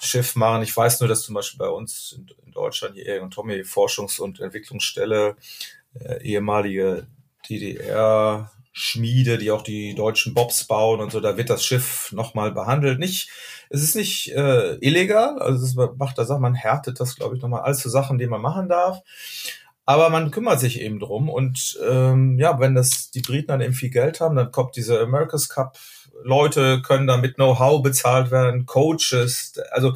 Schiff 0.00 0.34
machen. 0.34 0.62
Ich 0.62 0.76
weiß 0.76 1.00
nur, 1.00 1.08
dass 1.08 1.22
zum 1.22 1.34
Beispiel 1.34 1.58
bei 1.58 1.68
uns 1.68 2.18
in, 2.18 2.52
Deutschland 2.52 2.94
hier 2.94 3.20
und 3.20 3.34
Tommy 3.34 3.64
Forschungs- 3.64 4.20
und 4.20 4.38
Entwicklungsstelle, 4.38 5.36
äh, 5.98 6.22
ehemalige 6.22 7.08
DDR, 7.48 8.52
Schmiede, 8.76 9.38
die 9.38 9.52
auch 9.52 9.62
die 9.62 9.94
deutschen 9.94 10.34
Bobs 10.34 10.64
bauen 10.64 11.00
und 11.00 11.12
so, 11.12 11.20
da 11.20 11.36
wird 11.36 11.48
das 11.48 11.64
Schiff 11.64 12.10
nochmal 12.10 12.50
behandelt. 12.50 12.98
Nicht, 12.98 13.30
es 13.74 13.82
ist 13.82 13.96
nicht 13.96 14.32
äh, 14.32 14.76
illegal, 14.76 15.40
also 15.40 15.64
es 15.64 15.74
macht 15.98 16.16
da 16.16 16.24
Sachen, 16.24 16.42
man 16.42 16.54
härtet 16.54 17.00
das, 17.00 17.16
glaube 17.16 17.34
ich, 17.34 17.42
nochmal 17.42 17.62
alles 17.62 17.78
zu 17.80 17.88
Sachen, 17.88 18.18
die 18.18 18.28
man 18.28 18.40
machen 18.40 18.68
darf. 18.68 19.00
Aber 19.84 20.08
man 20.10 20.30
kümmert 20.30 20.60
sich 20.60 20.80
eben 20.80 21.00
drum 21.00 21.28
und 21.28 21.78
ähm, 21.86 22.38
ja, 22.38 22.58
wenn 22.60 22.74
das 22.74 23.10
die 23.10 23.20
Briten 23.20 23.48
dann 23.48 23.60
eben 23.60 23.74
viel 23.74 23.90
Geld 23.90 24.20
haben, 24.20 24.36
dann 24.36 24.52
kommt 24.52 24.76
diese 24.76 25.00
America's 25.00 25.48
Cup, 25.48 25.76
Leute 26.22 26.80
können 26.82 27.08
dann 27.08 27.20
mit 27.20 27.34
Know-how 27.34 27.82
bezahlt 27.82 28.30
werden, 28.30 28.64
Coaches, 28.64 29.60
also 29.72 29.94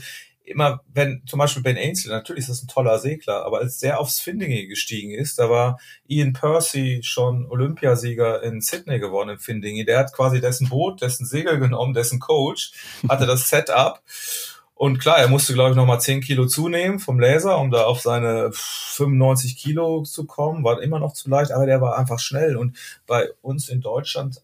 immer, 0.49 0.81
wenn 0.93 1.23
zum 1.27 1.39
Beispiel 1.39 1.63
Ben 1.63 1.77
Ainsley, 1.77 2.11
natürlich 2.11 2.41
ist 2.41 2.51
das 2.51 2.63
ein 2.63 2.69
toller 2.69 2.99
Segler, 2.99 3.45
aber 3.45 3.59
als 3.59 3.79
der 3.79 4.01
aufs 4.01 4.21
Findingy 4.21 4.67
gestiegen 4.67 5.13
ist, 5.13 5.39
da 5.39 5.49
war 5.51 5.79
Ian 6.07 6.33
Percy 6.33 7.01
schon 7.03 7.47
Olympiasieger 7.51 8.43
in 8.43 8.61
Sydney 8.61 8.99
geworden 8.99 9.31
im 9.31 9.39
Findingy. 9.39 9.85
Der 9.85 9.99
hat 9.99 10.13
quasi 10.13 10.41
dessen 10.41 10.69
Boot, 10.69 11.03
dessen 11.03 11.27
Segel 11.27 11.59
genommen, 11.59 11.95
dessen 11.95 12.21
Coach, 12.21 12.73
hatte 13.09 13.27
das 13.27 13.49
Setup. 13.49 14.03
Und 14.75 14.99
klar, 15.01 15.19
er 15.19 15.29
musste, 15.29 15.55
glaube 15.55 15.71
ich, 15.71 15.77
nochmal 15.77 16.01
10 16.01 16.21
Kilo 16.21 16.47
zunehmen 16.47 17.01
vom 17.01 17.19
Laser, 17.19 17.59
um 17.59 17.73
da 17.73 17.85
auf 17.85 18.01
seine 18.01 18.51
95 18.53 19.57
Kilo 19.57 20.05
zu 20.05 20.25
kommen. 20.25 20.63
War 20.63 20.81
immer 20.81 21.01
noch 21.01 21.15
zu 21.15 21.29
leicht, 21.29 21.51
aber 21.51 21.67
der 21.67 21.81
war 21.81 21.99
einfach 21.99 22.21
schnell. 22.21 22.57
Und 22.57 22.79
bei 23.05 23.29
uns 23.43 23.69
in 23.69 23.81
Deutschland 23.81 24.41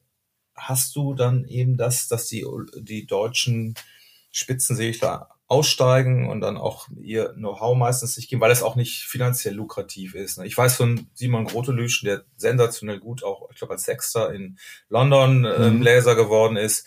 hast 0.57 0.97
du 0.97 1.15
dann 1.15 1.45
eben 1.45 1.77
das, 1.77 2.09
dass 2.09 2.27
die, 2.27 2.45
die 2.77 3.07
deutschen 3.07 3.77
Spitzensegler 4.33 5.34
aussteigen 5.47 6.29
und 6.29 6.41
dann 6.41 6.57
auch 6.57 6.89
ihr 7.01 7.35
Know-how 7.35 7.77
meistens 7.77 8.17
nicht 8.17 8.31
geben, 8.31 8.41
weil 8.41 8.51
es 8.51 8.63
auch 8.63 8.77
nicht 8.77 9.05
finanziell 9.05 9.55
lukrativ 9.55 10.15
ist. 10.15 10.39
Ne? 10.39 10.47
Ich 10.47 10.57
weiß 10.57 10.77
von 10.77 11.07
Simon 11.15 11.45
Grotelüschen, 11.45 12.07
der 12.07 12.25
sensationell 12.37 12.99
gut 12.99 13.23
auch, 13.23 13.51
ich 13.51 13.59
glaube 13.59 13.75
als 13.75 13.85
Sechster 13.85 14.33
in 14.33 14.59
London 14.89 15.45
ähm, 15.45 15.77
mhm. 15.77 15.83
Laser 15.83 16.17
geworden 16.17 16.57
ist. 16.57 16.87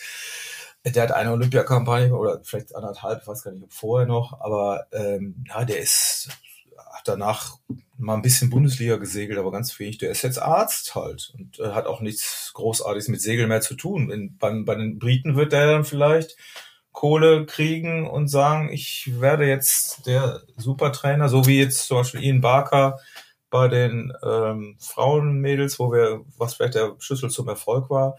Der 0.84 1.04
hat 1.04 1.12
eine 1.12 1.34
Olympiakampagne 1.34 2.16
oder 2.16 2.40
vielleicht 2.44 2.76
anderthalb, 2.76 3.22
ich 3.22 3.28
weiß 3.28 3.44
gar 3.44 3.52
nicht, 3.52 3.64
ob 3.64 3.74
vorher 3.74 4.08
noch, 4.08 4.40
aber 4.40 4.88
ähm, 4.92 5.44
ja, 5.48 5.66
der 5.66 5.80
ist 5.80 6.30
hat 6.98 7.08
danach 7.08 7.58
mal 7.98 8.16
ein 8.16 8.22
bisschen 8.22 8.50
Bundesliga 8.50 8.98
gesegelt, 8.98 9.38
aber 9.38 9.52
ganz 9.52 9.78
wenig. 9.80 9.98
Der 10.00 10.10
ist 10.10 10.24
jetzt 10.24 10.42
Arzt 10.42 10.96
halt 10.96 11.34
und 11.38 11.60
äh, 11.60 11.72
hat 11.72 11.86
auch 11.86 12.02
nichts 12.02 12.52
Großartiges 12.54 13.08
mit 13.08 13.22
Segeln 13.22 13.50
mehr 13.50 13.62
zu 13.62 13.76
tun. 13.76 14.10
In, 14.10 14.38
bei, 14.38 14.52
bei 14.64 14.76
den 14.76 14.98
Briten 14.98 15.36
wird 15.36 15.52
der 15.52 15.68
dann 15.68 15.86
vielleicht 15.86 16.36
Kohle 16.98 17.46
kriegen 17.46 18.10
und 18.10 18.28
sagen, 18.28 18.70
ich 18.74 19.22
werde 19.22 19.46
jetzt 19.46 20.08
der 20.08 20.42
Supertrainer, 20.56 21.30
so 21.30 21.46
wie 21.46 21.60
jetzt 21.60 21.86
zum 21.86 21.98
Beispiel 21.98 22.24
Ian 22.24 22.42
Barker 22.42 22.98
bei 23.52 23.68
den 23.68 24.12
ähm, 24.24 24.78
Frauenmädels, 24.80 25.78
wo 25.78 25.92
wir, 25.92 26.22
was 26.40 26.56
vielleicht 26.56 26.74
der 26.74 26.96
Schlüssel 26.98 27.30
zum 27.30 27.50
Erfolg 27.50 27.92
war. 27.92 28.18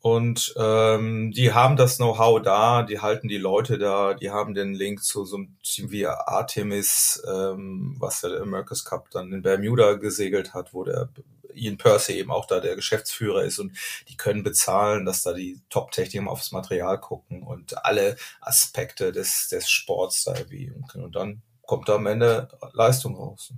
Und 0.00 0.54
ähm, 0.56 1.30
die 1.32 1.52
haben 1.52 1.76
das 1.76 1.98
Know-how 1.98 2.40
da, 2.40 2.84
die 2.84 3.00
halten 3.00 3.28
die 3.28 3.36
Leute 3.36 3.76
da, 3.76 4.14
die 4.14 4.30
haben 4.30 4.54
den 4.54 4.72
Link 4.72 5.04
zu 5.04 5.26
so 5.26 5.36
einem 5.36 5.58
Team 5.62 5.90
wie 5.90 6.06
Artemis, 6.06 7.22
ähm, 7.30 7.96
was 7.98 8.22
der 8.22 8.40
America's 8.40 8.86
Cup 8.86 9.10
dann 9.10 9.30
in 9.30 9.42
Bermuda 9.42 9.92
gesegelt 9.96 10.54
hat, 10.54 10.72
wo 10.72 10.84
der 10.84 11.10
Ian 11.54 11.78
Percy 11.78 12.12
eben 12.12 12.30
auch 12.30 12.46
da 12.46 12.60
der 12.60 12.76
Geschäftsführer 12.76 13.42
ist 13.44 13.58
und 13.58 13.76
die 14.08 14.16
können 14.16 14.42
bezahlen, 14.42 15.04
dass 15.04 15.22
da 15.22 15.32
die 15.32 15.60
Top-Techniker 15.70 16.30
aufs 16.30 16.52
Material 16.52 16.98
gucken 16.98 17.42
und 17.42 17.84
alle 17.84 18.16
Aspekte 18.40 19.12
des, 19.12 19.48
des 19.48 19.70
Sports 19.70 20.24
da 20.24 20.36
irgendwie 20.36 20.72
und 20.94 21.14
dann 21.14 21.42
kommt 21.62 21.88
da 21.88 21.96
am 21.96 22.06
Ende 22.06 22.48
Leistung 22.72 23.14
raus. 23.16 23.52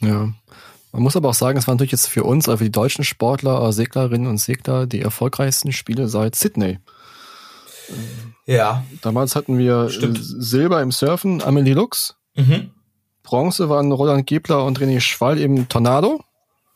Ja. 0.00 0.32
Man 0.92 1.02
muss 1.02 1.16
aber 1.16 1.28
auch 1.28 1.34
sagen, 1.34 1.58
es 1.58 1.66
waren 1.66 1.76
natürlich 1.76 1.92
jetzt 1.92 2.08
für 2.08 2.24
uns, 2.24 2.48
also 2.48 2.58
für 2.58 2.64
die 2.64 2.72
deutschen 2.72 3.04
Sportler, 3.04 3.62
äh, 3.68 3.72
Seglerinnen 3.72 4.26
und 4.26 4.38
Segler, 4.38 4.86
die 4.86 5.00
erfolgreichsten 5.00 5.72
Spiele 5.72 6.08
seit 6.08 6.34
Sydney. 6.34 6.78
Ja. 8.46 8.84
Damals 9.02 9.36
hatten 9.36 9.58
wir 9.58 9.84
äh, 9.84 9.90
Stimmt. 9.90 10.18
Silber 10.20 10.82
im 10.82 10.90
Surfen, 10.90 11.42
Amelie 11.42 11.74
Lux. 11.74 12.16
Mhm. 12.34 12.70
Bronze 13.22 13.68
waren 13.68 13.92
Roland 13.92 14.26
Gebler 14.26 14.64
und 14.64 14.80
René 14.80 15.00
Schwall 15.00 15.38
im 15.38 15.68
Tornado. 15.68 16.24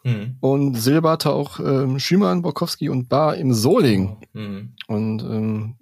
Mhm. 0.04 0.36
Und 0.40 0.74
Silber 0.74 1.12
hatte 1.12 1.32
auch 1.32 1.58
ähm, 1.58 1.98
Schümann, 1.98 2.42
Borkowski 2.42 2.88
und 2.88 3.08
Bar 3.08 3.36
im 3.36 3.52
Soling. 3.52 4.18
Mhm. 4.32 4.74
Und 4.86 5.22
ähm, 5.22 5.76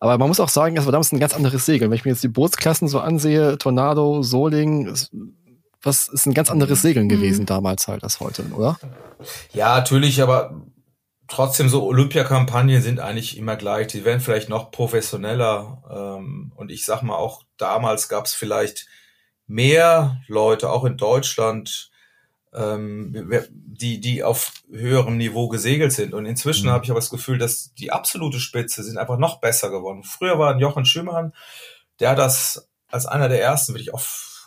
aber 0.00 0.18
man 0.18 0.28
muss 0.28 0.40
auch 0.40 0.48
sagen, 0.48 0.76
das 0.76 0.84
war 0.84 0.92
damals 0.92 1.12
ein 1.12 1.20
ganz 1.20 1.34
anderes 1.34 1.66
Segel. 1.66 1.90
Wenn 1.90 1.96
ich 1.96 2.04
mir 2.04 2.12
jetzt 2.12 2.22
die 2.22 2.28
Bootsklassen 2.28 2.88
so 2.88 3.00
ansehe, 3.00 3.58
Tornado, 3.58 4.22
Soling, 4.22 4.92
was 5.82 6.08
ist 6.08 6.26
ein 6.26 6.34
ganz 6.34 6.50
anderes 6.50 6.82
Segeln 6.82 7.08
gewesen 7.08 7.46
damals 7.46 7.88
halt 7.88 8.02
als 8.02 8.20
heute, 8.20 8.44
oder? 8.54 8.78
Ja, 9.52 9.76
natürlich, 9.76 10.22
aber 10.22 10.62
trotzdem 11.28 11.68
so 11.68 11.84
Olympiakampagnen 11.84 12.80
sind 12.80 13.00
eigentlich 13.00 13.36
immer 13.36 13.56
gleich. 13.56 13.88
Die 13.88 14.04
werden 14.04 14.20
vielleicht 14.20 14.48
noch 14.48 14.70
professioneller. 14.70 15.82
Ähm, 15.90 16.52
und 16.54 16.70
ich 16.70 16.84
sag 16.84 17.02
mal, 17.02 17.16
auch 17.16 17.42
damals 17.56 18.08
gab 18.08 18.26
es 18.26 18.34
vielleicht 18.34 18.86
mehr 19.46 20.20
Leute, 20.28 20.70
auch 20.70 20.84
in 20.84 20.96
Deutschland, 20.96 21.90
ähm, 22.56 23.44
die, 23.46 24.00
die 24.00 24.24
auf 24.24 24.52
höherem 24.70 25.16
Niveau 25.16 25.48
gesegelt 25.48 25.92
sind. 25.92 26.14
Und 26.14 26.26
inzwischen 26.26 26.66
Mhm. 26.66 26.70
habe 26.72 26.84
ich 26.84 26.90
aber 26.90 27.00
das 27.00 27.10
Gefühl, 27.10 27.38
dass 27.38 27.74
die 27.74 27.92
absolute 27.92 28.40
Spitze 28.40 28.82
sind 28.82 28.98
einfach 28.98 29.18
noch 29.18 29.40
besser 29.40 29.70
geworden. 29.70 30.02
Früher 30.02 30.38
war 30.38 30.52
ein 30.54 30.58
Jochen 30.58 30.84
Schümann, 30.86 31.32
der 32.00 32.14
das 32.14 32.68
als 32.88 33.06
einer 33.06 33.28
der 33.28 33.42
ersten, 33.42 33.74
würde 33.74 33.82
ich 33.82 33.92
auch 33.92 34.02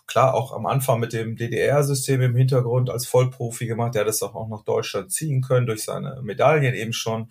klar 0.07 0.33
auch 0.33 0.53
am 0.53 0.65
Anfang 0.65 0.99
mit 0.99 1.13
dem 1.13 1.35
DDR-System 1.35 2.21
im 2.21 2.35
Hintergrund 2.35 2.89
als 2.89 3.05
Vollprofi 3.05 3.67
gemacht. 3.67 3.93
Der 3.93 4.01
hat 4.01 4.07
das 4.07 4.23
auch 4.23 4.33
auch 4.33 4.47
nach 4.47 4.63
Deutschland 4.63 5.11
ziehen 5.11 5.41
können 5.41 5.67
durch 5.67 5.83
seine 5.83 6.21
Medaillen 6.23 6.73
eben 6.73 6.93
schon. 6.93 7.29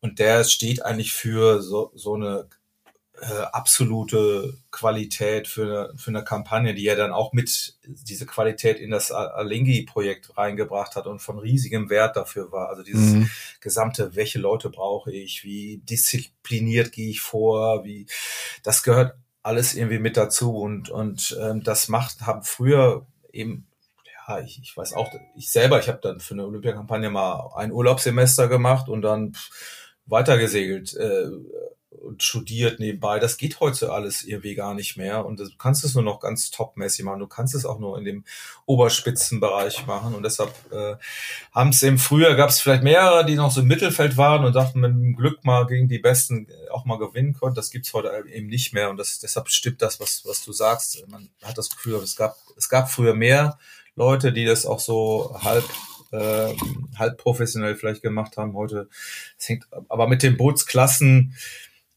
Und 0.00 0.18
der 0.20 0.44
steht 0.44 0.84
eigentlich 0.84 1.12
für 1.12 1.60
so, 1.60 1.90
so 1.94 2.14
eine 2.14 2.46
äh, 3.20 3.26
absolute 3.52 4.54
Qualität 4.72 5.46
für 5.46 5.62
eine, 5.62 5.98
für 5.98 6.10
eine 6.10 6.24
Kampagne, 6.24 6.74
die 6.74 6.86
er 6.86 6.96
dann 6.96 7.12
auch 7.12 7.32
mit 7.32 7.74
diese 7.84 8.26
Qualität 8.26 8.78
in 8.80 8.90
das 8.90 9.12
Alingi-Projekt 9.12 10.36
reingebracht 10.36 10.96
hat 10.96 11.06
und 11.06 11.20
von 11.20 11.38
riesigem 11.38 11.90
Wert 11.90 12.16
dafür 12.16 12.50
war. 12.50 12.68
Also 12.68 12.82
dieses 12.82 13.12
Mhm. 13.12 13.30
gesamte, 13.60 14.16
welche 14.16 14.40
Leute 14.40 14.68
brauche 14.68 15.12
ich, 15.12 15.44
wie 15.44 15.78
diszipliniert 15.84 16.90
gehe 16.92 17.10
ich 17.10 17.20
vor, 17.20 17.84
wie 17.84 18.06
das 18.64 18.82
gehört 18.82 19.14
alles 19.44 19.74
irgendwie 19.74 19.98
mit 19.98 20.16
dazu 20.16 20.56
und 20.58 20.88
und 20.88 21.36
ähm, 21.40 21.62
das 21.62 21.88
macht 21.88 22.22
haben 22.22 22.42
früher 22.42 23.06
eben 23.32 23.66
ja 24.26 24.40
ich, 24.40 24.58
ich 24.62 24.76
weiß 24.76 24.94
auch 24.94 25.12
ich 25.36 25.50
selber 25.52 25.78
ich 25.78 25.88
habe 25.88 26.00
dann 26.02 26.18
für 26.18 26.34
eine 26.34 26.46
Olympiakampagne 26.46 27.10
mal 27.10 27.50
ein 27.54 27.70
Urlaubssemester 27.70 28.48
gemacht 28.48 28.88
und 28.88 29.02
dann 29.02 29.34
pff, 29.34 29.50
weitergesegelt 30.06 30.94
äh, 30.96 31.26
und 32.02 32.22
studiert 32.22 32.80
nebenbei. 32.80 33.18
Das 33.18 33.36
geht 33.36 33.60
heute 33.60 33.92
alles 33.92 34.22
irgendwie 34.22 34.54
gar 34.54 34.74
nicht 34.74 34.96
mehr 34.96 35.24
und 35.24 35.40
du 35.40 35.48
kannst 35.58 35.84
es 35.84 35.94
nur 35.94 36.02
noch 36.02 36.20
ganz 36.20 36.50
topmäßig 36.50 37.04
machen. 37.04 37.20
Du 37.20 37.26
kannst 37.26 37.54
es 37.54 37.64
auch 37.64 37.78
nur 37.78 37.98
in 37.98 38.04
dem 38.04 38.24
Oberspitzenbereich 38.66 39.86
machen 39.86 40.14
und 40.14 40.22
deshalb 40.22 40.52
äh, 40.72 40.96
haben 41.52 41.70
es 41.70 41.82
eben 41.82 41.98
früher 41.98 42.34
gab 42.34 42.50
es 42.50 42.60
vielleicht 42.60 42.82
mehrere, 42.82 43.24
die 43.24 43.36
noch 43.36 43.50
so 43.50 43.60
im 43.60 43.66
Mittelfeld 43.66 44.16
waren 44.16 44.44
und 44.44 44.54
dachten 44.54 44.80
mit 44.80 45.16
Glück 45.16 45.44
mal 45.44 45.66
gegen 45.66 45.88
die 45.88 45.98
Besten 45.98 46.48
äh, 46.48 46.70
auch 46.70 46.84
mal 46.84 46.98
gewinnen 46.98 47.34
konnten. 47.34 47.56
Das 47.56 47.70
gibt's 47.70 47.92
heute 47.94 48.10
eben 48.28 48.46
nicht 48.48 48.72
mehr 48.72 48.90
und 48.90 48.96
das 48.96 49.18
deshalb 49.18 49.48
stimmt 49.48 49.82
das, 49.82 50.00
was 50.00 50.24
was 50.26 50.44
du 50.44 50.52
sagst. 50.52 51.04
Man 51.08 51.30
hat 51.42 51.58
das 51.58 51.70
Gefühl, 51.70 51.94
es 51.96 52.16
gab 52.16 52.36
es 52.56 52.68
gab 52.68 52.90
früher 52.90 53.14
mehr 53.14 53.58
Leute, 53.96 54.32
die 54.32 54.44
das 54.44 54.66
auch 54.66 54.80
so 54.80 55.36
halb 55.42 55.64
äh, 56.12 56.54
halb 56.96 57.18
professionell 57.18 57.76
vielleicht 57.76 58.02
gemacht 58.02 58.36
haben. 58.36 58.54
Heute 58.54 58.88
es 59.38 59.48
hängt 59.48 59.66
aber 59.88 60.08
mit 60.08 60.22
den 60.22 60.36
Bootsklassen 60.36 61.34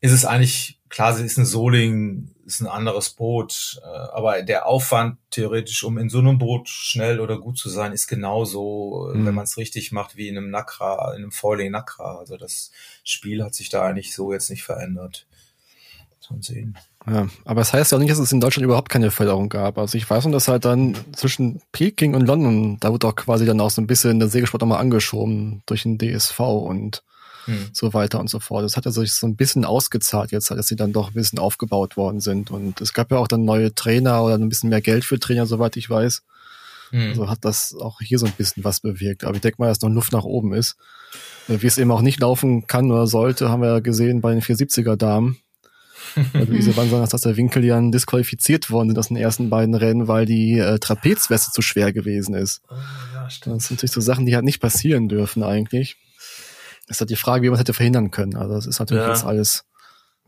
ist 0.01 0.11
es 0.11 0.25
eigentlich 0.25 0.79
klar, 0.89 1.13
sie 1.13 1.25
ist 1.25 1.37
ein 1.37 1.45
Soling, 1.45 2.29
ist 2.45 2.61
ein 2.61 2.67
anderes 2.67 3.09
Boot, 3.09 3.79
äh, 3.83 3.87
aber 3.87 4.41
der 4.41 4.67
Aufwand 4.67 5.17
theoretisch, 5.31 5.83
um 5.83 5.97
in 5.97 6.09
so 6.09 6.19
einem 6.19 6.37
Boot 6.37 6.69
schnell 6.69 7.19
oder 7.19 7.37
gut 7.39 7.57
zu 7.57 7.67
sein, 7.69 7.91
ist 7.91 8.07
genauso, 8.07 9.11
äh, 9.13 9.17
Mhm. 9.17 9.25
wenn 9.25 9.35
man 9.35 9.43
es 9.43 9.57
richtig 9.57 9.91
macht, 9.91 10.15
wie 10.15 10.29
in 10.29 10.37
einem 10.37 10.49
Nakra, 10.49 11.11
in 11.13 11.23
einem 11.23 11.31
Foiling 11.31 11.71
Nakra. 11.71 12.17
Also 12.19 12.37
das 12.37 12.71
Spiel 13.03 13.43
hat 13.43 13.53
sich 13.53 13.69
da 13.69 13.83
eigentlich 13.83 14.13
so 14.15 14.31
jetzt 14.31 14.49
nicht 14.49 14.63
verändert. 14.63 15.25
Man 16.29 16.41
sehen. 16.41 16.77
Ja, 17.09 17.29
aber 17.45 17.61
es 17.61 17.71
heißt 17.71 17.89
ja 17.89 17.97
auch 17.97 18.01
nicht, 18.01 18.11
dass 18.11 18.19
es 18.19 18.33
in 18.33 18.41
Deutschland 18.41 18.65
überhaupt 18.65 18.89
keine 18.89 19.11
Förderung 19.11 19.47
gab. 19.47 19.77
Also 19.77 19.97
ich 19.97 20.09
weiß 20.09 20.25
nur, 20.25 20.33
dass 20.33 20.49
halt 20.49 20.65
dann 20.65 20.93
zwischen 21.15 21.61
Peking 21.71 22.15
und 22.15 22.25
London, 22.27 22.77
da 22.81 22.91
wurde 22.91 23.07
auch 23.07 23.15
quasi 23.15 23.45
dann 23.45 23.61
auch 23.61 23.69
so 23.69 23.81
ein 23.81 23.87
bisschen 23.87 24.19
der 24.19 24.27
Segelsport 24.27 24.59
nochmal 24.59 24.81
angeschoben 24.81 25.63
durch 25.67 25.83
den 25.83 25.97
DSV 25.97 26.37
und 26.41 27.01
Hm. 27.47 27.69
so 27.71 27.93
weiter 27.93 28.19
und 28.19 28.29
so 28.29 28.39
fort. 28.39 28.65
Das 28.65 28.75
hat 28.75 28.83
ja 28.83 28.91
sich 28.91 29.13
so 29.13 29.25
ein 29.25 29.37
bisschen 29.37 29.63
ausgezahlt 29.63 30.31
jetzt, 30.31 30.51
dass 30.51 30.67
sie 30.67 30.75
dann 30.75 30.91
doch 30.91 31.07
ein 31.07 31.13
bisschen 31.13 31.39
aufgebaut 31.39 31.95
worden 31.95 32.19
sind. 32.19 32.51
Und 32.51 32.81
es 32.81 32.93
gab 32.93 33.09
ja 33.09 33.17
auch 33.17 33.27
dann 33.27 33.45
neue 33.45 33.73
Trainer 33.73 34.21
oder 34.21 34.35
ein 34.35 34.49
bisschen 34.49 34.69
mehr 34.69 34.81
Geld 34.81 35.05
für 35.05 35.17
Trainer, 35.17 35.45
soweit 35.45 35.77
ich 35.77 35.89
weiß. 35.89 36.23
Hm. 36.91 37.09
Also 37.09 37.29
hat 37.29 37.39
das 37.41 37.73
auch 37.73 37.99
hier 38.01 38.19
so 38.19 38.25
ein 38.25 38.33
bisschen 38.33 38.65
was 38.65 38.81
bewirkt. 38.81 39.23
Aber 39.23 39.35
ich 39.35 39.41
denke 39.41 39.61
mal, 39.61 39.69
dass 39.69 39.81
noch 39.81 39.89
Luft 39.89 40.11
nach 40.11 40.25
oben 40.25 40.53
ist. 40.53 40.75
Äh, 41.47 41.61
Wie 41.61 41.67
es 41.67 41.77
eben 41.77 41.91
auch 41.91 42.01
nicht 42.01 42.19
laufen 42.19 42.67
kann 42.67 42.91
oder 42.91 43.07
sollte, 43.07 43.49
haben 43.49 43.61
wir 43.61 43.69
ja 43.69 43.79
gesehen 43.79 44.21
bei 44.21 44.33
den 44.33 44.41
470er-Damen. 44.41 45.37
Bei 46.33 46.39
Luise 46.41 46.75
Wansan, 46.75 47.07
dass 47.07 47.21
der 47.21 47.37
Winkelian 47.37 47.91
disqualifiziert 47.91 48.69
worden 48.71 48.89
sind 48.89 48.99
aus 48.99 49.07
den 49.09 49.17
ersten 49.17 49.49
beiden 49.49 49.75
Rennen, 49.75 50.07
weil 50.07 50.25
die 50.25 50.57
äh, 50.57 50.79
Trapezweste 50.79 51.51
zu 51.51 51.61
schwer 51.61 51.93
gewesen 51.93 52.33
ist. 52.33 52.61
Oh, 52.69 52.75
ja, 53.13 53.23
Das 53.23 53.39
sind 53.39 53.71
natürlich 53.71 53.91
so 53.91 54.01
Sachen, 54.01 54.25
die 54.25 54.35
halt 54.35 54.45
nicht 54.45 54.61
passieren 54.61 55.09
dürfen 55.09 55.43
eigentlich. 55.43 55.97
Ist 56.87 56.99
halt 57.01 57.09
die 57.09 57.15
Frage, 57.15 57.43
wie 57.43 57.47
man 57.49 57.55
es 57.55 57.59
hätte 57.59 57.73
verhindern 57.73 58.11
können. 58.11 58.35
Also 58.35 58.53
das 58.55 58.65
ist 58.65 58.79
natürlich 58.79 59.03
Ja. 59.03 59.09
jetzt 59.09 59.25
alles. 59.25 59.63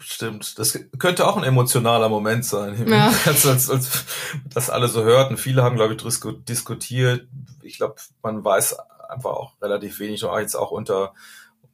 Stimmt. 0.02 0.58
Das 0.58 0.80
könnte 0.98 1.28
auch 1.28 1.36
ein 1.36 1.44
emotionaler 1.44 2.08
Moment 2.10 2.46
sein. 2.46 2.88
Ja. 2.88 3.14
Als, 3.26 3.46
als, 3.46 3.70
als 3.70 4.06
das 4.46 4.70
alle 4.70 4.88
so 4.88 5.04
hörten. 5.04 5.36
Viele 5.36 5.62
haben, 5.64 5.76
glaube 5.76 5.94
ich, 5.94 6.00
disku- 6.02 6.42
diskutiert. 6.46 7.28
Ich 7.64 7.78
glaube, 7.78 7.96
man 8.22 8.44
weiß 8.44 8.78
einfach 9.10 9.32
auch 9.32 9.54
relativ 9.62 10.00
wenig, 10.00 10.24
auch 10.24 10.40
jetzt 10.40 10.56
auch 10.56 10.72
unter, 10.72 11.14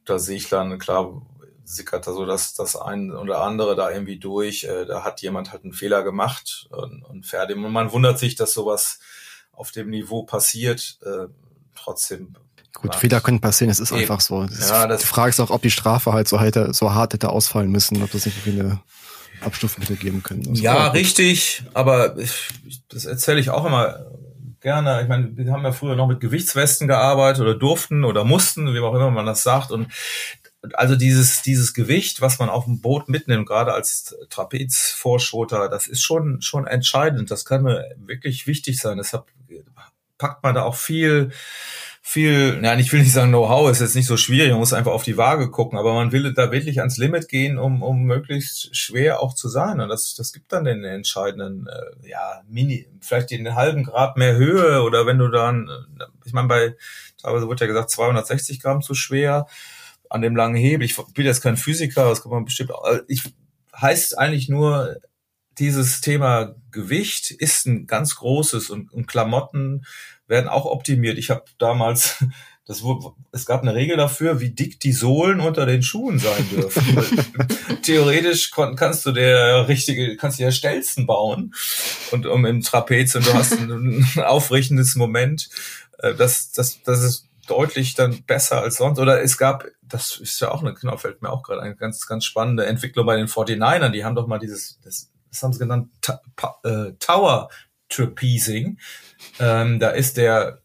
unter 0.00 0.18
Sechlern, 0.18 0.78
klar, 0.78 1.22
sickert 1.64 2.06
da 2.08 2.12
so 2.12 2.26
das, 2.26 2.54
das 2.54 2.74
ein 2.76 3.12
oder 3.12 3.42
andere 3.42 3.76
da 3.76 3.90
irgendwie 3.90 4.18
durch. 4.18 4.64
Äh, 4.64 4.86
da 4.86 5.04
hat 5.04 5.20
jemand 5.22 5.52
halt 5.52 5.62
einen 5.62 5.72
Fehler 5.72 6.02
gemacht 6.02 6.66
und, 6.70 7.02
und 7.04 7.26
fertig. 7.26 7.56
Und 7.56 7.70
man 7.72 7.92
wundert 7.92 8.18
sich, 8.18 8.34
dass 8.34 8.52
sowas 8.54 8.98
auf 9.52 9.70
dem 9.70 9.88
Niveau 9.90 10.24
passiert. 10.24 10.98
Äh, 11.02 11.26
trotzdem. 11.76 12.34
Gut, 12.80 12.94
Ja. 12.94 13.00
Fehler 13.00 13.20
können 13.20 13.40
passieren, 13.40 13.70
es 13.70 13.80
ist 13.80 13.90
Eben. 13.92 14.02
einfach 14.02 14.20
so. 14.20 14.44
Das 14.44 14.70
Ja, 14.70 14.86
das- 14.86 15.00
die 15.00 15.06
Frage 15.06 15.30
ist 15.30 15.40
auch, 15.40 15.50
ob 15.50 15.62
die 15.62 15.70
Strafe 15.70 16.12
halt 16.12 16.28
so, 16.28 16.40
hätte, 16.40 16.72
so 16.74 16.92
hart 16.94 17.12
hätte 17.14 17.30
ausfallen 17.30 17.70
müssen, 17.70 18.02
ob 18.02 18.10
das 18.12 18.26
nicht 18.26 18.36
irgendwie 18.46 18.60
eine 18.60 18.80
Abstufung 19.40 19.82
hätte 19.82 19.96
geben 19.96 20.22
können. 20.22 20.46
Also, 20.48 20.62
Ja, 20.62 20.88
richtig, 20.88 21.62
aber 21.74 22.16
ich, 22.18 22.50
das 22.88 23.04
erzähle 23.06 23.40
ich 23.40 23.50
auch 23.50 23.64
immer 23.64 24.06
gerne. 24.60 25.00
Ich 25.02 25.08
meine, 25.08 25.36
wir 25.36 25.52
haben 25.52 25.62
ja 25.64 25.72
früher 25.72 25.96
noch 25.96 26.06
mit 26.08 26.20
Gewichtswesten 26.20 26.86
gearbeitet 26.88 27.40
oder 27.42 27.54
durften 27.54 28.04
oder 28.04 28.24
mussten, 28.24 28.72
wie 28.74 28.80
auch 28.80 28.94
immer 28.94 29.10
man 29.10 29.26
das 29.26 29.42
sagt. 29.42 29.70
Und 29.70 29.88
also 30.72 30.96
dieses, 30.96 31.42
dieses 31.42 31.74
Gewicht, 31.74 32.20
was 32.20 32.38
man 32.38 32.48
auf 32.48 32.64
dem 32.64 32.80
Boot 32.80 33.08
mitnimmt, 33.08 33.46
gerade 33.46 33.72
als 33.72 34.16
Trapezvorschoter, 34.30 35.68
das 35.68 35.86
ist 35.86 36.02
schon, 36.02 36.42
schon 36.42 36.66
entscheidend. 36.66 37.30
Das 37.30 37.44
kann 37.44 37.62
mir 37.62 37.84
wirklich 37.98 38.46
wichtig 38.46 38.78
sein. 38.80 38.96
Deshalb 38.98 39.26
packt 40.18 40.42
man 40.42 40.54
da 40.54 40.62
auch 40.62 40.74
viel 40.76 41.30
viel, 42.08 42.60
ja, 42.62 42.78
ich 42.78 42.92
will 42.92 43.00
nicht 43.00 43.12
sagen 43.12 43.30
Know-how, 43.30 43.68
ist 43.68 43.80
jetzt 43.80 43.96
nicht 43.96 44.06
so 44.06 44.16
schwierig, 44.16 44.50
man 44.50 44.60
muss 44.60 44.72
einfach 44.72 44.92
auf 44.92 45.02
die 45.02 45.16
Waage 45.16 45.50
gucken, 45.50 45.76
aber 45.76 45.92
man 45.92 46.12
will 46.12 46.32
da 46.32 46.52
wirklich 46.52 46.78
ans 46.78 46.98
Limit 46.98 47.28
gehen, 47.28 47.58
um, 47.58 47.82
um 47.82 48.04
möglichst 48.04 48.76
schwer 48.76 49.20
auch 49.20 49.34
zu 49.34 49.48
sein. 49.48 49.80
Und 49.80 49.88
das, 49.88 50.14
das 50.14 50.32
gibt 50.32 50.52
dann 50.52 50.64
den 50.64 50.84
entscheidenden, 50.84 51.66
äh, 51.66 52.08
ja, 52.08 52.42
Mini, 52.48 52.86
vielleicht 53.00 53.32
den 53.32 53.56
halben 53.56 53.82
Grad 53.82 54.16
mehr 54.16 54.36
Höhe 54.36 54.82
oder 54.82 55.04
wenn 55.04 55.18
du 55.18 55.26
dann, 55.26 55.68
äh, 55.68 56.04
ich 56.24 56.32
meine, 56.32 56.46
bei, 56.46 56.76
teilweise 57.20 57.48
wird 57.48 57.60
ja 57.60 57.66
gesagt, 57.66 57.90
260 57.90 58.60
Gramm 58.60 58.82
zu 58.82 58.94
schwer 58.94 59.48
an 60.08 60.22
dem 60.22 60.36
langen 60.36 60.54
Hebel. 60.54 60.86
Ich 60.86 60.96
bin 61.12 61.26
jetzt 61.26 61.42
kein 61.42 61.56
Physiker, 61.56 62.08
das 62.08 62.22
kann 62.22 62.30
man 62.30 62.44
bestimmt, 62.44 62.70
auch, 62.70 62.86
ich, 63.08 63.24
heißt 63.74 64.16
eigentlich 64.16 64.48
nur, 64.48 65.00
dieses 65.58 66.02
Thema 66.02 66.54
Gewicht 66.70 67.30
ist 67.30 67.66
ein 67.66 67.86
ganz 67.86 68.16
großes 68.16 68.70
und, 68.70 68.92
und 68.92 69.06
Klamotten 69.08 69.86
werden 70.28 70.48
auch 70.48 70.64
optimiert. 70.64 71.18
Ich 71.18 71.30
habe 71.30 71.44
damals, 71.58 72.24
das 72.66 72.82
wurde, 72.82 73.12
es 73.32 73.46
gab 73.46 73.62
eine 73.62 73.74
Regel 73.74 73.96
dafür, 73.96 74.40
wie 74.40 74.50
dick 74.50 74.80
die 74.80 74.92
Sohlen 74.92 75.40
unter 75.40 75.66
den 75.66 75.82
Schuhen 75.82 76.18
sein 76.18 76.48
dürfen. 76.50 76.82
Theoretisch 77.82 78.50
kannst 78.50 79.06
du 79.06 79.12
der 79.12 79.68
richtige, 79.68 80.16
kannst 80.16 80.38
du 80.38 80.42
ja 80.42 80.50
Stelzen 80.50 81.06
bauen 81.06 81.54
und 82.10 82.26
um 82.26 82.44
im 82.44 82.62
Trapez 82.62 83.14
und 83.14 83.26
du 83.26 83.34
hast 83.34 83.52
ein, 83.52 83.70
ein 84.16 84.22
aufrichtendes 84.22 84.96
Moment. 84.96 85.48
Äh, 85.98 86.14
das, 86.14 86.52
das, 86.52 86.82
das 86.82 87.02
ist 87.02 87.26
deutlich 87.46 87.94
dann 87.94 88.22
besser 88.24 88.60
als 88.60 88.76
sonst. 88.76 88.98
Oder 88.98 89.22
es 89.22 89.38
gab, 89.38 89.66
das 89.82 90.16
ist 90.16 90.40
ja 90.40 90.50
auch 90.50 90.62
eine, 90.62 90.74
genau, 90.74 90.96
fällt 90.96 91.22
mir 91.22 91.30
auch 91.30 91.42
gerade 91.42 91.62
eine 91.62 91.76
ganz, 91.76 92.06
ganz 92.06 92.24
spannende 92.24 92.66
Entwicklung 92.66 93.06
bei 93.06 93.16
den 93.16 93.28
49ern. 93.28 93.90
Die 93.90 94.04
haben 94.04 94.16
doch 94.16 94.26
mal 94.26 94.38
dieses, 94.38 94.78
das, 94.82 95.10
das 95.30 95.42
haben 95.42 95.52
sie 95.52 95.60
genannt, 95.60 95.88
äh, 96.64 96.92
Tower 96.98 97.48
Trapezing. 97.88 98.78
Ähm, 99.38 99.78
da 99.78 99.90
ist 99.90 100.16
der 100.16 100.60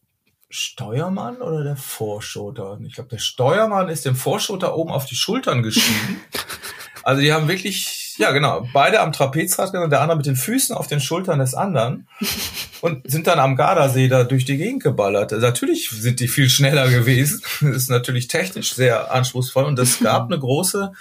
Steuermann 0.50 1.38
oder 1.38 1.64
der 1.64 1.78
Vorschoter? 1.78 2.78
Ich 2.86 2.94
glaube, 2.94 3.10
der 3.10 3.20
Steuermann 3.20 3.90
ist 3.90 4.06
dem 4.06 4.16
Vorschoter 4.16 4.76
oben 4.76 4.92
auf 4.92 5.06
die 5.06 5.16
Schultern 5.16 5.64
gestiegen. 5.64 6.22
also 7.04 7.22
die 7.22 7.32
haben 7.32 7.48
wirklich, 7.48 8.16
ja 8.18 8.32
genau, 8.32 8.68
beide 8.74 9.00
am 9.00 9.14
Trapezrad 9.14 9.74
und 9.74 9.90
der 9.90 10.02
andere 10.02 10.18
mit 10.18 10.26
den 10.26 10.36
Füßen 10.36 10.76
auf 10.76 10.88
den 10.88 11.00
Schultern 11.00 11.40
des 11.40 11.54
anderen 11.54 12.08
und 12.82 13.10
sind 13.10 13.28
dann 13.28 13.40
am 13.40 13.56
Gardasee 13.56 14.10
da 14.10 14.26
durch 14.26 14.44
die 14.44 14.58
Gegend 14.58 14.84
geballert. 14.84 15.32
Natürlich 15.32 15.90
sind 15.90 16.20
die 16.20 16.28
viel 16.28 16.50
schneller 16.50 16.90
gewesen. 16.90 17.42
Das 17.62 17.76
ist 17.78 17.90
natürlich 17.90 18.28
technisch 18.28 18.74
sehr 18.74 19.12
anspruchsvoll 19.12 19.64
und 19.64 19.80
es 19.80 20.00
gab 20.00 20.26
eine 20.26 20.40
große 20.40 20.92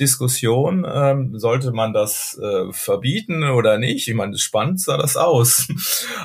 Diskussion, 0.00 0.86
ähm, 0.90 1.38
sollte 1.38 1.72
man 1.72 1.92
das 1.92 2.38
äh, 2.42 2.72
verbieten 2.72 3.44
oder 3.44 3.78
nicht? 3.78 4.08
Ich 4.08 4.14
meine, 4.14 4.38
spannend 4.38 4.80
sah 4.80 4.96
das 4.96 5.16
aus. 5.16 5.68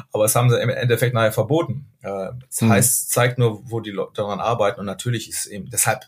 Aber 0.12 0.24
das 0.24 0.36
haben 0.36 0.50
sie 0.50 0.60
im 0.60 0.70
Endeffekt 0.70 1.14
nachher 1.14 1.34
verboten. 1.34 1.92
Äh, 2.02 2.30
das 2.48 2.62
mhm. 2.62 2.70
heißt, 2.70 3.12
zeigt 3.12 3.40
nur, 3.40 3.70
wo 3.70 3.80
die 3.82 3.92
Leute 3.92 4.14
daran 4.16 4.40
arbeiten. 4.40 4.80
Und 4.80 4.86
natürlich 4.86 5.30
ist 5.30 5.46
eben 5.48 5.70
deshalb 5.70 6.06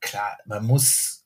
klar, 0.00 0.38
man 0.44 0.64
muss 0.64 1.21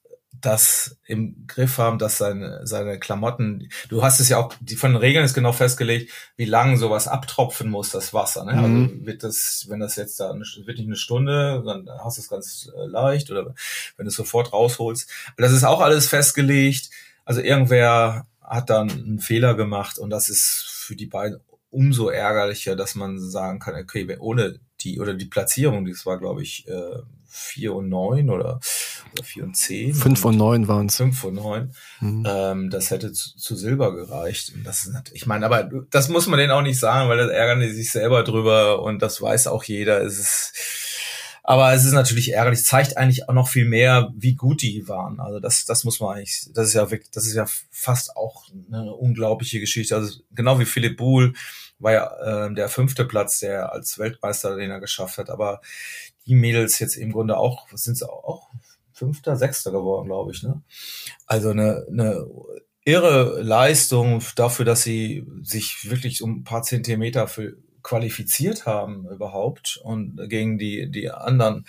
das 0.47 0.97
im 1.07 1.47
Griff 1.47 1.79
haben, 1.79 1.99
dass 1.99 2.19
seine, 2.19 2.67
seine 2.67 2.99
Klamotten, 2.99 3.69
du 3.89 4.03
hast 4.03 4.21
es 4.21 4.29
ja 4.29 4.39
auch, 4.39 4.55
die 4.61 4.77
von 4.77 4.93
den 4.93 5.01
Regeln 5.01 5.25
ist 5.25 5.35
genau 5.35 5.53
festgelegt, 5.53 6.13
wie 6.37 6.45
lang 6.45 6.77
sowas 6.77 7.09
abtropfen 7.09 7.69
muss, 7.69 7.91
das 7.91 8.15
Wasser. 8.15 8.45
Ne? 8.45 8.53
Also 8.53 8.69
mhm. 8.69 8.83
Also 8.85 9.07
wird 9.07 9.23
das, 9.25 9.67
wenn 9.69 9.81
das 9.81 9.97
jetzt 9.97 10.21
da 10.21 10.33
wird 10.33 10.79
nicht 10.79 10.87
eine 10.87 10.97
Stunde, 10.97 11.63
dann 11.67 11.89
hast 12.05 12.19
du 12.19 12.23
es 12.23 12.29
ganz 12.29 12.71
äh, 12.77 12.87
leicht 12.87 13.31
oder 13.31 13.55
wenn 13.97 14.05
du 14.05 14.09
es 14.09 14.15
sofort 14.15 14.53
rausholst. 14.53 15.11
Das 15.37 15.53
ist 15.53 15.65
auch 15.65 15.81
alles 15.81 16.07
festgelegt. 16.07 16.91
Also 17.25 17.41
irgendwer 17.41 18.27
hat 18.41 18.71
dann 18.71 18.91
einen 18.91 19.19
Fehler 19.19 19.55
gemacht 19.55 19.99
und 19.99 20.11
das 20.11 20.29
ist 20.29 20.65
für 20.69 20.95
die 20.95 21.07
beiden 21.07 21.41
umso 21.71 22.09
ärgerlicher, 22.09 22.77
dass 22.77 22.95
man 22.95 23.19
sagen 23.19 23.59
kann, 23.59 23.75
okay, 23.75 24.17
ohne 24.21 24.61
die 24.81 25.01
oder 25.01 25.15
die 25.15 25.27
Platzierung, 25.27 25.85
das 25.87 26.07
war 26.07 26.19
glaube 26.19 26.43
ich 26.43 26.69
äh, 26.69 27.03
4 27.37 27.75
und 27.75 27.89
9 27.89 28.31
oder, 28.31 28.61
oder 29.17 29.25
4 29.25 29.45
und 29.45 29.57
10. 29.57 29.95
5 29.95 30.25
und 30.25 30.37
9 30.37 30.69
waren 30.69 30.87
es. 30.87 30.97
5 30.97 31.25
und 31.25 31.35
9. 31.35 31.73
Mhm. 32.01 32.25
Ähm, 32.27 32.71
das 32.71 32.91
hätte 32.91 33.13
zu, 33.13 33.37
zu 33.37 33.57
Silber 33.57 33.95
gereicht. 33.95 34.53
Und 34.55 34.65
das 34.65 34.87
ist 34.87 34.95
ich 35.13 35.27
meine, 35.27 35.47
aber 35.47 35.71
das 35.91 36.09
muss 36.09 36.27
man 36.27 36.39
denen 36.39 36.53
auch 36.53 36.63
nicht 36.63 36.79
sagen, 36.79 37.09
weil 37.09 37.19
das 37.19 37.31
ärgern 37.31 37.61
die 37.61 37.71
sich 37.71 37.91
selber 37.91 38.23
drüber 38.23 38.83
und 38.83 39.01
das 39.01 39.21
weiß 39.21 39.47
auch 39.47 39.65
jeder. 39.65 40.03
Es 40.03 40.19
ist, 40.19 40.53
aber 41.43 41.73
es 41.73 41.85
ist 41.85 41.93
natürlich 41.93 42.33
ärgerlich, 42.33 42.65
zeigt 42.65 42.97
eigentlich 42.97 43.29
auch 43.29 43.35
noch 43.35 43.49
viel 43.49 43.67
mehr, 43.67 44.13
wie 44.17 44.35
gut 44.35 44.63
die 44.63 44.89
waren. 44.89 45.21
Also 45.21 45.41
das, 45.41 45.65
das 45.65 45.85
muss 45.85 46.01
man 46.01 46.17
eigentlich, 46.17 46.49
das 46.53 46.69
ist 46.69 46.75
ja 46.75 46.91
wirklich, 46.91 47.11
das 47.11 47.27
ist 47.27 47.35
ja 47.35 47.47
fast 47.71 48.17
auch 48.17 48.47
eine 48.71 48.93
unglaubliche 48.93 49.61
Geschichte. 49.61 49.95
Also 49.97 50.21
genau 50.33 50.59
wie 50.59 50.65
Philipp 50.65 50.97
Buhl 50.97 51.35
war 51.79 51.93
ja 51.93 52.47
äh, 52.47 52.55
der 52.55 52.69
fünfte 52.69 53.05
Platz, 53.05 53.39
der 53.41 53.73
als 53.73 53.99
Weltmeister 53.99 54.57
den 54.57 54.71
er 54.71 54.81
geschafft 54.81 55.19
hat. 55.19 55.31
Aber 55.31 55.61
die 56.27 56.35
Mädels 56.35 56.79
jetzt 56.79 56.97
im 56.97 57.13
Grunde 57.13 57.37
auch, 57.37 57.71
was 57.71 57.85
sind 57.85 57.97
sie 57.97 58.09
auch? 58.09 58.51
Fünfter, 58.97 59.37
Sechster 59.37 59.71
geworden, 59.73 60.07
glaube 60.07 60.33
ich. 60.33 60.43
Ne? 60.43 60.63
Also 61.27 61.51
eine, 61.51 61.87
eine 61.89 62.27
irre 62.85 63.43
Leistung 63.43 64.23
dafür, 64.37 64.65
dass 64.65 64.83
sie 64.83 65.27
sich 65.43 65.91
wirklich 65.91 66.23
um 66.23 66.39
ein 66.39 66.45
paar 66.45 66.63
Zentimeter 66.63 67.29
für 67.29 67.57
qualifiziert 67.87 68.67
haben 68.67 69.07
überhaupt 69.09 69.79
und 69.81 70.19
gegen 70.29 70.59
die, 70.59 70.91
die 70.91 71.09
anderen 71.09 71.65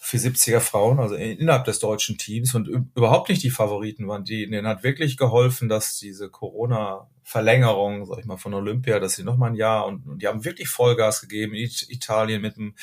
470er 0.00 0.60
Frauen, 0.60 1.00
also 1.00 1.16
innerhalb 1.16 1.64
des 1.64 1.80
deutschen 1.80 2.16
Teams 2.18 2.54
und 2.54 2.68
überhaupt 2.68 3.28
nicht 3.28 3.42
die 3.42 3.50
Favoriten 3.50 4.06
waren. 4.06 4.24
Die, 4.24 4.48
denen 4.48 4.68
hat 4.68 4.84
wirklich 4.84 5.16
geholfen, 5.16 5.68
dass 5.68 5.98
diese 5.98 6.30
Corona-Verlängerung, 6.30 8.06
sag 8.06 8.20
ich 8.20 8.26
mal, 8.26 8.36
von 8.36 8.54
Olympia, 8.54 9.00
dass 9.00 9.16
sie 9.16 9.24
noch 9.24 9.36
mal 9.36 9.48
ein 9.48 9.56
Jahr 9.56 9.86
und, 9.86 10.06
und 10.06 10.22
die 10.22 10.28
haben 10.28 10.44
wirklich 10.44 10.68
Vollgas 10.68 11.20
gegeben. 11.20 11.54
In 11.54 11.68
Italien 11.88 12.42
mit 12.42 12.56
dem 12.56 12.76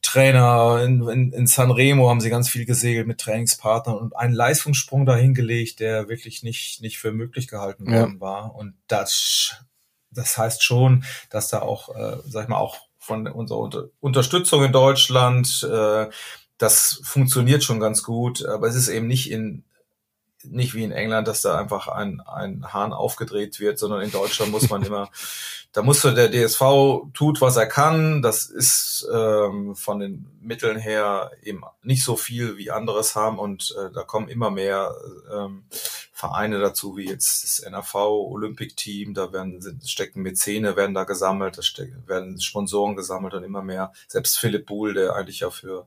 Trainer, 0.00 0.82
in, 0.82 1.06
in, 1.06 1.32
in 1.34 1.46
Sanremo 1.46 2.08
haben 2.08 2.20
sie 2.20 2.30
ganz 2.30 2.48
viel 2.48 2.64
gesegelt 2.64 3.06
mit 3.06 3.18
Trainingspartnern 3.18 3.94
und 3.94 4.16
einen 4.16 4.32
Leistungssprung 4.32 5.04
dahingelegt, 5.04 5.80
der 5.80 6.08
wirklich 6.08 6.42
nicht, 6.42 6.80
nicht 6.80 6.96
für 6.96 7.12
möglich 7.12 7.46
gehalten 7.46 7.86
worden 7.86 8.14
ja. 8.14 8.20
war. 8.20 8.54
Und 8.54 8.72
das 8.86 9.66
das 10.16 10.36
heißt 10.38 10.62
schon, 10.62 11.04
dass 11.30 11.48
da 11.48 11.60
auch, 11.60 11.94
äh, 11.94 12.18
sag 12.28 12.44
ich 12.44 12.48
mal, 12.48 12.58
auch 12.58 12.78
von 12.98 13.26
unserer 13.28 13.58
Unter 13.58 13.84
Unterstützung 14.00 14.64
in 14.64 14.72
Deutschland, 14.72 15.62
äh, 15.70 16.08
das 16.58 17.00
funktioniert 17.04 17.62
schon 17.62 17.80
ganz 17.80 18.02
gut, 18.02 18.44
aber 18.44 18.66
es 18.66 18.74
ist 18.74 18.88
eben 18.88 19.06
nicht 19.06 19.30
in 19.30 19.64
nicht 20.48 20.74
wie 20.74 20.84
in 20.84 20.92
England, 20.92 21.26
dass 21.26 21.42
da 21.42 21.58
einfach 21.58 21.88
ein, 21.88 22.20
ein 22.20 22.72
Hahn 22.72 22.92
aufgedreht 22.92 23.58
wird, 23.58 23.78
sondern 23.78 24.02
in 24.02 24.12
Deutschland 24.12 24.52
muss 24.52 24.68
man 24.70 24.82
immer, 24.86 25.10
da 25.76 25.82
muss 25.82 26.00
der 26.00 26.30
DSV 26.30 26.62
tut, 27.12 27.42
was 27.42 27.58
er 27.58 27.66
kann. 27.66 28.22
Das 28.22 28.46
ist 28.46 29.06
ähm, 29.12 29.76
von 29.76 30.00
den 30.00 30.26
Mitteln 30.40 30.78
her 30.78 31.32
eben 31.42 31.64
nicht 31.82 32.02
so 32.02 32.16
viel 32.16 32.56
wie 32.56 32.70
anderes 32.70 33.14
haben 33.14 33.38
und 33.38 33.76
äh, 33.78 33.92
da 33.92 34.02
kommen 34.02 34.28
immer 34.28 34.50
mehr 34.50 34.94
ähm, 35.30 35.64
Vereine 36.16 36.60
dazu, 36.60 36.96
wie 36.96 37.06
jetzt 37.06 37.44
das 37.44 37.58
NRV 37.58 37.94
Olympic 37.94 38.74
Team, 38.74 39.12
da 39.12 39.34
werden 39.34 39.60
sind, 39.60 39.86
stecken 39.86 40.22
Mäzene, 40.22 40.74
werden 40.74 40.94
da 40.94 41.04
gesammelt, 41.04 41.58
da 41.58 41.62
stecken, 41.62 42.04
werden 42.06 42.40
Sponsoren 42.40 42.96
gesammelt 42.96 43.34
und 43.34 43.44
immer 43.44 43.60
mehr. 43.60 43.92
Selbst 44.08 44.38
Philipp 44.38 44.64
Buhl, 44.64 44.94
der 44.94 45.14
eigentlich 45.14 45.40
ja 45.40 45.50
für 45.50 45.86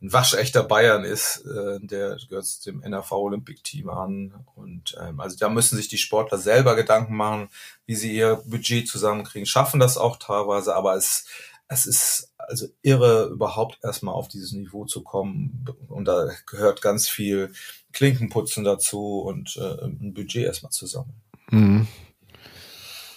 ein 0.00 0.14
waschechter 0.14 0.62
Bayern 0.62 1.04
ist, 1.04 1.44
äh, 1.44 1.78
der 1.80 2.16
gehört 2.26 2.64
dem 2.64 2.82
NRV 2.82 3.12
Olympic 3.12 3.62
Team 3.62 3.90
an. 3.90 4.46
Und 4.54 4.96
ähm, 4.98 5.20
also 5.20 5.36
da 5.36 5.50
müssen 5.50 5.76
sich 5.76 5.88
die 5.88 5.98
Sportler 5.98 6.38
selber 6.38 6.74
Gedanken 6.74 7.14
machen, 7.14 7.50
wie 7.86 7.94
sie 7.94 8.14
ihr 8.14 8.42
Budget 8.46 8.88
zusammenkriegen, 8.88 9.46
schaffen 9.46 9.80
das 9.80 9.96
auch 9.96 10.18
teilweise, 10.18 10.74
aber 10.74 10.96
es 10.96 11.26
es 11.68 11.86
ist 11.86 12.32
also 12.38 12.66
irre, 12.82 13.26
überhaupt 13.26 13.78
erstmal 13.82 14.14
auf 14.14 14.28
dieses 14.28 14.52
Niveau 14.52 14.84
zu 14.84 15.02
kommen. 15.02 15.64
Und 15.88 16.06
da 16.06 16.28
gehört 16.46 16.80
ganz 16.80 17.08
viel 17.08 17.52
Klinkenputzen 17.92 18.64
dazu 18.64 19.20
und 19.20 19.56
äh, 19.56 19.84
ein 19.84 20.14
Budget 20.14 20.44
erstmal 20.44 20.70
zusammen. 20.70 21.14
Mhm. 21.50 21.88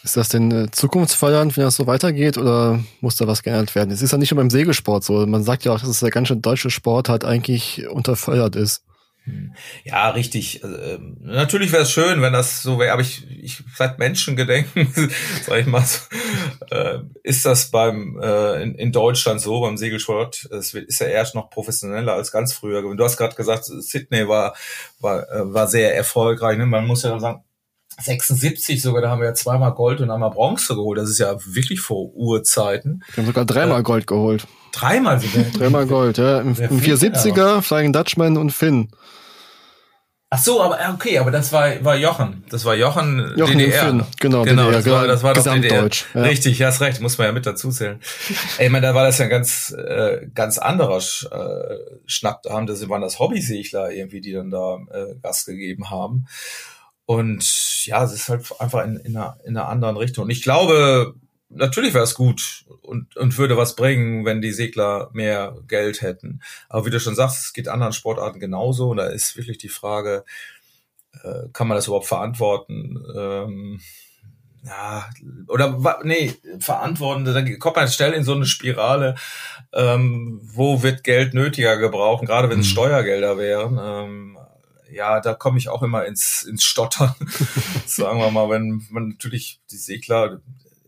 Ist 0.02 0.18
das 0.18 0.30
denn 0.30 0.52
äh, 0.52 0.72
zukunftsfördernd, 0.72 1.58
wenn 1.58 1.66
das 1.66 1.76
so 1.76 1.86
weitergeht, 1.86 2.38
oder 2.38 2.80
muss 3.02 3.18
da 3.18 3.28
was 3.28 3.44
geändert 3.44 3.76
werden? 3.76 3.92
Es 3.92 4.02
ist 4.02 4.12
ja 4.12 4.18
nicht 4.18 4.32
nur 4.32 4.38
beim 4.38 4.50
Segelsport 4.50 5.04
so. 5.04 5.26
Man 5.28 5.44
sagt 5.44 5.66
ja 5.66 5.74
auch, 5.74 5.80
dass 5.80 6.00
der 6.00 6.10
ganze 6.10 6.38
deutsche 6.38 6.70
Sport 6.70 7.10
halt 7.10 7.26
eigentlich 7.26 7.88
unterfördert 7.90 8.56
ist. 8.56 8.84
Hm. 9.26 9.54
Ja, 9.84 10.10
richtig. 10.10 10.64
Also, 10.64 10.78
ähm, 10.78 11.18
natürlich 11.22 11.72
wäre 11.72 11.84
es 11.84 11.92
schön, 11.92 12.22
wenn 12.22 12.34
das 12.34 12.62
so 12.62 12.80
wäre, 12.80 12.94
aber 12.94 13.02
ich, 13.02 13.28
ich 13.30 13.64
seit 13.76 14.00
Menschengedenken, 14.00 14.94
sag 15.44 15.60
ich 15.60 15.66
mal, 15.66 15.84
so, 15.84 16.00
äh, 16.72 17.00
ist 17.24 17.46
das 17.46 17.72
beim 17.72 18.20
äh, 18.22 18.62
in, 18.64 18.76
in 18.76 18.92
Deutschland 18.92 19.42
so, 19.42 19.62
beim 19.62 19.78
Segelsport, 19.78 20.48
es 20.52 20.74
ist 20.74 21.00
ja 21.00 21.08
erst 21.08 21.36
noch 21.36 21.50
professioneller 21.50 22.14
als 22.14 22.32
ganz 22.32 22.54
früher. 22.54 22.82
Du 22.82 23.04
hast 23.04 23.18
gerade 23.18 23.36
gesagt, 23.36 23.66
Sydney 23.66 24.28
war, 24.28 24.56
war, 25.00 25.30
äh, 25.32 25.54
war 25.54 25.68
sehr 25.68 25.96
erfolgreich. 25.96 26.58
Ne? 26.58 26.66
Man 26.66 26.88
muss 26.88 27.04
ja 27.04 27.20
sagen, 27.20 27.44
76 28.00 28.82
sogar, 28.82 29.02
da 29.02 29.10
haben 29.10 29.20
wir 29.20 29.28
ja 29.28 29.34
zweimal 29.34 29.74
Gold 29.74 30.02
und 30.02 30.10
einmal 30.10 30.32
Bronze 30.32 30.76
geholt. 30.76 30.98
Das 30.98 31.10
ist 31.10 31.20
ja 31.20 31.36
wirklich 31.46 31.82
vor 31.82 32.14
Urzeiten. 32.14 33.04
Wir 33.14 33.24
haben 33.24 33.28
sogar 33.28 33.46
dreimal 33.46 33.82
äh, 33.82 33.84
Gold 33.84 34.08
geholt. 34.08 34.48
Dreimal 34.72 35.20
sogar? 35.20 35.44
dreimal 35.52 35.86
Gold, 35.86 36.18
ja. 36.18 36.42
Im, 36.42 36.56
im 36.56 36.80
470er, 36.80 37.62
Flying 37.62 37.94
Dutchman 37.94 38.38
und 38.38 38.52
Finn. 38.52 38.90
Ach 40.32 40.38
so, 40.38 40.62
aber 40.62 40.80
äh, 40.80 40.92
okay, 40.94 41.18
aber 41.18 41.32
das 41.32 41.52
war 41.52 41.84
war 41.84 41.96
Jochen, 41.96 42.44
das 42.52 42.64
war 42.64 42.76
Jochen, 42.76 43.34
Jochen 43.36 43.58
DDR. 43.58 43.86
Finn, 43.86 44.04
genau, 44.20 44.44
genau, 44.44 44.70
DDR, 44.70 44.74
das 44.74 44.86
war 44.86 45.08
das 45.08 45.24
war 45.24 45.34
doch 45.34 45.54
DDR. 45.56 45.90
Ja. 46.14 46.22
Richtig, 46.22 46.60
ja, 46.60 46.68
hast 46.68 46.82
recht, 46.82 47.02
muss 47.02 47.18
man 47.18 47.26
ja 47.26 47.34
mit 47.34 47.48
dazu 47.48 47.72
zählen. 47.72 48.00
Ey, 48.60 48.68
ich 48.68 48.72
meine, 48.72 48.86
da 48.86 48.94
war 48.94 49.06
das 49.06 49.18
ja 49.18 49.24
ein 49.24 49.32
ganz 49.32 49.72
äh, 49.76 50.28
ganz 50.36 50.60
anderer 50.60 51.02
Sch, 51.02 51.26
äh, 51.32 51.78
Schnapp, 52.06 52.44
da 52.44 52.54
haben 52.54 52.68
das 52.68 52.88
waren 52.88 53.02
das 53.02 53.18
Hobbysegler 53.18 53.90
irgendwie, 53.90 54.22
die 54.22 54.34
dann 54.34 54.52
da 54.52 54.78
äh, 54.92 55.16
Gas 55.20 55.46
gegeben 55.46 55.90
haben. 55.90 56.28
Und 57.10 57.86
ja, 57.88 58.04
es 58.04 58.14
ist 58.14 58.30
halt 58.30 58.46
einfach 58.60 58.86
in, 58.86 58.98
in, 58.98 59.18
einer, 59.18 59.40
in 59.44 59.58
einer 59.58 59.68
anderen 59.68 59.98
Richtung. 59.98 60.26
Und 60.26 60.30
ich 60.30 60.44
glaube, 60.44 61.16
natürlich 61.50 61.96
wäre 61.96 62.04
es 62.04 62.14
gut 62.14 62.66
und, 62.84 63.18
und 63.18 63.36
würde 63.36 63.58
was 63.58 63.76
bringen, 63.76 64.26
wenn 64.26 64.44
die 64.44 64.52
Segler 64.52 65.10
mehr 65.12 65.58
Geld 65.68 66.04
hätten. 66.04 66.40
Aber 66.68 66.86
wie 66.86 66.92
du 66.92 67.00
schon 67.00 67.16
sagst, 67.16 67.46
es 67.46 67.54
geht 67.54 67.68
anderen 67.68 67.94
Sportarten 67.94 68.40
genauso. 68.40 68.92
Und 68.92 68.98
da 68.98 69.08
ist 69.08 69.36
wirklich 69.38 69.58
die 69.58 69.70
Frage, 69.70 70.24
äh, 71.24 71.50
kann 71.52 71.68
man 71.68 71.78
das 71.78 71.88
überhaupt 71.88 72.06
verantworten? 72.06 73.04
Ähm, 73.18 73.82
ja, 74.64 75.10
oder 75.48 76.02
nee, 76.04 76.36
verantworten, 76.60 77.26
dann 77.26 77.58
kommt 77.58 77.78
man 77.78 77.88
schnell 77.88 78.14
in 78.14 78.24
so 78.24 78.36
eine 78.36 78.46
Spirale, 78.46 79.16
ähm, 79.74 80.42
wo 80.44 80.84
wird 80.84 81.04
Geld 81.04 81.34
nötiger 81.34 81.78
gebrauchen, 81.78 82.28
gerade 82.28 82.52
wenn 82.52 82.60
es 82.60 82.68
mhm. 82.68 82.72
Steuergelder 82.72 83.40
wären. 83.40 83.80
Ähm, 83.82 84.39
ja, 84.92 85.20
da 85.20 85.34
komme 85.34 85.58
ich 85.58 85.70
auch 85.70 85.84
immer 85.84 86.06
ins, 86.06 86.44
ins 86.44 86.64
Stottern. 86.64 87.16
Sagen 87.86 88.20
wir 88.20 88.32
mal, 88.32 88.50
wenn 88.50 88.86
man 88.90 89.10
natürlich 89.10 89.62
die 89.72 89.78
Segler, 89.78 90.42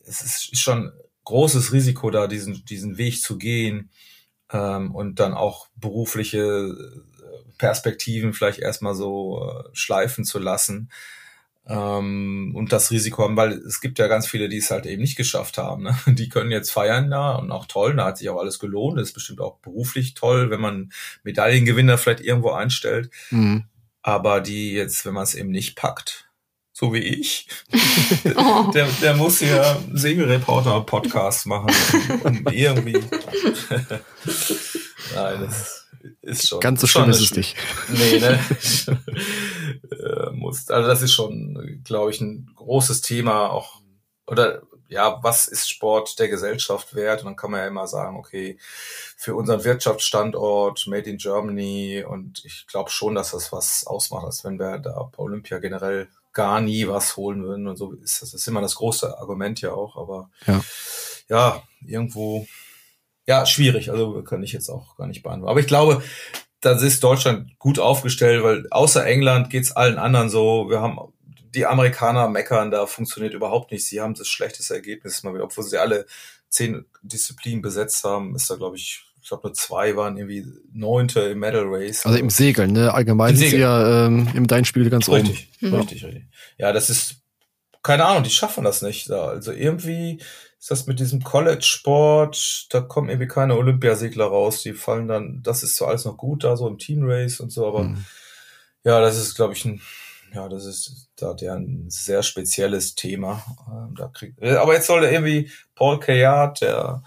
es 0.05 0.21
ist 0.21 0.57
schon 0.57 0.91
großes 1.25 1.71
Risiko 1.71 2.09
da, 2.09 2.27
diesen, 2.27 2.65
diesen 2.65 2.97
Weg 2.97 3.21
zu 3.21 3.37
gehen 3.37 3.91
ähm, 4.51 4.93
und 4.93 5.19
dann 5.19 5.33
auch 5.33 5.67
berufliche 5.75 6.39
äh, 6.39 7.51
Perspektiven 7.57 8.33
vielleicht 8.33 8.59
erstmal 8.59 8.95
so 8.95 9.47
äh, 9.47 9.69
schleifen 9.73 10.25
zu 10.25 10.39
lassen 10.39 10.89
ähm, 11.67 12.53
und 12.55 12.71
das 12.71 12.91
Risiko 12.91 13.23
haben, 13.23 13.37
weil 13.37 13.53
es 13.53 13.81
gibt 13.81 13.99
ja 13.99 14.07
ganz 14.07 14.27
viele, 14.27 14.49
die 14.49 14.57
es 14.57 14.71
halt 14.71 14.85
eben 14.85 15.01
nicht 15.01 15.15
geschafft 15.15 15.57
haben. 15.57 15.83
Ne? 15.83 15.95
Die 16.07 16.29
können 16.29 16.51
jetzt 16.51 16.71
feiern 16.71 17.09
da 17.09 17.35
und 17.35 17.51
auch 17.51 17.65
toll, 17.65 17.95
da 17.95 18.05
hat 18.05 18.17
sich 18.17 18.29
auch 18.29 18.39
alles 18.39 18.59
gelohnt, 18.59 18.97
das 18.97 19.09
ist 19.09 19.13
bestimmt 19.13 19.41
auch 19.41 19.59
beruflich 19.59 20.13
toll, 20.15 20.49
wenn 20.49 20.61
man 20.61 20.91
Medaillengewinner 21.23 21.97
vielleicht 21.97 22.21
irgendwo 22.21 22.51
einstellt. 22.51 23.11
Mhm. 23.29 23.65
Aber 24.01 24.41
die 24.41 24.73
jetzt, 24.73 25.05
wenn 25.05 25.13
man 25.13 25.23
es 25.23 25.35
eben 25.35 25.51
nicht 25.51 25.75
packt, 25.75 26.29
so 26.73 26.93
wie 26.93 26.99
ich, 26.99 27.47
oh. 28.35 28.71
der, 28.73 28.87
der 29.01 29.15
muss 29.15 29.39
hier 29.39 29.79
Segelreporter-Podcast 29.93 31.45
machen. 31.45 31.71
Und 32.23 32.51
irgendwie. 32.51 32.93
Nein, 35.13 35.41
das 35.41 35.87
ist 36.21 36.47
schon. 36.47 36.59
Ganz 36.59 36.81
so 36.81 36.87
schlimm 36.87 37.09
ist 37.09 37.21
es 37.21 37.35
nicht. 37.35 37.55
Nee, 37.89 38.19
ne? 38.19 38.39
muss, 40.33 40.69
also 40.69 40.87
das 40.87 41.01
ist 41.01 41.13
schon, 41.13 41.81
glaube 41.83 42.11
ich, 42.11 42.21
ein 42.21 42.51
großes 42.55 43.01
Thema 43.01 43.49
auch. 43.49 43.81
Oder 44.25 44.61
ja, 44.91 45.23
was 45.23 45.45
ist 45.45 45.69
Sport 45.69 46.19
der 46.19 46.27
Gesellschaft 46.27 46.93
wert? 46.93 47.21
Und 47.21 47.27
dann 47.27 47.35
kann 47.37 47.49
man 47.49 47.61
ja 47.61 47.67
immer 47.67 47.87
sagen, 47.87 48.17
okay, 48.17 48.57
für 49.15 49.35
unseren 49.35 49.63
Wirtschaftsstandort, 49.63 50.85
Made 50.87 51.09
in 51.09 51.17
Germany, 51.17 52.03
und 52.05 52.43
ich 52.43 52.67
glaube 52.67 52.89
schon, 52.89 53.15
dass 53.15 53.31
das 53.31 53.53
was 53.53 53.87
ausmacht, 53.87 54.25
als 54.25 54.43
wenn 54.43 54.59
wir 54.59 54.79
da 54.79 55.03
bei 55.03 55.23
Olympia 55.23 55.59
generell 55.59 56.09
gar 56.33 56.59
nie 56.59 56.89
was 56.89 57.15
holen 57.15 57.43
würden. 57.43 57.67
Und 57.67 57.77
so 57.77 57.93
ist 57.93 58.21
das, 58.21 58.31
das 58.31 58.41
ist 58.41 58.47
immer 58.47 58.59
das 58.59 58.75
große 58.75 59.17
Argument 59.17 59.61
ja 59.61 59.71
auch, 59.71 59.95
aber 59.95 60.29
ja, 60.45 60.61
ja 61.29 61.63
irgendwo, 61.85 62.45
ja, 63.25 63.45
schwierig. 63.45 63.91
Also 63.91 64.21
kann 64.23 64.43
ich 64.43 64.51
jetzt 64.51 64.69
auch 64.69 64.97
gar 64.97 65.07
nicht 65.07 65.23
beantworten. 65.23 65.51
Aber 65.51 65.61
ich 65.61 65.67
glaube, 65.67 66.03
da 66.59 66.73
ist 66.73 67.01
Deutschland 67.01 67.57
gut 67.59 67.79
aufgestellt, 67.79 68.43
weil 68.43 68.67
außer 68.71 69.05
England 69.05 69.49
geht's 69.49 69.71
allen 69.71 69.97
anderen 69.97 70.29
so. 70.29 70.69
Wir 70.69 70.81
haben 70.81 71.10
die 71.53 71.65
Amerikaner 71.65 72.29
meckern, 72.29 72.71
da 72.71 72.85
funktioniert 72.85 73.33
überhaupt 73.33 73.71
nichts. 73.71 73.87
Sie 73.87 74.01
haben 74.01 74.13
das 74.13 74.27
schlechteste 74.27 74.73
Ergebnis 74.73 75.23
mal 75.23 75.33
wieder, 75.33 75.43
obwohl 75.43 75.63
sie 75.63 75.77
alle 75.77 76.05
zehn 76.49 76.85
Disziplinen 77.01 77.61
besetzt 77.61 78.03
haben, 78.03 78.35
ist 78.35 78.49
da, 78.49 78.55
glaube 78.55 78.77
ich, 78.77 79.05
ich 79.21 79.27
glaube 79.29 79.47
nur 79.47 79.53
zwei 79.53 79.95
waren 79.95 80.17
irgendwie 80.17 80.45
neunte 80.73 81.21
im 81.21 81.39
Medal 81.39 81.65
Race. 81.67 82.05
Also 82.05 82.17
im 82.17 82.29
Segeln, 82.29 82.71
ne? 82.71 82.93
Allgemein 82.93 83.35
ist 83.35 83.51
ja 83.51 84.05
ähm, 84.05 84.27
im 84.33 84.47
dein 84.47 84.65
Spiel 84.65 84.89
ganz 84.89 85.09
richtig, 85.09 85.49
oben. 85.61 85.75
Richtig, 85.75 86.01
ja. 86.01 86.07
richtig. 86.07 86.25
Ja, 86.57 86.73
das 86.73 86.89
ist, 86.89 87.15
keine 87.83 88.05
Ahnung, 88.05 88.23
die 88.23 88.29
schaffen 88.29 88.63
das 88.63 88.81
nicht 88.81 89.09
da. 89.09 89.27
Also 89.27 89.51
irgendwie 89.51 90.21
ist 90.59 90.71
das 90.71 90.87
mit 90.87 90.99
diesem 90.99 91.23
College-Sport, 91.23 92.67
da 92.69 92.81
kommen 92.81 93.09
irgendwie 93.09 93.27
keine 93.27 93.55
Olympiasegler 93.55 94.25
raus, 94.25 94.61
die 94.61 94.73
fallen 94.73 95.07
dann, 95.07 95.41
das 95.43 95.63
ist 95.63 95.75
so 95.75 95.85
alles 95.85 96.05
noch 96.05 96.17
gut 96.17 96.43
da, 96.43 96.55
so 96.55 96.67
im 96.67 96.77
Team 96.77 96.99
Race 97.03 97.39
und 97.39 97.51
so, 97.51 97.67
aber 97.67 97.83
mhm. 97.83 98.05
ja, 98.83 99.01
das 99.01 99.17
ist, 99.17 99.35
glaube 99.35 99.53
ich, 99.53 99.65
ein 99.65 99.81
ja, 100.33 100.47
das 100.47 100.65
ist 100.65 101.09
da 101.15 101.33
der 101.33 101.55
ein 101.55 101.89
sehr 101.89 102.23
spezielles 102.23 102.95
Thema. 102.95 103.43
Ähm, 103.67 103.95
da 103.95 104.07
kriegt, 104.07 104.41
äh, 104.41 104.55
aber 104.55 104.73
jetzt 104.73 104.87
soll 104.87 105.03
er 105.03 105.11
irgendwie 105.11 105.49
Paul 105.75 105.99
Kayat, 105.99 106.61
der 106.61 107.03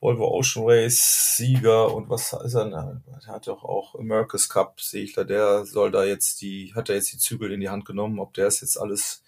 Volvo 0.00 0.28
Ocean 0.28 0.66
Race 0.66 1.36
Sieger 1.36 1.94
und 1.94 2.10
was 2.10 2.32
ist 2.32 2.54
er? 2.54 2.68
Der 2.68 3.32
hat 3.32 3.46
doch 3.46 3.64
auch 3.64 3.94
America's 3.94 4.48
Cup 4.48 4.80
Segler, 4.80 5.24
der 5.24 5.64
soll 5.64 5.90
da 5.90 6.04
jetzt 6.04 6.42
die, 6.42 6.72
hat 6.74 6.88
er 6.88 6.96
jetzt 6.96 7.12
die 7.12 7.18
Zügel 7.18 7.52
in 7.52 7.60
die 7.60 7.70
Hand 7.70 7.84
genommen, 7.84 8.18
ob 8.18 8.34
der 8.34 8.48
es 8.48 8.60
jetzt 8.60 8.78
alles 8.78 9.22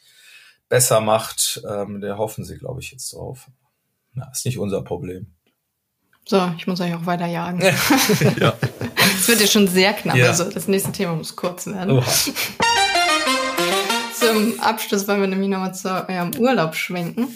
besser 0.69 1.01
macht, 1.01 1.63
ähm, 1.69 2.01
der 2.01 2.19
hoffen 2.19 2.45
sie, 2.45 2.59
glaube 2.59 2.81
ich, 2.81 2.91
jetzt 2.91 3.13
drauf. 3.15 3.49
Na, 4.13 4.29
ist 4.31 4.45
nicht 4.45 4.59
unser 4.59 4.83
Problem. 4.83 5.33
So, 6.29 6.53
ich 6.59 6.67
muss 6.67 6.81
euch 6.81 6.93
auch 6.95 7.07
weiter 7.07 7.27
jagen. 7.27 7.61
ja. 8.41 8.55
Es 9.19 9.29
wird 9.29 9.41
ja 9.41 9.47
schon 9.47 9.69
sehr 9.69 9.95
knapp, 9.95 10.17
ja. 10.17 10.27
also 10.27 10.51
das 10.51 10.69
nächste 10.69 10.93
Thema 10.93 11.15
muss 11.15 11.37
kurz 11.37 11.67
werden. 11.67 11.99
Oha 11.99 12.13
zum 14.19 14.61
Abschluss 14.61 15.07
wollen 15.09 15.21
wir 15.21 15.29
nämlich 15.29 15.49
nochmal 15.49 15.75
zu 15.75 15.89
eurem 16.09 16.35
Urlaub 16.39 16.75
schwenken. 16.75 17.29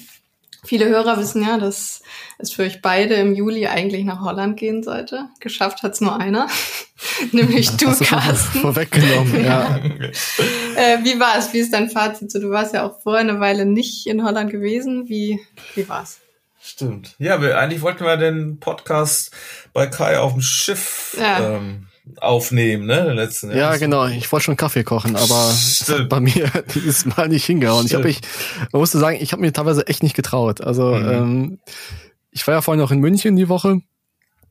Viele 0.63 0.87
Hörer 0.87 1.19
wissen 1.19 1.43
ja, 1.43 1.57
dass 1.57 2.03
es 2.39 2.53
für 2.53 2.65
euch 2.65 2.83
beide 2.83 3.15
im 3.15 3.35
Juli 3.35 3.67
eigentlich 3.67 4.05
nach 4.05 4.21
Holland 4.21 4.59
gehen 4.59 4.83
sollte. 4.83 5.27
Geschafft 5.41 5.83
hat 5.83 5.95
es 5.95 6.03
nur 6.03 6.21
einer, 6.21 6.49
nämlich 7.33 7.71
du, 7.77 7.87
Hast 7.87 8.03
Carsten. 8.03 8.53
Du 8.53 8.61
vorweggenommen, 8.61 9.45
ja. 9.45 9.77
äh, 10.77 10.99
wie 11.03 11.19
war 11.19 11.39
es? 11.39 11.53
Wie 11.55 11.59
ist 11.59 11.73
dein 11.73 11.89
Fazit? 11.89 12.35
Du 12.35 12.51
warst 12.51 12.75
ja 12.75 12.87
auch 12.87 13.01
vorher 13.01 13.23
eine 13.23 13.41
Weile 13.41 13.65
nicht 13.65 14.07
in 14.07 14.23
Holland 14.23 14.51
gewesen. 14.51 15.09
Wie, 15.09 15.41
wie 15.75 15.87
es? 16.03 16.21
Stimmt. 16.63 17.15
Ja, 17.19 17.41
wir, 17.41 17.59
eigentlich 17.59 17.81
wollten 17.81 18.05
wir 18.05 18.19
den 18.19 18.61
Podcast 18.61 19.35
bei 19.73 19.87
Kai 19.87 20.19
auf 20.19 20.35
dem 20.35 20.43
Schiff 20.43 21.17
ja. 21.19 21.57
ähm, 21.57 21.90
aufnehmen, 22.21 22.87
ne? 22.87 23.05
Den 23.05 23.17
letzten 23.17 23.51
ja, 23.57 23.77
genau. 23.77 24.07
Ich 24.07 24.31
wollte 24.31 24.45
schon 24.45 24.57
Kaffee 24.57 24.85
kochen, 24.85 25.17
aber 25.17 25.53
bei 26.09 26.21
mir 26.21 26.51
dieses 26.75 27.07
Mal 27.07 27.29
nicht 27.29 27.45
hingehauen. 27.45 27.87
Ich 27.87 27.95
habe 27.95 28.09
ich, 28.09 28.21
man 28.73 28.81
musste 28.81 28.99
sagen, 28.99 29.19
ich 29.21 29.33
habe 29.33 29.43
mir 29.43 29.53
teilweise 29.53 29.87
echt 29.87 30.03
nicht 30.03 30.17
getraut. 30.17 30.61
Also 30.61 30.95
mhm. 30.95 31.11
ähm, 31.11 31.59
ich 32.31 32.47
war 32.47 32.55
ja 32.55 32.63
vorhin 32.63 32.81
noch 32.81 32.91
in 32.91 33.01
München 33.01 33.37
die 33.37 33.49
Woche. 33.49 33.81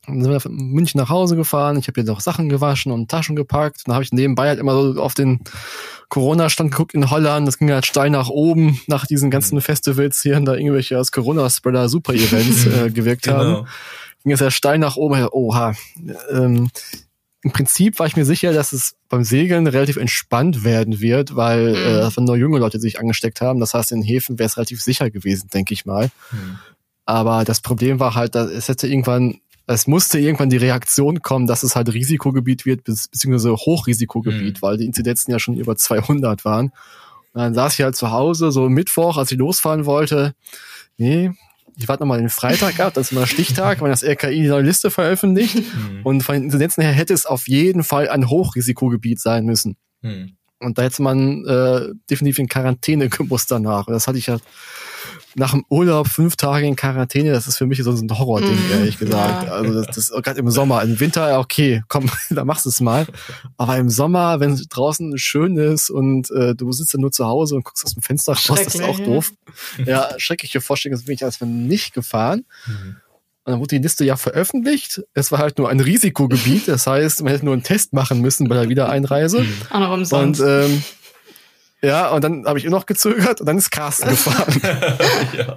Dann 0.05 0.23
sind 0.23 0.31
wir 0.31 0.39
von 0.39 0.55
München 0.55 0.99
nach 0.99 1.09
Hause 1.09 1.35
gefahren. 1.35 1.77
Ich 1.77 1.87
habe 1.87 2.01
hier 2.01 2.09
noch 2.09 2.21
Sachen 2.21 2.49
gewaschen 2.49 2.91
und 2.91 3.11
Taschen 3.11 3.35
gepackt. 3.35 3.81
Dann 3.85 3.93
habe 3.93 4.03
ich 4.03 4.11
nebenbei 4.11 4.47
halt 4.47 4.59
immer 4.59 4.73
so 4.73 5.01
auf 5.01 5.13
den 5.13 5.41
Corona-Stand 6.09 6.71
geguckt 6.71 6.93
in 6.93 7.09
Holland. 7.09 7.47
Das 7.47 7.57
ging 7.57 7.71
halt 7.71 7.85
steil 7.85 8.09
nach 8.09 8.29
oben 8.29 8.79
nach 8.87 9.05
diesen 9.05 9.29
ganzen 9.29 9.55
mhm. 9.55 9.61
Festivals 9.61 10.21
hier, 10.21 10.39
da 10.39 10.55
irgendwelche 10.55 10.97
als 10.97 11.11
Corona-Spreader-Super-Events 11.11 12.65
äh, 12.85 12.89
gewirkt 12.89 13.23
genau. 13.23 13.37
haben. 13.37 13.67
Ging 14.23 14.33
es 14.33 14.39
ja 14.39 14.51
steil 14.51 14.79
nach 14.79 14.95
oben. 14.95 15.27
Oha. 15.31 15.75
Ähm, 16.31 16.69
im 17.41 17.51
Prinzip 17.51 17.99
war 17.99 18.07
ich 18.07 18.17
mir 18.17 18.25
sicher, 18.25 18.51
dass 18.51 18.73
es 18.73 18.95
beim 19.07 19.23
Segeln 19.23 19.65
relativ 19.67 19.95
entspannt 19.95 20.63
werden 20.63 20.99
wird, 20.99 21.35
weil 21.35 21.69
mhm. 21.69 22.11
äh, 22.17 22.21
nur 22.21 22.35
junge 22.35 22.59
Leute 22.59 22.79
sich 22.79 22.99
angesteckt 22.99 23.39
haben. 23.39 23.59
Das 23.59 23.73
heißt, 23.73 23.91
in 23.93 24.01
Häfen 24.01 24.39
wäre 24.39 24.47
es 24.47 24.57
relativ 24.57 24.81
sicher 24.81 25.09
gewesen, 25.09 25.49
denke 25.53 25.73
ich 25.73 25.85
mal. 25.85 26.09
Mhm. 26.31 26.59
Aber 27.05 27.45
das 27.45 27.61
Problem 27.61 27.99
war 27.99 28.13
halt, 28.13 28.35
dass 28.35 28.51
es 28.51 28.67
hätte 28.67 28.87
irgendwann, 28.87 29.39
es 29.67 29.87
musste 29.87 30.19
irgendwann 30.19 30.49
die 30.49 30.57
Reaktion 30.57 31.21
kommen, 31.21 31.47
dass 31.47 31.63
es 31.63 31.75
halt 31.75 31.93
Risikogebiet 31.93 32.65
wird, 32.65 32.83
beziehungsweise 32.83 33.55
Hochrisikogebiet, 33.55 34.57
mhm. 34.57 34.61
weil 34.61 34.77
die 34.77 34.85
Inzidenzen 34.85 35.31
ja 35.31 35.39
schon 35.39 35.55
über 35.55 35.77
200 35.77 36.43
waren. 36.43 36.73
Und 37.33 37.41
dann 37.41 37.53
saß 37.53 37.73
ich 37.73 37.81
halt 37.81 37.95
zu 37.95 38.11
Hause, 38.11 38.51
so 38.51 38.67
Mittwoch, 38.67 39.17
als 39.17 39.31
ich 39.31 39.37
losfahren 39.37 39.85
wollte. 39.85 40.33
Nee, 40.97 41.31
ich 41.79 41.87
warte 41.87 42.03
nochmal 42.03 42.19
den 42.19 42.29
Freitag 42.29 42.79
ab, 42.81 42.93
das 42.93 43.07
ist 43.07 43.11
immer 43.13 43.25
Stichtag, 43.25 43.81
wenn 43.81 43.89
das 43.89 44.03
RKI 44.03 44.41
die 44.41 44.47
neue 44.47 44.63
Liste 44.63 44.91
veröffentlicht. 44.91 45.55
Mhm. 45.55 46.01
Und 46.03 46.21
von 46.23 46.35
den 46.35 46.43
Inzidenzen 46.43 46.83
her 46.83 46.91
hätte 46.91 47.13
es 47.13 47.25
auf 47.25 47.47
jeden 47.47 47.83
Fall 47.83 48.09
ein 48.09 48.29
Hochrisikogebiet 48.29 49.21
sein 49.21 49.45
müssen. 49.45 49.77
Mhm. 50.01 50.35
Und 50.59 50.77
da 50.77 50.81
hätte 50.81 51.01
man 51.01 51.45
äh, 51.45 51.87
definitiv 52.09 52.39
in 52.39 52.49
Quarantäne 52.49 53.07
gemusst 53.09 53.49
danach. 53.49 53.87
Und 53.87 53.93
das 53.93 54.07
hatte 54.07 54.17
ich 54.17 54.27
ja 54.27 54.37
nach 55.35 55.51
dem 55.51 55.65
Urlaub 55.69 56.07
fünf 56.07 56.35
Tage 56.35 56.65
in 56.65 56.75
Quarantäne, 56.75 57.31
das 57.31 57.47
ist 57.47 57.57
für 57.57 57.65
mich 57.65 57.81
so 57.83 57.91
ein 57.91 58.09
Horrording, 58.09 58.55
mm, 58.55 58.71
ehrlich 58.71 58.97
gesagt. 58.97 59.47
Ja. 59.47 59.51
Also 59.53 59.81
das, 59.83 59.95
das 59.95 60.23
gerade 60.23 60.39
im 60.39 60.49
Sommer. 60.49 60.81
Im 60.83 60.99
Winter, 60.99 61.39
okay, 61.39 61.83
komm, 61.87 62.09
da 62.29 62.45
machst 62.45 62.65
du 62.65 62.69
es 62.69 62.81
mal. 62.81 63.05
Aber 63.57 63.77
im 63.77 63.89
Sommer, 63.89 64.39
wenn 64.39 64.51
es 64.51 64.67
draußen 64.67 65.17
schön 65.17 65.57
ist 65.57 65.89
und 65.89 66.31
äh, 66.31 66.55
du 66.55 66.71
sitzt 66.71 66.93
ja 66.93 66.99
nur 66.99 67.11
zu 67.11 67.25
Hause 67.25 67.55
und 67.55 67.63
guckst 67.63 67.85
aus 67.85 67.93
dem 67.93 68.03
Fenster 68.03 68.33
raus, 68.33 68.61
das 68.63 68.75
ist 68.75 68.81
auch 68.81 68.99
doof. 68.99 69.31
Ja, 69.85 70.09
schreckliche 70.17 70.61
Vorstellung, 70.61 70.97
das 70.97 71.05
bin 71.05 71.15
ich 71.15 71.23
als 71.23 71.41
wenn 71.41 71.67
nicht 71.67 71.93
gefahren. 71.93 72.45
Mhm. 72.65 72.97
Und 73.49 73.53
dann 73.53 73.59
wurde 73.61 73.77
die 73.77 73.81
Liste 73.81 74.05
ja 74.05 74.15
veröffentlicht. 74.15 75.01
Es 75.13 75.31
war 75.31 75.39
halt 75.39 75.57
nur 75.57 75.69
ein 75.69 75.79
Risikogebiet. 75.79 76.67
Das 76.67 76.85
heißt, 76.85 77.23
man 77.23 77.31
hätte 77.31 77.45
nur 77.45 77.53
einen 77.53 77.63
Test 77.63 77.93
machen 77.93 78.21
müssen 78.21 78.47
bei 78.47 78.55
der 78.55 78.69
Wiedereinreise. 78.69 79.43
Auch 79.71 79.79
noch 79.79 79.91
umsonst. 79.91 80.41
Und 80.41 80.47
ähm, 80.47 80.83
ja, 81.81 82.09
und 82.09 82.23
dann 82.23 82.45
habe 82.45 82.59
ich 82.59 82.65
immer 82.65 82.77
noch 82.77 82.85
gezögert 82.85 83.39
und 83.39 83.45
dann 83.45 83.57
ist 83.57 83.71
Carsten 83.71 84.09
gefahren. 84.09 84.61
ja. 85.33 85.55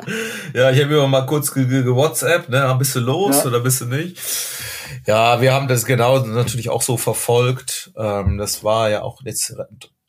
ja, 0.54 0.70
ich 0.70 0.82
habe 0.82 0.94
immer 0.94 1.08
mal 1.08 1.26
kurz 1.26 1.52
ge, 1.52 1.66
ge, 1.66 1.82
ge 1.82 1.94
WhatsApp, 1.94 2.48
ne, 2.48 2.74
bist 2.78 2.94
du 2.94 3.00
los 3.00 3.38
ja. 3.38 3.46
oder 3.46 3.60
bist 3.60 3.80
du 3.80 3.86
nicht? 3.86 4.18
Ja, 5.06 5.40
wir 5.40 5.52
haben 5.52 5.68
das 5.68 5.84
genau 5.84 6.18
natürlich 6.24 6.70
auch 6.70 6.82
so 6.82 6.96
verfolgt. 6.96 7.90
Ähm, 7.96 8.38
das 8.38 8.62
war 8.62 8.90
ja 8.90 9.02
auch 9.02 9.20
jetzt 9.24 9.54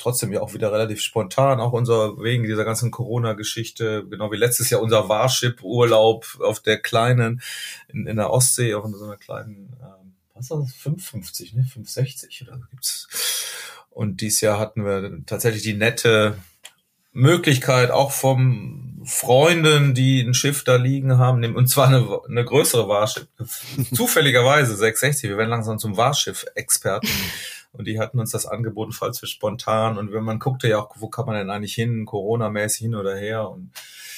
trotzdem 0.03 0.34
ja 0.34 0.41
auch 0.41 0.53
wieder 0.53 0.72
relativ 0.72 1.01
spontan, 1.01 1.61
auch 1.61 1.72
unser 1.72 2.22
wegen 2.22 2.43
dieser 2.43 2.66
ganzen 2.66 2.91
Corona-Geschichte, 2.91 4.05
genau 4.09 4.32
wie 4.32 4.38
letztes 4.38 4.70
Jahr 4.70 4.82
unser 4.82 5.07
Warship-Urlaub 5.07 6.39
auf 6.41 6.59
der 6.59 6.78
kleinen, 6.78 7.41
in, 7.88 8.05
in 8.05 8.18
der 8.18 8.30
Ostsee, 8.30 8.76
auch 8.76 8.86
in 8.86 8.93
so 8.93 9.05
einer 9.05 9.18
kleinen, 9.18 9.78
ähm, 9.82 10.14
was 10.34 10.49
war 10.49 10.59
das, 10.59 10.74
550, 10.74 11.53
ne, 11.53 11.64
560 11.64 12.45
oder 12.45 12.59
gibt's. 12.70 13.07
Und 13.93 14.21
dieses 14.21 14.41
Jahr 14.41 14.59
hatten 14.59 14.85
wir 14.85 15.25
tatsächlich 15.25 15.63
die 15.63 15.75
nette 15.75 16.37
Möglichkeit 17.11 17.91
auch 17.91 18.11
vom 18.11 19.03
Freunden, 19.05 19.93
die 19.93 20.21
ein 20.21 20.33
Schiff 20.33 20.63
da 20.63 20.75
liegen 20.75 21.17
haben, 21.17 21.55
und 21.55 21.67
zwar 21.67 21.87
eine, 21.87 22.19
eine 22.27 22.43
größere 22.43 22.87
Warschiff, 22.87 23.27
zufälligerweise 23.93 24.75
660, 24.75 25.29
wir 25.29 25.37
werden 25.37 25.49
langsam 25.49 25.77
zum 25.77 25.97
Warschiff-Experten. 25.97 27.09
Und 27.73 27.87
die 27.87 27.99
hatten 27.99 28.19
uns 28.19 28.31
das 28.31 28.45
angeboten, 28.45 28.91
falls 28.91 29.19
wir 29.21 29.27
spontan. 29.27 29.97
Und 29.97 30.13
wenn 30.13 30.23
man 30.23 30.37
guckte 30.37 30.67
ja 30.67 30.77
auch, 30.77 30.91
wo 30.95 31.07
kann 31.07 31.25
man 31.25 31.35
denn 31.35 31.49
eigentlich 31.49 31.73
hin, 31.73 32.05
Corona-mäßig 32.05 32.81
hin 32.81 32.95
oder 32.95 33.15
her. 33.15 33.49
Und 33.49 33.71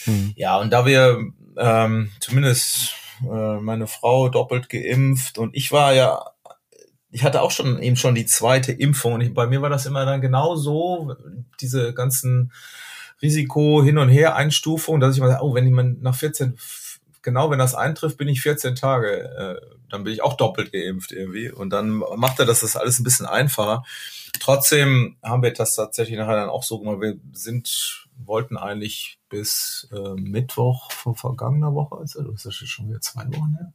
mhm. 0.06 0.34
ja, 0.36 0.58
und 0.60 0.72
da 0.72 0.86
wir 0.86 1.20
ähm, 1.58 2.12
zumindest 2.20 2.96
äh, 3.24 3.60
meine 3.60 3.88
Frau 3.88 4.28
doppelt 4.28 4.68
geimpft 4.68 5.38
und 5.38 5.56
ich 5.56 5.72
war 5.72 5.94
ja 5.94 6.32
ich 7.16 7.24
hatte 7.24 7.42
auch 7.42 7.52
schon 7.52 7.82
eben 7.82 7.96
schon 7.96 8.14
die 8.14 8.26
zweite 8.26 8.74
Impfung 8.74 9.14
und 9.14 9.22
ich, 9.22 9.34
bei 9.34 9.48
mir 9.48 9.62
war 9.62 9.70
das 9.70 9.86
immer 9.86 10.06
dann 10.06 10.20
genau 10.20 10.58
so, 10.58 11.16
diese 11.62 11.94
ganzen 11.94 12.52
Risiko 13.22 13.82
hin 13.82 13.98
und 13.98 14.10
her 14.10 14.36
Einstufungen, 14.36 15.00
dass 15.00 15.16
ich 15.16 15.22
mal 15.22 15.40
oh, 15.42 15.54
wenn 15.54 15.72
mal 15.72 15.96
nach 16.02 16.14
14, 16.14 16.58
genau 17.22 17.50
wenn 17.50 17.60
das 17.60 17.74
eintrifft, 17.74 18.18
bin 18.18 18.28
ich 18.28 18.42
14 18.42 18.76
Tage, 18.76 19.62
äh, 19.62 19.76
dann 19.90 20.04
bin 20.04 20.12
ich 20.12 20.24
auch 20.24 20.36
doppelt 20.36 20.74
geimpft 20.74 21.14
irgendwie 21.14 21.50
und 21.50 21.70
dann 21.70 22.04
macht 22.18 22.38
er 22.40 22.46
das 22.46 22.60
das 22.60 22.76
alles 22.76 23.00
ein 23.00 23.06
bisschen 23.06 23.28
einfacher. 23.28 23.86
Trotzdem 24.42 25.16
haben 25.24 25.42
wir 25.42 25.54
das 25.54 25.76
tatsächlich 25.76 26.18
nachher 26.18 26.36
dann 26.36 26.50
auch 26.50 26.64
so 26.64 26.80
gemacht, 26.80 27.00
wir 27.00 27.16
sind, 27.32 28.06
wollten 28.18 28.58
eigentlich 28.58 29.20
bis 29.30 29.88
äh, 29.94 30.20
Mittwoch 30.20 30.92
von 30.92 31.16
vergangener 31.16 31.74
Woche, 31.74 31.96
also 31.96 32.24
das 32.24 32.46
ist 32.46 32.68
schon 32.68 32.90
wieder 32.90 33.00
zwei 33.00 33.26
Wochen 33.28 33.56
her, 33.58 33.72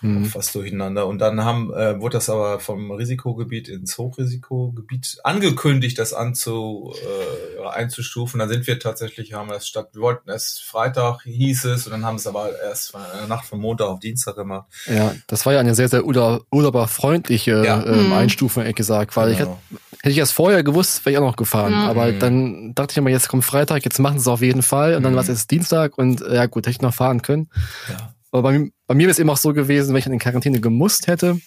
mhm. 0.00 0.24
fast 0.24 0.54
durcheinander. 0.54 1.06
Und 1.06 1.18
dann 1.18 1.44
haben, 1.44 1.72
äh, 1.72 2.00
wurde 2.00 2.18
das 2.18 2.30
aber 2.30 2.60
vom 2.60 2.90
Risikogebiet 2.90 3.68
ins 3.68 3.98
Hochrisikogebiet 3.98 5.18
angekündigt, 5.24 5.98
das 5.98 6.12
anzu, 6.12 6.92
äh, 6.94 7.66
einzustufen. 7.68 8.38
Dann 8.38 8.48
sind 8.48 8.66
wir 8.66 8.78
tatsächlich, 8.78 9.32
haben 9.32 9.48
wir 9.48 9.56
es 9.56 9.68
statt, 9.68 9.90
wir 9.92 10.02
wollten 10.02 10.28
erst 10.28 10.62
Freitag 10.62 11.22
hieß 11.24 11.64
es 11.66 11.86
und 11.86 11.92
dann 11.92 12.04
haben 12.04 12.16
es 12.16 12.26
aber 12.26 12.50
erst 12.60 12.92
von 12.92 13.00
der 13.18 13.26
Nacht 13.26 13.46
von 13.46 13.60
Montag 13.60 13.88
auf 13.88 14.00
Dienstag 14.00 14.36
gemacht. 14.36 14.66
Ja, 14.86 15.14
das 15.26 15.46
war 15.46 15.52
ja 15.52 15.60
eine 15.60 15.74
sehr, 15.74 15.88
sehr 15.88 16.04
urlauberfreundliche 16.04 17.64
ja. 17.64 17.84
ähm, 17.84 18.06
mhm. 18.06 18.12
Einstufung, 18.12 18.62
ehrlich 18.62 18.76
gesagt, 18.76 19.16
weil 19.16 19.34
genau. 19.34 19.58
ich 19.70 19.76
hätte, 19.76 19.80
hätte 20.02 20.10
ich 20.10 20.18
erst 20.18 20.32
vorher 20.32 20.62
gewusst, 20.62 21.04
wäre 21.04 21.12
ich 21.12 21.18
auch 21.18 21.26
noch 21.26 21.36
gefahren. 21.36 21.72
Mhm. 21.72 21.88
Aber 21.88 22.12
dann 22.12 22.74
dachte 22.74 22.92
ich 22.92 22.98
immer, 22.98 23.10
jetzt 23.10 23.28
kommt 23.28 23.44
Freitag, 23.44 23.84
jetzt 23.84 23.98
machen 23.98 24.18
sie 24.18 24.22
es 24.22 24.28
auf 24.28 24.42
jeden 24.42 24.62
Fall. 24.62 24.94
Und 24.94 25.02
dann 25.02 25.12
mhm. 25.12 25.16
war 25.16 25.22
es 25.22 25.28
jetzt 25.28 25.50
Dienstag 25.50 25.98
und 25.98 26.20
ja 26.20 26.46
gut, 26.46 26.66
hätte 26.66 26.70
ich 26.70 26.82
noch 26.82 26.94
fahren 26.94 27.22
können. 27.22 27.50
Ja. 27.88 28.14
Aber 28.32 28.42
bei, 28.42 28.70
bei 28.86 28.94
mir 28.94 29.02
wäre 29.02 29.12
es 29.12 29.18
eben 29.18 29.30
auch 29.30 29.36
so 29.36 29.52
gewesen, 29.52 29.92
wenn 29.92 29.98
ich 29.98 30.06
in 30.06 30.18
Quarantäne 30.18 30.60
gemusst 30.60 31.06
hätte, 31.06 31.40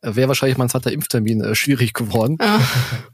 wäre 0.00 0.28
wahrscheinlich 0.28 0.58
mein 0.58 0.68
zweiter 0.68 0.92
Impftermin 0.92 1.40
äh, 1.42 1.54
schwierig 1.56 1.92
geworden, 1.92 2.38
ja. 2.40 2.60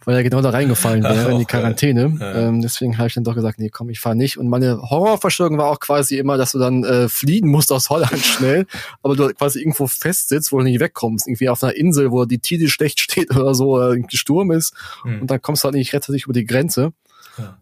weil 0.04 0.16
er 0.16 0.22
genau 0.22 0.42
da 0.42 0.50
reingefallen 0.50 1.02
wäre 1.02 1.32
in 1.32 1.38
die 1.38 1.46
Quarantäne. 1.46 2.16
Ja. 2.20 2.34
Ähm, 2.34 2.60
deswegen 2.60 2.98
habe 2.98 3.08
ich 3.08 3.14
dann 3.14 3.24
doch 3.24 3.34
gesagt, 3.34 3.58
nee, 3.58 3.70
komm, 3.70 3.88
ich 3.88 4.00
fahre 4.00 4.16
nicht. 4.16 4.36
Und 4.36 4.48
meine 4.48 4.82
Horrorvorstellung 4.82 5.56
war 5.56 5.66
auch 5.70 5.80
quasi 5.80 6.18
immer, 6.18 6.36
dass 6.36 6.52
du 6.52 6.58
dann 6.58 6.84
äh, 6.84 7.08
fliehen 7.08 7.48
musst 7.48 7.72
aus 7.72 7.88
Holland 7.88 8.18
schnell, 8.18 8.66
aber 9.02 9.16
du 9.16 9.28
quasi 9.32 9.60
irgendwo 9.60 9.86
festsitzt, 9.86 10.52
wo 10.52 10.58
du 10.58 10.64
nicht 10.64 10.80
wegkommst. 10.80 11.26
Irgendwie 11.26 11.48
auf 11.48 11.62
einer 11.62 11.74
Insel, 11.74 12.10
wo 12.10 12.26
die 12.26 12.38
Tide 12.38 12.68
schlecht 12.68 13.00
steht 13.00 13.30
oder 13.34 13.54
so, 13.54 13.76
oder 13.76 13.90
irgendwie 13.90 14.18
Sturm 14.18 14.50
ist. 14.50 14.74
Mhm. 15.04 15.22
Und 15.22 15.30
dann 15.30 15.40
kommst 15.40 15.64
du 15.64 15.66
halt 15.66 15.76
nicht 15.76 15.94
rechtzeitig 15.94 16.24
über 16.24 16.34
die 16.34 16.44
Grenze. 16.44 16.92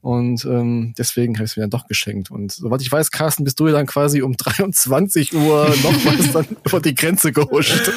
Und 0.00 0.44
ähm, 0.44 0.94
deswegen 0.98 1.36
habe 1.36 1.44
ich 1.44 1.52
es 1.52 1.56
mir 1.56 1.62
dann 1.62 1.70
doch 1.70 1.86
geschenkt. 1.86 2.30
Und 2.30 2.52
soweit 2.52 2.82
ich 2.82 2.92
weiß, 2.92 3.10
Carsten, 3.10 3.44
bist 3.44 3.58
du 3.60 3.68
dann 3.68 3.86
quasi 3.86 4.22
um 4.22 4.36
23 4.36 5.34
Uhr 5.34 5.74
nochmals 5.82 6.32
dann 6.32 6.46
über 6.64 6.80
die 6.80 6.94
Grenze 6.94 7.32
gehuscht. 7.32 7.90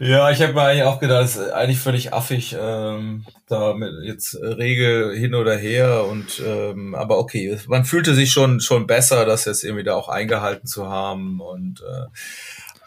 Ja, 0.00 0.30
ich 0.30 0.40
habe 0.42 0.52
mir 0.52 0.62
eigentlich 0.62 0.84
auch 0.84 1.00
gedacht, 1.00 1.24
das 1.24 1.36
ist 1.36 1.50
eigentlich 1.50 1.80
völlig 1.80 2.12
affig, 2.12 2.56
ähm, 2.60 3.24
da 3.48 3.74
mit 3.74 3.90
jetzt 4.04 4.36
Regel 4.36 5.16
hin 5.16 5.34
oder 5.34 5.56
her 5.56 6.04
und 6.04 6.40
ähm, 6.46 6.94
aber 6.94 7.18
okay, 7.18 7.58
man 7.66 7.84
fühlte 7.84 8.14
sich 8.14 8.30
schon 8.30 8.60
schon 8.60 8.86
besser, 8.86 9.24
das 9.24 9.44
jetzt 9.44 9.64
irgendwie 9.64 9.82
da 9.82 9.96
auch 9.96 10.08
eingehalten 10.08 10.68
zu 10.68 10.88
haben 10.88 11.40
und 11.40 11.80
äh, 11.80 12.06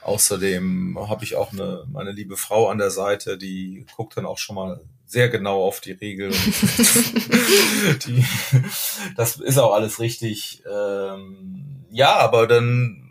außerdem 0.03 0.97
habe 1.09 1.25
ich 1.25 1.35
auch 1.35 1.51
eine 1.51 1.83
meine 1.91 2.13
liebe 2.13 2.37
Frau 2.37 2.69
an 2.69 2.77
der 2.77 2.91
Seite, 2.91 3.37
die 3.37 3.85
guckt 3.97 4.15
dann 4.15 4.25
auch 4.25 4.37
schon 4.37 4.55
mal 4.55 4.79
sehr 5.11 5.27
genau 5.29 5.63
auf 5.63 5.81
die 5.81 5.91
Regeln. 5.91 6.31
die, 8.05 8.25
das 9.17 9.35
ist 9.35 9.57
auch 9.57 9.73
alles 9.73 9.99
richtig. 9.99 10.63
Ähm, 10.71 11.85
ja, 11.91 12.15
aber 12.15 12.47
dann 12.47 13.09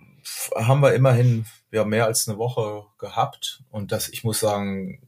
haben 0.57 0.81
wir 0.81 0.95
immerhin 0.95 1.45
ja, 1.71 1.85
mehr 1.85 2.07
als 2.07 2.27
eine 2.27 2.39
Woche 2.39 2.87
gehabt. 2.99 3.63
Und 3.71 3.93
das, 3.93 4.09
ich 4.09 4.25
muss 4.25 4.41
sagen, 4.41 5.03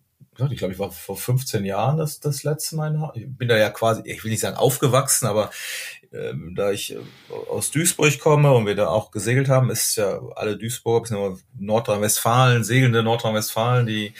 ich 0.50 0.58
glaube, 0.58 0.74
ich 0.74 0.78
war 0.78 0.90
vor 0.90 1.16
15 1.16 1.64
Jahren 1.64 1.96
das, 1.96 2.20
das 2.20 2.42
letzte 2.44 2.76
Mal. 2.76 3.10
Ich 3.14 3.26
bin 3.26 3.48
da 3.48 3.56
ja 3.56 3.70
quasi, 3.70 4.02
ich 4.04 4.22
will 4.22 4.30
nicht 4.30 4.40
sagen 4.40 4.56
aufgewachsen, 4.56 5.26
aber 5.26 5.50
ähm, 6.12 6.54
da 6.54 6.72
ich 6.72 6.92
äh, 6.92 6.98
aus 7.50 7.70
Duisburg 7.70 8.18
komme 8.18 8.52
und 8.52 8.66
wir 8.66 8.74
da 8.74 8.88
auch 8.88 9.10
gesegelt 9.10 9.48
haben, 9.48 9.70
ist 9.70 9.96
ja 9.96 10.20
alle 10.36 10.58
Duisburg, 10.58 11.08
Nordrhein-Westfalen, 11.58 12.64
segelnde 12.64 13.02
Nordrhein-Westfalen, 13.02 13.86
die 13.86 14.12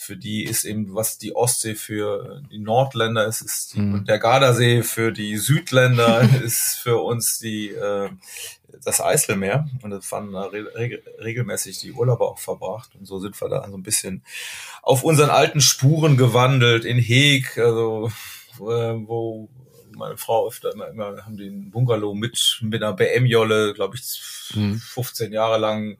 für 0.00 0.16
die 0.16 0.44
ist 0.44 0.64
eben, 0.64 0.94
was 0.94 1.18
die 1.18 1.36
Ostsee 1.36 1.74
für 1.74 2.42
die 2.50 2.58
Nordländer 2.58 3.26
ist, 3.26 3.42
ist 3.42 3.74
die, 3.74 3.80
mhm. 3.80 4.06
der 4.06 4.18
Gardasee 4.18 4.82
für 4.82 5.12
die 5.12 5.36
Südländer 5.36 6.26
ist 6.42 6.78
für 6.82 7.02
uns 7.02 7.38
die 7.38 7.68
äh, 7.68 8.08
das 8.82 9.02
Eiselmeer 9.02 9.68
und 9.82 9.90
das 9.90 10.06
fanden 10.06 10.32
da 10.32 10.44
re 10.44 10.64
regelmäßig 11.18 11.80
die 11.80 11.92
Urlauber 11.92 12.30
auch 12.30 12.38
verbracht 12.38 12.90
und 12.98 13.04
so 13.04 13.18
sind 13.18 13.38
wir 13.38 13.50
da 13.50 13.68
so 13.68 13.76
ein 13.76 13.82
bisschen 13.82 14.22
auf 14.80 15.04
unseren 15.04 15.28
alten 15.28 15.60
Spuren 15.60 16.16
gewandelt 16.16 16.86
in 16.86 16.98
Heeg, 16.98 17.58
also 17.58 18.10
äh, 18.58 18.94
wo 19.06 19.50
meine 20.00 20.16
Frau 20.16 20.48
öfter 20.48 20.72
immer, 20.72 20.88
immer 20.88 21.24
haben 21.24 21.36
den 21.36 21.70
Bungalow 21.70 22.14
mit, 22.14 22.58
mit 22.62 22.82
einer 22.82 22.94
BM-Jolle, 22.94 23.74
glaube 23.74 23.96
ich, 23.96 24.20
mhm. 24.54 24.80
15 24.80 25.32
Jahre 25.32 25.58
lang 25.58 25.98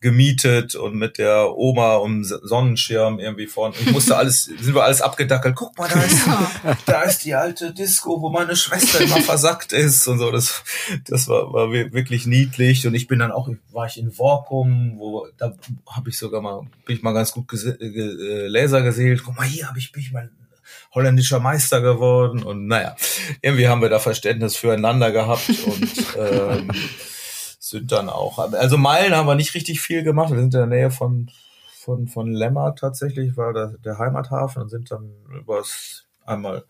gemietet 0.00 0.74
und 0.74 0.96
mit 0.96 1.16
der 1.16 1.56
Oma 1.56 1.94
um 1.96 2.24
Sonnenschirm 2.24 3.18
irgendwie 3.18 3.46
vorne. 3.46 3.74
Ich 3.80 3.90
musste 3.90 4.16
alles, 4.18 4.44
sind 4.44 4.74
wir 4.74 4.82
alles 4.82 5.00
abgedackelt. 5.00 5.54
Guck 5.54 5.78
mal, 5.78 5.88
da 5.88 6.02
ist, 6.02 6.26
da 6.86 7.02
ist 7.02 7.24
die 7.24 7.34
alte 7.34 7.72
Disco, 7.72 8.20
wo 8.20 8.28
meine 8.28 8.56
Schwester 8.56 9.00
immer 9.00 9.20
versackt 9.22 9.72
ist 9.72 10.06
und 10.08 10.18
so. 10.18 10.30
Das, 10.30 10.62
das 11.06 11.28
war, 11.28 11.52
war 11.52 11.70
wirklich 11.70 12.26
niedlich. 12.26 12.86
Und 12.86 12.94
ich 12.94 13.06
bin 13.06 13.20
dann 13.20 13.32
auch, 13.32 13.48
war 13.70 13.86
ich 13.86 13.98
in 13.98 14.18
Workum, 14.18 14.94
wo, 14.98 15.28
da 15.38 15.54
habe 15.90 16.10
ich 16.10 16.18
sogar 16.18 16.42
mal, 16.42 16.66
bin 16.84 16.96
ich 16.96 17.02
mal 17.02 17.12
ganz 17.12 17.32
gut 17.32 17.48
gese 17.48 17.78
äh, 17.80 18.48
Laser 18.48 18.82
gesehen. 18.82 19.20
Guck 19.24 19.36
mal, 19.36 19.46
hier 19.46 19.68
habe 19.68 19.78
ich, 19.78 19.92
bin 19.92 20.02
ich 20.02 20.12
mal 20.12 20.30
holländischer 20.96 21.38
Meister 21.38 21.80
geworden 21.80 22.42
und 22.42 22.66
naja, 22.66 22.96
irgendwie 23.40 23.68
haben 23.68 23.82
wir 23.82 23.88
da 23.88 24.00
Verständnis 24.00 24.56
füreinander 24.56 25.12
gehabt 25.12 25.48
und 25.66 25.92
ähm, 26.18 26.70
sind 27.60 27.92
dann 27.92 28.08
auch, 28.08 28.38
also 28.38 28.78
Meilen 28.78 29.14
haben 29.14 29.28
wir 29.28 29.36
nicht 29.36 29.54
richtig 29.54 29.80
viel 29.80 30.02
gemacht, 30.02 30.30
wir 30.30 30.38
sind 30.38 30.54
in 30.54 30.60
der 30.60 30.66
Nähe 30.66 30.90
von 30.90 31.30
von, 31.86 32.08
von 32.08 32.32
Lemmer 32.32 32.74
tatsächlich, 32.74 33.36
war 33.36 33.52
der, 33.52 33.74
der 33.84 33.98
Heimathafen 33.98 34.62
und 34.62 34.70
sind 34.70 34.90
dann 34.90 35.12
übers 35.38 36.06
einmal 36.24 36.64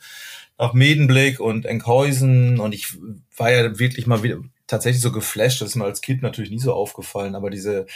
nach 0.58 0.74
Medenblick 0.74 1.40
und 1.40 1.64
Enkhäusen 1.64 2.60
und 2.60 2.74
ich 2.74 2.98
war 3.34 3.50
ja 3.50 3.78
wirklich 3.78 4.06
mal 4.06 4.22
wieder 4.22 4.40
tatsächlich 4.66 5.00
so 5.00 5.12
geflasht, 5.12 5.62
das 5.62 5.70
ist 5.70 5.76
mir 5.76 5.84
als 5.84 6.02
Kind 6.02 6.20
natürlich 6.20 6.50
nie 6.50 6.58
so 6.58 6.74
aufgefallen, 6.74 7.34
aber 7.34 7.48
diese 7.48 7.86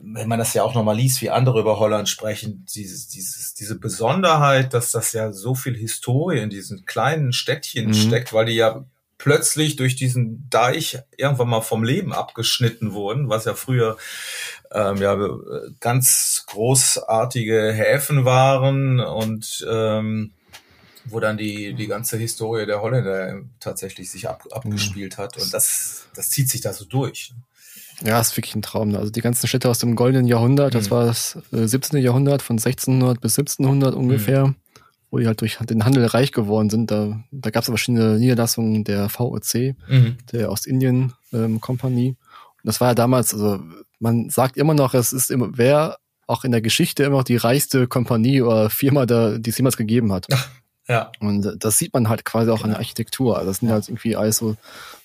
wenn 0.00 0.28
man 0.28 0.38
das 0.38 0.54
ja 0.54 0.62
auch 0.62 0.74
nochmal 0.74 0.96
liest, 0.96 1.20
wie 1.20 1.30
andere 1.30 1.60
über 1.60 1.78
Holland 1.78 2.08
sprechen, 2.08 2.64
dieses, 2.74 3.08
dieses, 3.08 3.54
diese 3.54 3.78
Besonderheit, 3.78 4.72
dass 4.72 4.92
das 4.92 5.12
ja 5.12 5.32
so 5.32 5.54
viel 5.54 5.76
Historie 5.76 6.38
in 6.38 6.50
diesen 6.50 6.86
kleinen 6.86 7.32
Städtchen 7.32 7.88
mhm. 7.88 7.94
steckt, 7.94 8.32
weil 8.32 8.46
die 8.46 8.54
ja 8.54 8.84
plötzlich 9.18 9.76
durch 9.76 9.96
diesen 9.96 10.48
Deich 10.50 10.98
irgendwann 11.16 11.48
mal 11.48 11.60
vom 11.60 11.82
Leben 11.82 12.12
abgeschnitten 12.12 12.92
wurden, 12.92 13.28
was 13.28 13.46
ja 13.46 13.54
früher 13.54 13.96
ähm, 14.70 14.96
ja 14.98 15.16
ganz 15.80 16.44
großartige 16.46 17.72
Häfen 17.72 18.24
waren 18.24 19.00
und 19.00 19.66
ähm, 19.68 20.32
wo 21.06 21.20
dann 21.20 21.36
die 21.36 21.74
die 21.74 21.86
ganze 21.86 22.16
Historie 22.16 22.66
der 22.66 22.80
Holländer 22.80 23.42
tatsächlich 23.60 24.10
sich 24.10 24.28
ab, 24.28 24.44
abgespielt 24.50 25.18
hat 25.18 25.36
und 25.36 25.52
das 25.52 26.06
das 26.14 26.30
zieht 26.30 26.48
sich 26.48 26.60
da 26.60 26.72
so 26.72 26.84
durch. 26.84 27.34
Ja, 28.02 28.20
ist 28.20 28.36
wirklich 28.36 28.54
ein 28.54 28.62
Traum. 28.62 28.94
Also 28.96 29.10
die 29.10 29.20
ganzen 29.20 29.46
Städte 29.46 29.68
aus 29.68 29.78
dem 29.78 29.96
goldenen 29.96 30.26
Jahrhundert, 30.26 30.74
das 30.74 30.86
mhm. 30.86 30.90
war 30.90 31.06
das 31.06 31.38
äh, 31.52 31.66
17. 31.66 32.00
Jahrhundert, 32.02 32.42
von 32.42 32.54
1600 32.54 33.20
bis 33.20 33.38
1700 33.38 33.94
ungefähr, 33.94 34.48
mhm. 34.48 34.54
wo 35.10 35.18
die 35.18 35.26
halt 35.26 35.40
durch 35.40 35.58
den 35.58 35.84
Handel 35.84 36.04
reich 36.06 36.32
geworden 36.32 36.70
sind. 36.70 36.90
Da, 36.90 37.20
da 37.30 37.50
gab 37.50 37.62
es 37.62 37.68
verschiedene 37.68 38.18
Niederlassungen 38.18 38.84
der 38.84 39.08
VOC, 39.08 39.76
mhm. 39.88 40.16
der 40.32 40.50
Ostindien 40.50 41.12
ähm. 41.32 41.60
Und 41.62 42.16
das 42.64 42.80
war 42.80 42.88
ja 42.88 42.94
damals, 42.94 43.32
also 43.34 43.60
man 44.00 44.30
sagt 44.30 44.56
immer 44.56 44.74
noch, 44.74 44.94
es 44.94 45.12
ist 45.12 45.30
immer, 45.30 45.50
wer 45.52 45.98
auch 46.26 46.44
in 46.44 46.52
der 46.52 46.62
Geschichte 46.62 47.04
immer 47.04 47.18
noch 47.18 47.24
die 47.24 47.36
reichste 47.36 47.86
Kompanie 47.86 48.42
oder 48.42 48.70
Firma, 48.70 49.06
da, 49.06 49.38
die 49.38 49.50
es 49.50 49.58
jemals 49.58 49.76
gegeben 49.76 50.12
hat. 50.12 50.26
Ja. 50.86 51.12
Und 51.20 51.56
das 51.58 51.78
sieht 51.78 51.94
man 51.94 52.08
halt 52.08 52.24
quasi 52.24 52.50
auch 52.50 52.56
genau. 52.56 52.66
in 52.66 52.70
der 52.70 52.78
Architektur. 52.78 53.36
Also 53.36 53.50
das 53.50 53.58
sind 53.58 53.70
halt 53.70 53.88
irgendwie 53.88 54.16
alles 54.16 54.36
so, 54.36 54.56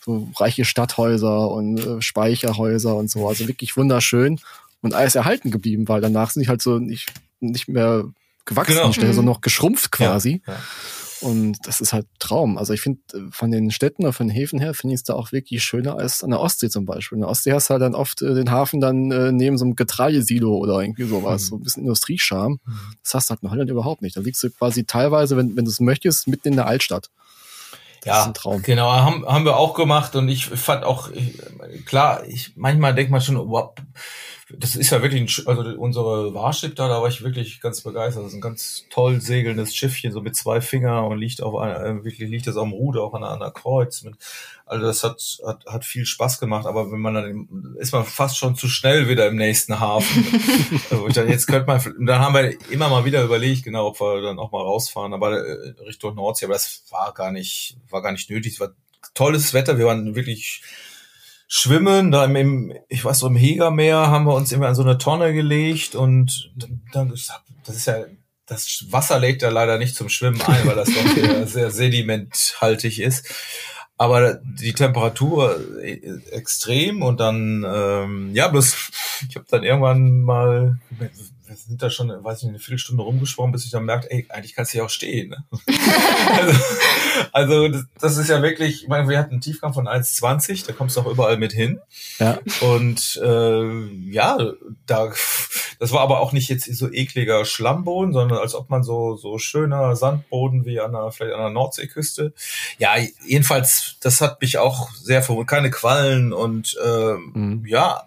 so 0.03 0.29
reiche 0.35 0.65
Stadthäuser 0.65 1.49
und 1.49 1.79
äh, 1.79 2.01
Speicherhäuser 2.01 2.95
und 2.95 3.09
so. 3.09 3.27
Also 3.27 3.47
wirklich 3.47 3.77
wunderschön 3.77 4.39
und 4.81 4.93
alles 4.93 5.15
erhalten 5.15 5.51
geblieben, 5.51 5.87
weil 5.87 6.01
danach 6.01 6.31
sind 6.31 6.43
die 6.43 6.49
halt 6.49 6.61
so 6.61 6.79
nicht, 6.79 7.11
nicht 7.39 7.67
mehr 7.67 8.05
gewachsen, 8.45 8.75
genau. 8.75 8.91
Sondern 8.91 9.25
noch 9.25 9.41
geschrumpft 9.41 9.91
quasi. 9.91 10.41
Ja. 10.45 10.53
Ja. 10.53 10.59
Und 11.21 11.57
das 11.63 11.81
ist 11.81 11.91
halt 11.91 12.07
Traum. 12.19 12.57
Also 12.57 12.73
ich 12.73 12.81
finde, 12.81 13.01
von 13.31 13.51
den 13.51 13.71
Städten 13.71 14.03
oder 14.03 14.13
von 14.13 14.27
den 14.27 14.35
Häfen 14.35 14.59
her 14.59 14.73
finde 14.73 14.93
ich 14.93 15.01
es 15.01 15.03
da 15.03 15.13
auch 15.13 15.31
wirklich 15.31 15.63
schöner 15.63 15.97
als 15.97 16.23
an 16.23 16.29
der 16.29 16.39
Ostsee 16.39 16.69
zum 16.69 16.85
Beispiel. 16.85 17.17
In 17.17 17.21
der 17.21 17.29
Ostsee 17.29 17.53
hast 17.53 17.69
du 17.69 17.73
halt 17.73 17.81
dann 17.81 17.95
oft 17.95 18.21
äh, 18.21 18.33
den 18.33 18.51
Hafen 18.51 18.79
dann 18.79 19.11
äh, 19.11 19.31
neben 19.31 19.57
so 19.57 19.65
einem 19.65 19.75
Getreidesilo 19.75 20.55
oder 20.55 20.79
irgendwie 20.79 21.05
sowas, 21.05 21.43
mhm. 21.43 21.47
so 21.47 21.55
ein 21.57 21.63
bisschen 21.63 21.83
Industriescham. 21.83 22.59
Mhm. 22.65 22.79
Das 23.03 23.13
hast 23.13 23.29
du 23.29 23.31
halt 23.31 23.43
in 23.43 23.51
Holland 23.51 23.69
überhaupt 23.69 24.01
nicht. 24.01 24.15
Da 24.15 24.21
liegst 24.21 24.41
du 24.43 24.49
quasi 24.49 24.85
teilweise, 24.85 25.35
wenn, 25.35 25.55
wenn 25.55 25.65
du 25.65 25.71
es 25.71 25.79
möchtest, 25.79 26.27
mitten 26.27 26.49
in 26.49 26.55
der 26.55 26.67
Altstadt. 26.67 27.09
Das 28.01 28.31
ja, 28.45 28.57
genau, 28.59 28.89
haben, 28.91 29.25
haben 29.25 29.43
wir 29.43 29.57
auch 29.57 29.73
gemacht 29.73 30.15
und 30.15 30.29
ich 30.29 30.45
fand 30.45 30.85
auch, 30.85 31.11
klar, 31.85 32.25
ich 32.25 32.53
manchmal 32.55 32.95
denkt 32.95 33.11
man 33.11 33.19
schon, 33.19 33.35
wow, 33.35 33.73
das 34.57 34.75
ist 34.75 34.89
ja 34.89 35.01
wirklich, 35.01 35.21
ein, 35.21 35.47
also 35.47 35.61
unsere 35.77 36.33
Warship 36.33 36.75
da, 36.75 36.87
da 36.87 37.01
war 37.01 37.07
ich 37.07 37.23
wirklich 37.23 37.61
ganz 37.61 37.81
begeistert. 37.81 38.23
Das 38.23 38.31
ist 38.31 38.37
ein 38.37 38.41
ganz 38.41 38.85
toll 38.89 39.21
segelndes 39.21 39.75
Schiffchen, 39.75 40.11
so 40.11 40.21
mit 40.21 40.35
zwei 40.35 40.59
Finger 40.59 41.05
und 41.05 41.19
liegt 41.19 41.43
auf 41.43 41.55
einer, 41.55 41.83
äh, 41.85 42.03
wirklich 42.03 42.29
liegt 42.29 42.47
das 42.47 42.57
am 42.57 42.71
Ruder, 42.71 43.03
auch 43.03 43.13
an 43.13 43.23
einer, 43.23 43.51
Kreuz. 43.51 44.03
Mit, 44.03 44.15
also 44.65 44.85
das 44.85 45.03
hat, 45.03 45.39
hat, 45.45 45.65
hat 45.67 45.85
viel 45.85 46.05
Spaß 46.05 46.39
gemacht, 46.39 46.65
aber 46.65 46.91
wenn 46.91 46.99
man 46.99 47.13
dann, 47.13 47.75
ist 47.79 47.91
man 47.91 48.05
fast 48.05 48.37
schon 48.37 48.55
zu 48.55 48.67
schnell 48.67 49.07
wieder 49.07 49.27
im 49.27 49.35
nächsten 49.35 49.79
Hafen. 49.79 50.25
also 50.89 51.07
ich 51.07 51.13
dachte, 51.13 51.29
jetzt 51.29 51.45
könnte 51.45 51.67
man, 51.67 52.07
dann 52.07 52.19
haben 52.19 52.33
wir 52.33 52.71
immer 52.71 52.89
mal 52.89 53.05
wieder 53.05 53.23
überlegt, 53.23 53.63
genau, 53.63 53.87
ob 53.87 54.01
wir 54.01 54.21
dann 54.21 54.39
auch 54.39 54.51
mal 54.51 54.61
rausfahren, 54.61 55.13
aber 55.13 55.45
äh, 55.45 55.69
Richtung 55.85 56.15
Nordsee, 56.15 56.45
aber 56.45 56.55
das 56.55 56.83
war 56.89 57.13
gar 57.13 57.31
nicht, 57.31 57.77
war 57.89 58.01
gar 58.01 58.11
nicht 58.11 58.29
nötig. 58.29 58.53
Es 58.53 58.59
war 58.59 58.69
tolles 59.13 59.53
Wetter, 59.53 59.77
wir 59.77 59.85
waren 59.85 60.15
wirklich 60.15 60.63
schwimmen, 61.49 62.11
da 62.11 62.25
im, 62.25 62.71
ich 62.87 63.03
weiß 63.03 63.19
so 63.19 63.27
im 63.27 63.35
Hegermeer 63.35 64.07
haben 64.07 64.25
wir 64.25 64.35
uns 64.35 64.51
immer 64.51 64.67
an 64.67 64.75
so 64.75 64.83
eine 64.83 64.99
Tonne 64.99 65.33
gelegt 65.33 65.95
und 65.95 66.51
dann, 66.93 67.09
das 67.65 67.75
ist 67.75 67.87
ja, 67.87 68.05
das 68.45 68.85
Wasser 68.89 69.19
lädt 69.19 69.41
ja 69.41 69.49
leider 69.49 69.79
nicht 69.79 69.95
zum 69.95 70.09
Schwimmen 70.09 70.41
ein, 70.43 70.65
weil 70.65 70.75
das 70.75 70.89
doch 70.89 71.45
sehr 71.47 71.71
sedimenthaltig 71.71 72.99
ist. 72.99 73.27
Aber 73.97 74.35
die 74.35 74.73
Temperatur 74.73 75.59
äh, 75.81 75.99
extrem 76.31 77.01
und 77.01 77.19
dann, 77.19 77.65
ähm, 77.67 78.29
ja, 78.33 78.47
bloß, 78.47 78.91
ich 79.27 79.35
habe 79.35 79.45
dann 79.49 79.63
irgendwann 79.63 80.21
mal, 80.21 80.79
wir 81.49 81.55
sind 81.55 81.81
da 81.81 81.89
schon, 81.89 82.09
weiß 82.09 82.43
nicht, 82.43 82.49
eine 82.49 82.59
Viertelstunde 82.59 83.01
rumgesprungen, 83.01 83.51
bis 83.51 83.65
ich 83.65 83.71
dann 83.71 83.83
merkte, 83.83 84.11
ey, 84.11 84.25
eigentlich 84.29 84.55
kannst 84.55 84.73
du 84.73 84.77
ja 84.77 84.85
auch 84.85 84.89
stehen. 84.89 85.29
Ne? 85.29 85.43
also, 86.33 86.59
also 87.31 87.67
das, 87.69 87.85
das, 87.99 88.17
ist 88.17 88.29
ja 88.29 88.41
wirklich, 88.43 88.83
ich 88.83 88.87
meine, 88.87 89.09
wir 89.09 89.17
hatten 89.17 89.31
einen 89.31 89.41
Tiefgang 89.41 89.73
von 89.73 89.87
1,20, 89.87 90.67
da 90.67 90.73
kommst 90.73 90.95
du 90.95 91.01
auch 91.01 91.07
überall 91.07 91.37
mit 91.37 91.51
hin. 91.51 91.79
Ja. 92.19 92.39
Und 92.61 93.19
äh, 93.23 94.11
ja, 94.11 94.37
da, 94.85 95.11
das 95.79 95.91
war 95.91 96.01
aber 96.01 96.19
auch 96.19 96.33
nicht 96.33 96.49
jetzt 96.49 96.65
so 96.65 96.91
ekliger 96.91 97.45
Schlammboden, 97.45 98.13
sondern 98.13 98.37
als 98.37 98.53
ob 98.53 98.69
man 98.69 98.83
so 98.83 99.15
so 99.15 99.37
schöner 99.39 99.95
Sandboden 99.95 100.65
wie 100.65 100.79
an 100.79 100.91
der 100.91 101.11
vielleicht 101.11 101.33
an 101.33 101.41
der 101.41 101.49
Nordseeküste. 101.49 102.33
Ja, 102.77 102.95
jedenfalls, 103.25 103.95
das 104.01 104.21
hat 104.21 104.41
mich 104.41 104.57
auch 104.57 104.91
sehr 104.91 105.23
verwundert. 105.23 105.49
Keine 105.49 105.71
Quallen 105.71 106.33
und 106.33 106.77
äh, 106.83 107.13
mhm. 107.13 107.65
ja, 107.65 108.03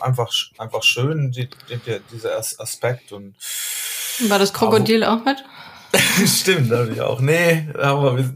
einfach 0.00 0.32
einfach 0.56 0.82
schön 0.82 1.32
die, 1.32 1.48
die, 1.68 2.00
dieser 2.12 2.38
Aspekt 2.38 2.69
und 3.12 3.34
war 4.28 4.38
das 4.38 4.52
Krokodil 4.52 5.04
auch, 5.04 5.24
mit? 5.24 5.42
Stimmt, 6.26 6.70
habe 6.70 6.92
ich 6.92 7.00
auch. 7.00 7.20
Nee, 7.20 7.68
aber 7.74 8.16
wir, 8.16 8.32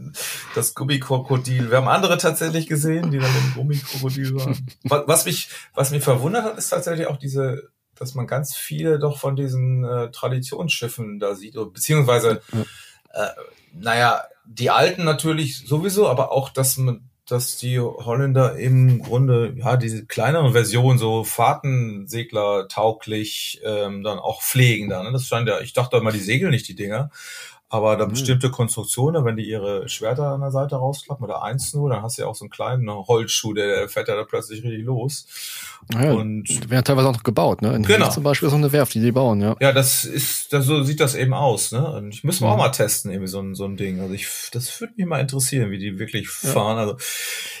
das 0.55 0.75
Gummikrokodil. 0.75 1.69
Wir 1.69 1.77
haben 1.77 1.87
andere 1.87 2.17
tatsächlich 2.17 2.67
gesehen, 2.67 3.11
die 3.11 3.19
dann 3.19 3.31
im 3.35 3.53
Gummikrokodil 3.53 4.35
waren. 4.35 4.67
Was 4.83 5.25
mich, 5.25 5.49
was 5.73 5.91
mich 5.91 6.03
verwundert 6.03 6.43
hat, 6.43 6.57
ist 6.57 6.69
tatsächlich 6.69 7.07
auch 7.07 7.17
diese, 7.17 7.69
dass 7.95 8.13
man 8.13 8.27
ganz 8.27 8.55
viele 8.55 8.99
doch 8.99 9.17
von 9.17 9.35
diesen 9.35 9.83
äh, 9.85 10.11
Traditionsschiffen 10.11 11.19
da 11.19 11.35
sieht, 11.35 11.53
beziehungsweise, 11.53 12.41
äh, 13.13 13.27
naja, 13.73 14.23
die 14.45 14.69
alten 14.69 15.05
natürlich 15.05 15.65
sowieso, 15.65 16.09
aber 16.09 16.31
auch, 16.31 16.49
dass 16.49 16.77
man 16.77 17.09
dass 17.25 17.57
die 17.57 17.79
Holländer 17.79 18.55
im 18.57 19.01
Grunde 19.01 19.55
ja 19.57 19.77
diese 19.77 20.05
kleineren 20.05 20.51
Versionen 20.51 20.99
so 20.99 21.23
Fahrtensegler 21.23 22.67
tauglich 22.67 23.61
ähm, 23.63 24.03
dann 24.03 24.19
auch 24.19 24.41
pflegen 24.41 24.89
dann. 24.89 25.05
Ne? 25.05 25.11
Das 25.11 25.25
stand 25.25 25.47
ja, 25.47 25.59
ich 25.59 25.73
dachte 25.73 25.97
immer, 25.97 26.11
die 26.11 26.19
segeln 26.19 26.51
nicht 26.51 26.67
die 26.67 26.75
Dinger, 26.75 27.09
aber 27.75 27.97
da 27.97 28.05
mhm. 28.05 28.11
bestimmte 28.11 28.49
Konstruktionen, 28.49 29.25
wenn 29.25 29.35
die 29.35 29.43
ihre 29.43 29.89
Schwerter 29.89 30.29
an 30.29 30.39
der 30.39 30.51
Seite 30.51 30.77
rausklappen 30.77 31.25
oder 31.25 31.43
eins 31.43 31.73
nur, 31.73 31.89
dann 31.89 32.01
hast 32.01 32.17
du 32.17 32.21
ja 32.21 32.27
auch 32.29 32.35
so 32.35 32.45
einen 32.45 32.49
kleinen 32.49 32.89
Holzschuh, 32.89 33.53
der 33.53 33.89
fährt 33.89 34.07
ja 34.07 34.15
da 34.15 34.23
plötzlich 34.23 34.63
richtig 34.63 34.85
los. 34.85 35.27
Ja, 35.93 36.13
und 36.13 36.69
werden 36.69 36.85
teilweise 36.85 37.09
auch 37.09 37.13
noch 37.13 37.23
gebaut, 37.23 37.61
ne? 37.61 37.75
In 37.75 37.83
genau. 37.83 38.09
zum 38.09 38.23
Beispiel 38.23 38.49
so 38.49 38.55
eine 38.55 38.71
Werft, 38.71 38.93
die 38.93 39.01
die 39.01 39.11
bauen, 39.11 39.41
ja. 39.41 39.55
Ja, 39.59 39.73
das 39.73 40.05
ist, 40.05 40.53
das, 40.53 40.65
so 40.65 40.83
sieht 40.83 41.01
das 41.01 41.15
eben 41.15 41.33
aus, 41.33 41.73
ne? 41.73 41.85
Und 41.97 42.13
ich 42.13 42.23
müssen 42.23 42.45
wir 42.45 42.51
auch 42.51 42.57
mal 42.57 42.69
testen, 42.69 43.11
irgendwie 43.11 43.27
so 43.27 43.41
ein, 43.41 43.55
so 43.55 43.65
ein 43.65 43.75
Ding. 43.75 43.99
Also 43.99 44.13
ich, 44.13 44.27
das 44.53 44.79
würde 44.79 44.93
mich 44.95 45.05
mal 45.05 45.19
interessieren, 45.19 45.69
wie 45.69 45.77
die 45.77 45.99
wirklich 45.99 46.29
ja. 46.43 46.49
fahren. 46.51 46.77
Also, 46.77 46.95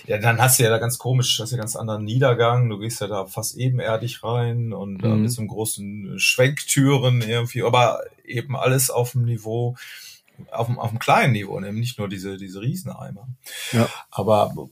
ja, 0.07 0.17
dann 0.17 0.39
hast 0.39 0.59
du 0.59 0.63
ja 0.63 0.69
da 0.69 0.77
ganz 0.77 0.97
komisch, 0.97 1.39
hast 1.41 1.51
du 1.51 1.57
ja 1.57 1.61
ganz 1.61 1.75
anderen 1.75 2.05
Niedergang. 2.05 2.69
Du 2.69 2.79
gehst 2.79 3.01
ja 3.01 3.07
da 3.07 3.25
fast 3.25 3.57
ebenerdig 3.57 4.23
rein 4.23 4.71
und 4.71 5.03
mhm. 5.03 5.23
mit 5.23 5.31
so 5.31 5.41
einem 5.41 5.49
großen 5.49 6.17
Schwenktüren 6.17 7.21
irgendwie, 7.21 7.63
aber 7.63 7.99
eben 8.27 8.55
alles 8.55 8.89
auf 8.89 9.11
dem 9.11 9.23
Niveau, 9.23 9.75
auf 10.51 10.67
dem, 10.67 10.79
auf 10.79 10.89
dem 10.89 10.99
kleinen 10.99 11.33
Niveau, 11.33 11.59
eben 11.59 11.79
nicht 11.79 11.97
nur 11.97 12.09
diese, 12.09 12.37
diese 12.37 12.61
Rieseneimer. 12.61 13.27
Ja. 13.71 13.89
Aber 14.11 14.69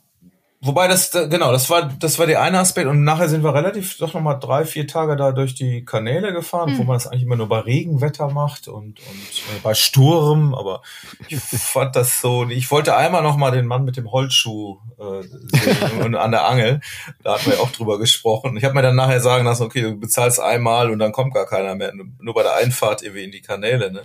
Wobei 0.66 0.88
das, 0.88 1.12
genau, 1.12 1.52
das 1.52 1.70
war, 1.70 1.92
das 2.00 2.18
war 2.20 2.26
der 2.26 2.42
eine 2.42 2.58
Aspekt 2.60 2.88
und 2.88 3.04
nachher 3.04 3.28
sind 3.28 3.44
wir 3.44 3.54
relativ 3.54 3.98
doch 3.98 4.14
nochmal 4.14 4.40
drei, 4.40 4.64
vier 4.64 4.88
Tage 4.88 5.18
da 5.18 5.34
durch 5.34 5.56
die 5.56 5.84
Kanäle 5.84 6.32
gefahren, 6.32 6.70
hm. 6.70 6.78
wo 6.78 6.84
man 6.84 6.96
das 6.96 7.06
eigentlich 7.06 7.24
immer 7.24 7.36
nur 7.36 7.50
bei 7.50 7.60
Regenwetter 7.60 8.30
macht 8.30 8.70
und, 8.70 8.98
und 8.98 8.98
äh, 9.02 9.60
bei 9.62 9.74
Sturm, 9.74 10.56
aber 10.56 10.82
ich 11.28 11.40
fand 11.42 11.98
das 11.98 12.22
so, 12.22 12.48
ich 12.48 12.72
wollte 12.72 12.96
einmal 12.96 13.24
nochmal 13.24 13.52
den 13.52 13.66
Mann 13.66 13.84
mit 13.84 13.98
dem 13.98 14.10
Holzschuh 14.10 14.78
äh, 14.98 15.24
sehen 15.24 16.02
und 16.02 16.16
an 16.16 16.32
der 16.32 16.46
Angel, 16.46 16.80
da 17.24 17.34
hatten 17.34 17.52
wir 17.52 17.60
auch 17.60 17.72
drüber 17.72 18.00
gesprochen. 18.00 18.56
Ich 18.56 18.64
habe 18.64 18.74
mir 18.74 18.84
dann 18.84 18.96
nachher 18.96 19.20
sagen 19.20 19.44
lassen, 19.44 19.64
okay, 19.64 19.82
du 19.82 20.00
bezahlst 20.00 20.40
einmal 20.40 20.92
und 20.92 21.00
dann 21.00 21.12
kommt 21.12 21.34
gar 21.34 21.46
keiner 21.46 21.76
mehr, 21.76 21.92
nur 21.94 22.34
bei 22.34 22.44
der 22.44 22.56
Einfahrt 22.56 23.04
irgendwie 23.04 23.26
in 23.26 23.32
die 23.32 23.42
Kanäle, 23.42 23.92
ne? 23.92 24.04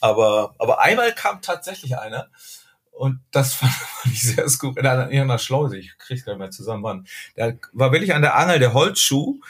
Aber, 0.00 0.54
aber 0.58 0.80
einmal 0.80 1.12
kam 1.12 1.42
tatsächlich 1.42 1.98
einer, 1.98 2.28
und 2.98 3.20
das 3.30 3.54
fand 3.54 3.72
ich 4.04 4.22
sehr 4.22 4.48
skurril. 4.48 4.78
In 4.78 4.86
einer, 4.86 5.10
in 5.10 5.20
einer 5.22 5.38
Schleuse, 5.38 5.78
ich 5.78 5.96
krieg's 5.98 6.24
gar 6.24 6.32
nicht 6.32 6.40
mehr 6.40 6.50
zusammen, 6.50 6.82
wann. 6.82 7.06
Der 7.36 7.58
war 7.72 7.92
wirklich 7.92 8.14
an 8.14 8.22
der 8.22 8.36
Angel 8.36 8.58
der 8.58 8.74
Holzschuh, 8.74 9.40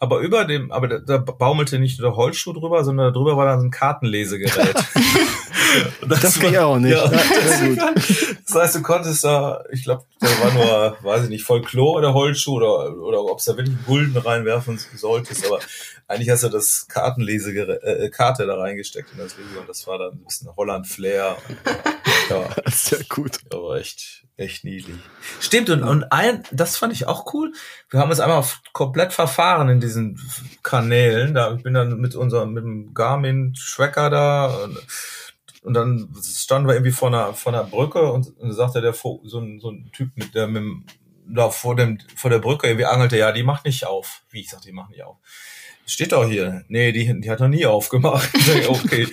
aber 0.00 0.20
über 0.20 0.44
dem, 0.44 0.70
aber 0.70 0.88
da, 0.88 0.98
da 0.98 1.18
baumelte 1.18 1.78
nicht 1.78 1.98
nur 1.98 2.10
der 2.10 2.16
Holzschuh 2.16 2.52
drüber, 2.52 2.84
sondern 2.84 3.12
drüber 3.12 3.36
war 3.36 3.46
dann 3.46 3.66
ein 3.66 3.70
Kartenlesegerät. 3.70 4.74
das 6.08 6.20
das 6.20 6.38
ging 6.38 6.56
auch 6.56 6.78
nicht. 6.78 6.92
Ja, 6.92 7.08
das, 7.08 7.28
das, 8.46 8.54
heißt, 8.54 8.74
du 8.76 8.82
konntest 8.82 9.24
da, 9.24 9.64
ich 9.72 9.84
glaube, 9.84 10.04
da 10.20 10.26
war 10.26 10.52
nur, 10.52 10.96
weiß 11.02 11.24
ich 11.24 11.30
nicht, 11.30 11.44
Folklore 11.44 12.00
der 12.00 12.14
Holzschuh 12.14 12.56
oder, 12.56 12.96
oder 12.96 13.22
ob 13.24 13.38
es 13.38 13.44
da 13.44 13.56
wirklich 13.56 13.76
Gulden 13.86 14.16
reinwerfen 14.16 14.78
solltest, 14.94 15.46
aber 15.46 15.58
eigentlich 16.08 16.30
hast 16.30 16.42
du 16.42 16.48
das 16.48 16.88
Kartenlesegerät, 16.88 17.82
äh, 17.82 18.06
äh, 18.06 18.10
Karte 18.10 18.46
da 18.46 18.56
reingesteckt 18.56 19.12
in 19.12 19.18
das 19.18 19.36
Video 19.36 19.60
und 19.60 19.68
das 19.68 19.86
war 19.86 19.98
dann 19.98 20.12
ein 20.12 20.24
bisschen 20.24 20.48
Holland-Flair. 20.56 21.36
Ja, 22.28 22.48
sehr 22.70 23.04
gut. 23.08 23.38
Aber 23.52 23.78
echt, 23.78 24.24
echt 24.36 24.64
niedlich. 24.64 24.96
Stimmt, 25.40 25.70
und, 25.70 25.82
und 25.82 26.04
ein, 26.12 26.42
das 26.52 26.76
fand 26.76 26.92
ich 26.92 27.06
auch 27.06 27.32
cool. 27.32 27.52
Wir 27.90 28.00
haben 28.00 28.10
uns 28.10 28.20
einmal 28.20 28.44
komplett 28.72 29.12
verfahren 29.12 29.68
in 29.68 29.80
diesen 29.80 30.20
Kanälen. 30.62 31.34
Da 31.34 31.54
ich 31.54 31.62
bin 31.62 31.74
dann 31.74 32.00
mit 32.00 32.14
unserem, 32.14 32.52
mit 32.52 32.64
dem 32.64 32.94
Garmin 32.94 33.54
Tracker 33.54 34.10
da 34.10 34.46
und, 34.64 34.78
und 35.62 35.74
dann 35.74 36.14
standen 36.22 36.68
wir 36.68 36.74
irgendwie 36.74 36.92
vor 36.92 37.08
einer, 37.08 37.34
vor 37.34 37.52
einer 37.52 37.64
Brücke 37.64 38.12
und, 38.12 38.36
und 38.38 38.52
sagte 38.52 38.80
der, 38.80 38.92
so 38.92 39.20
ein, 39.22 39.60
so 39.60 39.70
ein 39.70 39.90
Typ 39.92 40.10
mit 40.16 40.34
der, 40.34 40.46
mit 40.46 40.62
dem, 40.62 40.84
da 41.26 41.50
vor 41.50 41.76
dem, 41.76 41.98
vor 42.16 42.30
der 42.30 42.38
Brücke 42.38 42.68
irgendwie 42.68 42.86
angelte, 42.86 43.18
ja, 43.18 43.32
die 43.32 43.42
macht 43.42 43.64
nicht 43.64 43.86
auf. 43.86 44.22
Wie 44.30 44.40
ich 44.40 44.50
sagte, 44.50 44.68
die 44.68 44.72
macht 44.72 44.90
nicht 44.90 45.02
auf. 45.02 45.16
Steht 45.86 46.12
doch 46.12 46.28
hier. 46.28 46.64
Nee, 46.68 46.92
die, 46.92 47.20
die 47.20 47.30
hat 47.30 47.40
noch 47.40 47.48
nie 47.48 47.64
aufgemacht. 47.64 48.30
okay. 48.68 49.08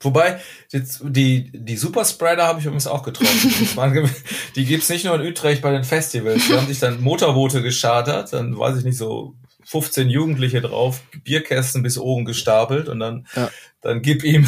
Wobei, 0.00 0.38
jetzt, 0.70 1.00
die, 1.02 1.50
die 1.52 1.76
Superspreader 1.76 2.46
habe 2.46 2.60
ich 2.60 2.66
übrigens 2.66 2.86
auch 2.86 3.02
getroffen. 3.02 4.10
die 4.56 4.64
gibt's 4.64 4.88
nicht 4.88 5.04
nur 5.04 5.16
in 5.16 5.26
Utrecht 5.26 5.60
bei 5.60 5.72
den 5.72 5.82
Festivals. 5.82 6.46
Die 6.46 6.54
haben 6.54 6.68
sich 6.68 6.78
dann 6.78 7.00
Motorboote 7.00 7.62
geschartert, 7.62 8.32
dann 8.32 8.56
weiß 8.56 8.78
ich 8.78 8.84
nicht, 8.84 8.96
so 8.96 9.34
15 9.68 10.08
Jugendliche 10.08 10.62
drauf, 10.62 11.02
Bierkästen 11.24 11.82
bis 11.82 11.98
oben 11.98 12.24
gestapelt 12.24 12.88
und 12.88 13.00
dann, 13.00 13.26
ja. 13.36 13.50
dann 13.82 14.00
gib 14.00 14.24
ihm, 14.24 14.46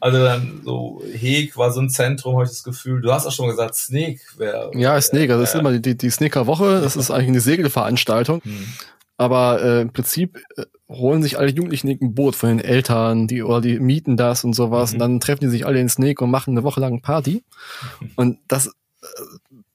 also 0.00 0.22
dann 0.22 0.60
so, 0.62 1.02
Heg 1.10 1.56
war 1.56 1.72
so 1.72 1.80
ein 1.80 1.88
Zentrum, 1.88 2.34
habe 2.34 2.44
ich 2.44 2.50
das 2.50 2.62
Gefühl. 2.62 3.00
Du 3.00 3.12
hast 3.12 3.26
auch 3.26 3.32
schon 3.32 3.48
gesagt, 3.48 3.76
Snake 3.76 4.20
wäre. 4.36 4.72
Ja, 4.74 5.00
Snake, 5.00 5.32
also 5.32 5.40
das 5.42 5.54
ist 5.54 5.60
immer 5.60 5.78
die, 5.78 5.96
die 5.96 6.10
Sneaker-Woche, 6.10 6.82
das 6.82 6.96
ist 6.96 7.10
eigentlich 7.10 7.28
eine 7.28 7.40
Segelveranstaltung. 7.40 8.42
Hm. 8.42 8.66
Aber 9.20 9.62
äh, 9.62 9.82
im 9.82 9.92
Prinzip 9.92 10.38
äh, 10.56 10.64
holen 10.88 11.22
sich 11.22 11.38
alle 11.38 11.50
Jugendlichen 11.50 11.90
ein 11.90 12.14
Boot 12.14 12.34
von 12.34 12.48
den 12.48 12.58
Eltern, 12.58 13.26
die 13.26 13.42
oder 13.42 13.60
die 13.60 13.78
mieten 13.78 14.16
das 14.16 14.44
und 14.44 14.54
sowas. 14.54 14.92
Mhm. 14.92 14.94
Und 14.94 14.98
dann 15.00 15.20
treffen 15.20 15.42
die 15.42 15.50
sich 15.50 15.66
alle 15.66 15.78
in 15.78 15.90
Snake 15.90 16.24
und 16.24 16.30
machen 16.30 16.52
eine 16.52 16.62
Woche 16.62 16.80
lang 16.80 17.02
Party. 17.02 17.44
Und 18.16 18.38
das, 18.48 18.68
äh, 18.68 18.70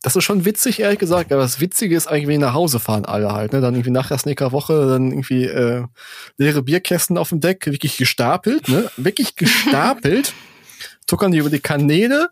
das 0.02 0.16
ist 0.16 0.24
schon 0.24 0.46
witzig, 0.46 0.80
ehrlich 0.80 0.98
gesagt. 0.98 1.32
Aber 1.32 1.44
das 1.44 1.60
Witzige 1.60 1.96
ist 1.96 2.08
eigentlich, 2.08 2.28
wenn 2.28 2.42
nach 2.42 2.56
Hause 2.56 2.80
fahren, 2.80 3.06
alle 3.06 3.34
halt. 3.34 3.54
Ne? 3.54 3.62
Dann 3.62 3.76
irgendwie 3.76 3.92
nach 3.92 4.08
der 4.08 4.18
Sneaker-Woche, 4.18 4.88
dann 4.88 5.12
irgendwie 5.12 5.44
äh, 5.44 5.84
leere 6.38 6.64
Bierkästen 6.64 7.16
auf 7.16 7.30
dem 7.30 7.40
Deck, 7.40 7.68
wirklich 7.68 7.98
gestapelt, 7.98 8.68
ne? 8.68 8.90
Wirklich 8.98 9.36
gestapelt. 9.36 10.34
tuckern 11.06 11.32
die 11.32 11.38
über 11.38 11.52
die 11.52 11.60
Kanäle 11.60 12.30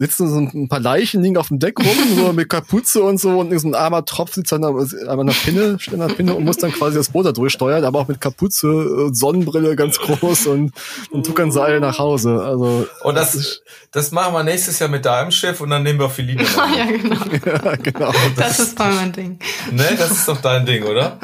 sitzen 0.00 0.28
so 0.30 0.38
ein 0.38 0.68
paar 0.68 0.80
Leichen 0.80 1.22
liegen 1.22 1.36
auf 1.36 1.48
dem 1.48 1.58
Deck 1.58 1.78
rum, 1.78 2.16
so 2.16 2.32
mit 2.32 2.48
Kapuze 2.48 3.02
und 3.02 3.20
so 3.20 3.38
und 3.38 3.56
so 3.58 3.68
ein 3.68 3.74
armer 3.74 4.06
Tropf 4.06 4.32
sitzt 4.32 4.50
dann 4.50 4.64
an 4.64 4.80
einer 5.06 5.32
Pinne, 5.32 5.78
steht 5.78 5.92
an 6.00 6.08
der 6.08 6.14
Pinne 6.14 6.34
und 6.34 6.44
muss 6.44 6.56
dann 6.56 6.72
quasi 6.72 6.96
das 6.96 7.10
Boot 7.10 7.26
da 7.26 7.32
durchsteuern, 7.32 7.84
aber 7.84 8.00
auch 8.00 8.08
mit 8.08 8.18
Kapuze, 8.18 9.10
Sonnenbrille 9.12 9.76
ganz 9.76 9.98
groß 9.98 10.46
und 10.46 10.72
dann 11.12 11.22
tuckern 11.22 11.52
sie 11.52 11.60
alle 11.60 11.80
nach 11.80 11.98
Hause. 11.98 12.42
Also 12.42 12.86
und 13.02 13.14
das, 13.14 13.32
das, 13.32 13.62
das 13.92 14.10
machen 14.10 14.32
wir 14.32 14.42
nächstes 14.42 14.78
Jahr 14.78 14.88
mit 14.88 15.04
deinem 15.04 15.30
Schiff 15.30 15.60
und 15.60 15.68
dann 15.68 15.82
nehmen 15.82 16.00
wir 16.00 16.08
Feline. 16.08 16.42
ja, 16.76 16.86
genau. 16.86 17.16
ja, 17.64 17.76
genau. 17.76 18.12
Das, 18.36 18.56
das 18.56 18.60
ist 18.60 18.78
voll 18.78 18.94
mein 18.94 19.12
Ding. 19.12 19.38
Ne, 19.70 19.96
das 19.98 20.12
ist 20.12 20.26
doch 20.26 20.40
dein 20.40 20.64
Ding, 20.64 20.82
oder? 20.84 21.18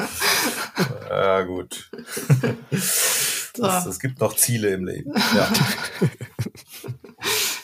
ja, 1.09 1.41
gut. 1.41 1.89
So. 3.55 3.65
Es 3.65 3.99
gibt 3.99 4.21
noch 4.21 4.35
Ziele 4.35 4.69
im 4.69 4.85
Leben. 4.85 5.13
Ja. 5.35 5.49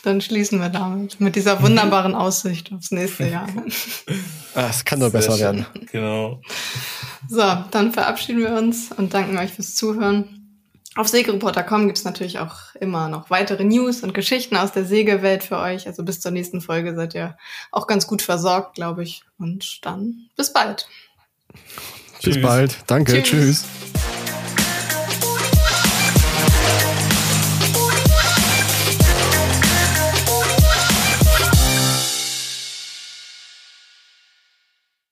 Dann 0.03 0.19
schließen 0.19 0.59
wir 0.59 0.69
damit. 0.69 1.19
Mit 1.21 1.35
dieser 1.35 1.61
wunderbaren 1.61 2.13
Aussicht 2.13 2.71
aufs 2.73 2.91
nächste 2.91 3.27
Jahr. 3.27 3.47
Ah, 4.55 4.67
es 4.69 4.85
kann 4.85 4.99
nur 4.99 5.09
Sehr 5.09 5.19
besser 5.19 5.31
schön. 5.31 5.41
werden. 5.41 5.65
Genau. 5.91 6.39
So, 7.27 7.41
dann 7.71 7.91
verabschieden 7.91 8.41
wir 8.41 8.53
uns 8.53 8.91
und 8.91 9.15
danken 9.15 9.35
euch 9.39 9.51
fürs 9.51 9.73
Zuhören. 9.73 10.43
Auf 10.95 11.07
segereporter.com 11.07 11.87
gibt's 11.87 12.03
natürlich 12.03 12.37
auch 12.37 12.75
immer 12.79 13.09
noch 13.09 13.31
weitere 13.31 13.63
News 13.63 14.03
und 14.03 14.13
Geschichten 14.13 14.55
aus 14.55 14.71
der 14.71 14.85
Segelwelt 14.85 15.43
für 15.43 15.57
euch. 15.57 15.87
Also 15.87 16.03
bis 16.03 16.19
zur 16.19 16.29
nächsten 16.29 16.61
Folge 16.61 16.93
seid 16.93 17.15
ihr 17.15 17.35
auch 17.71 17.87
ganz 17.87 18.05
gut 18.05 18.21
versorgt, 18.21 18.75
glaube 18.75 19.01
ich. 19.01 19.23
Und 19.39 19.83
dann 19.83 20.27
bis 20.35 20.53
bald. 20.53 20.87
Bis 22.21 22.39
bald. 22.39 22.77
Danke. 22.85 23.23
Tschüss. 23.23 23.63
Tschüss. 23.63 24.22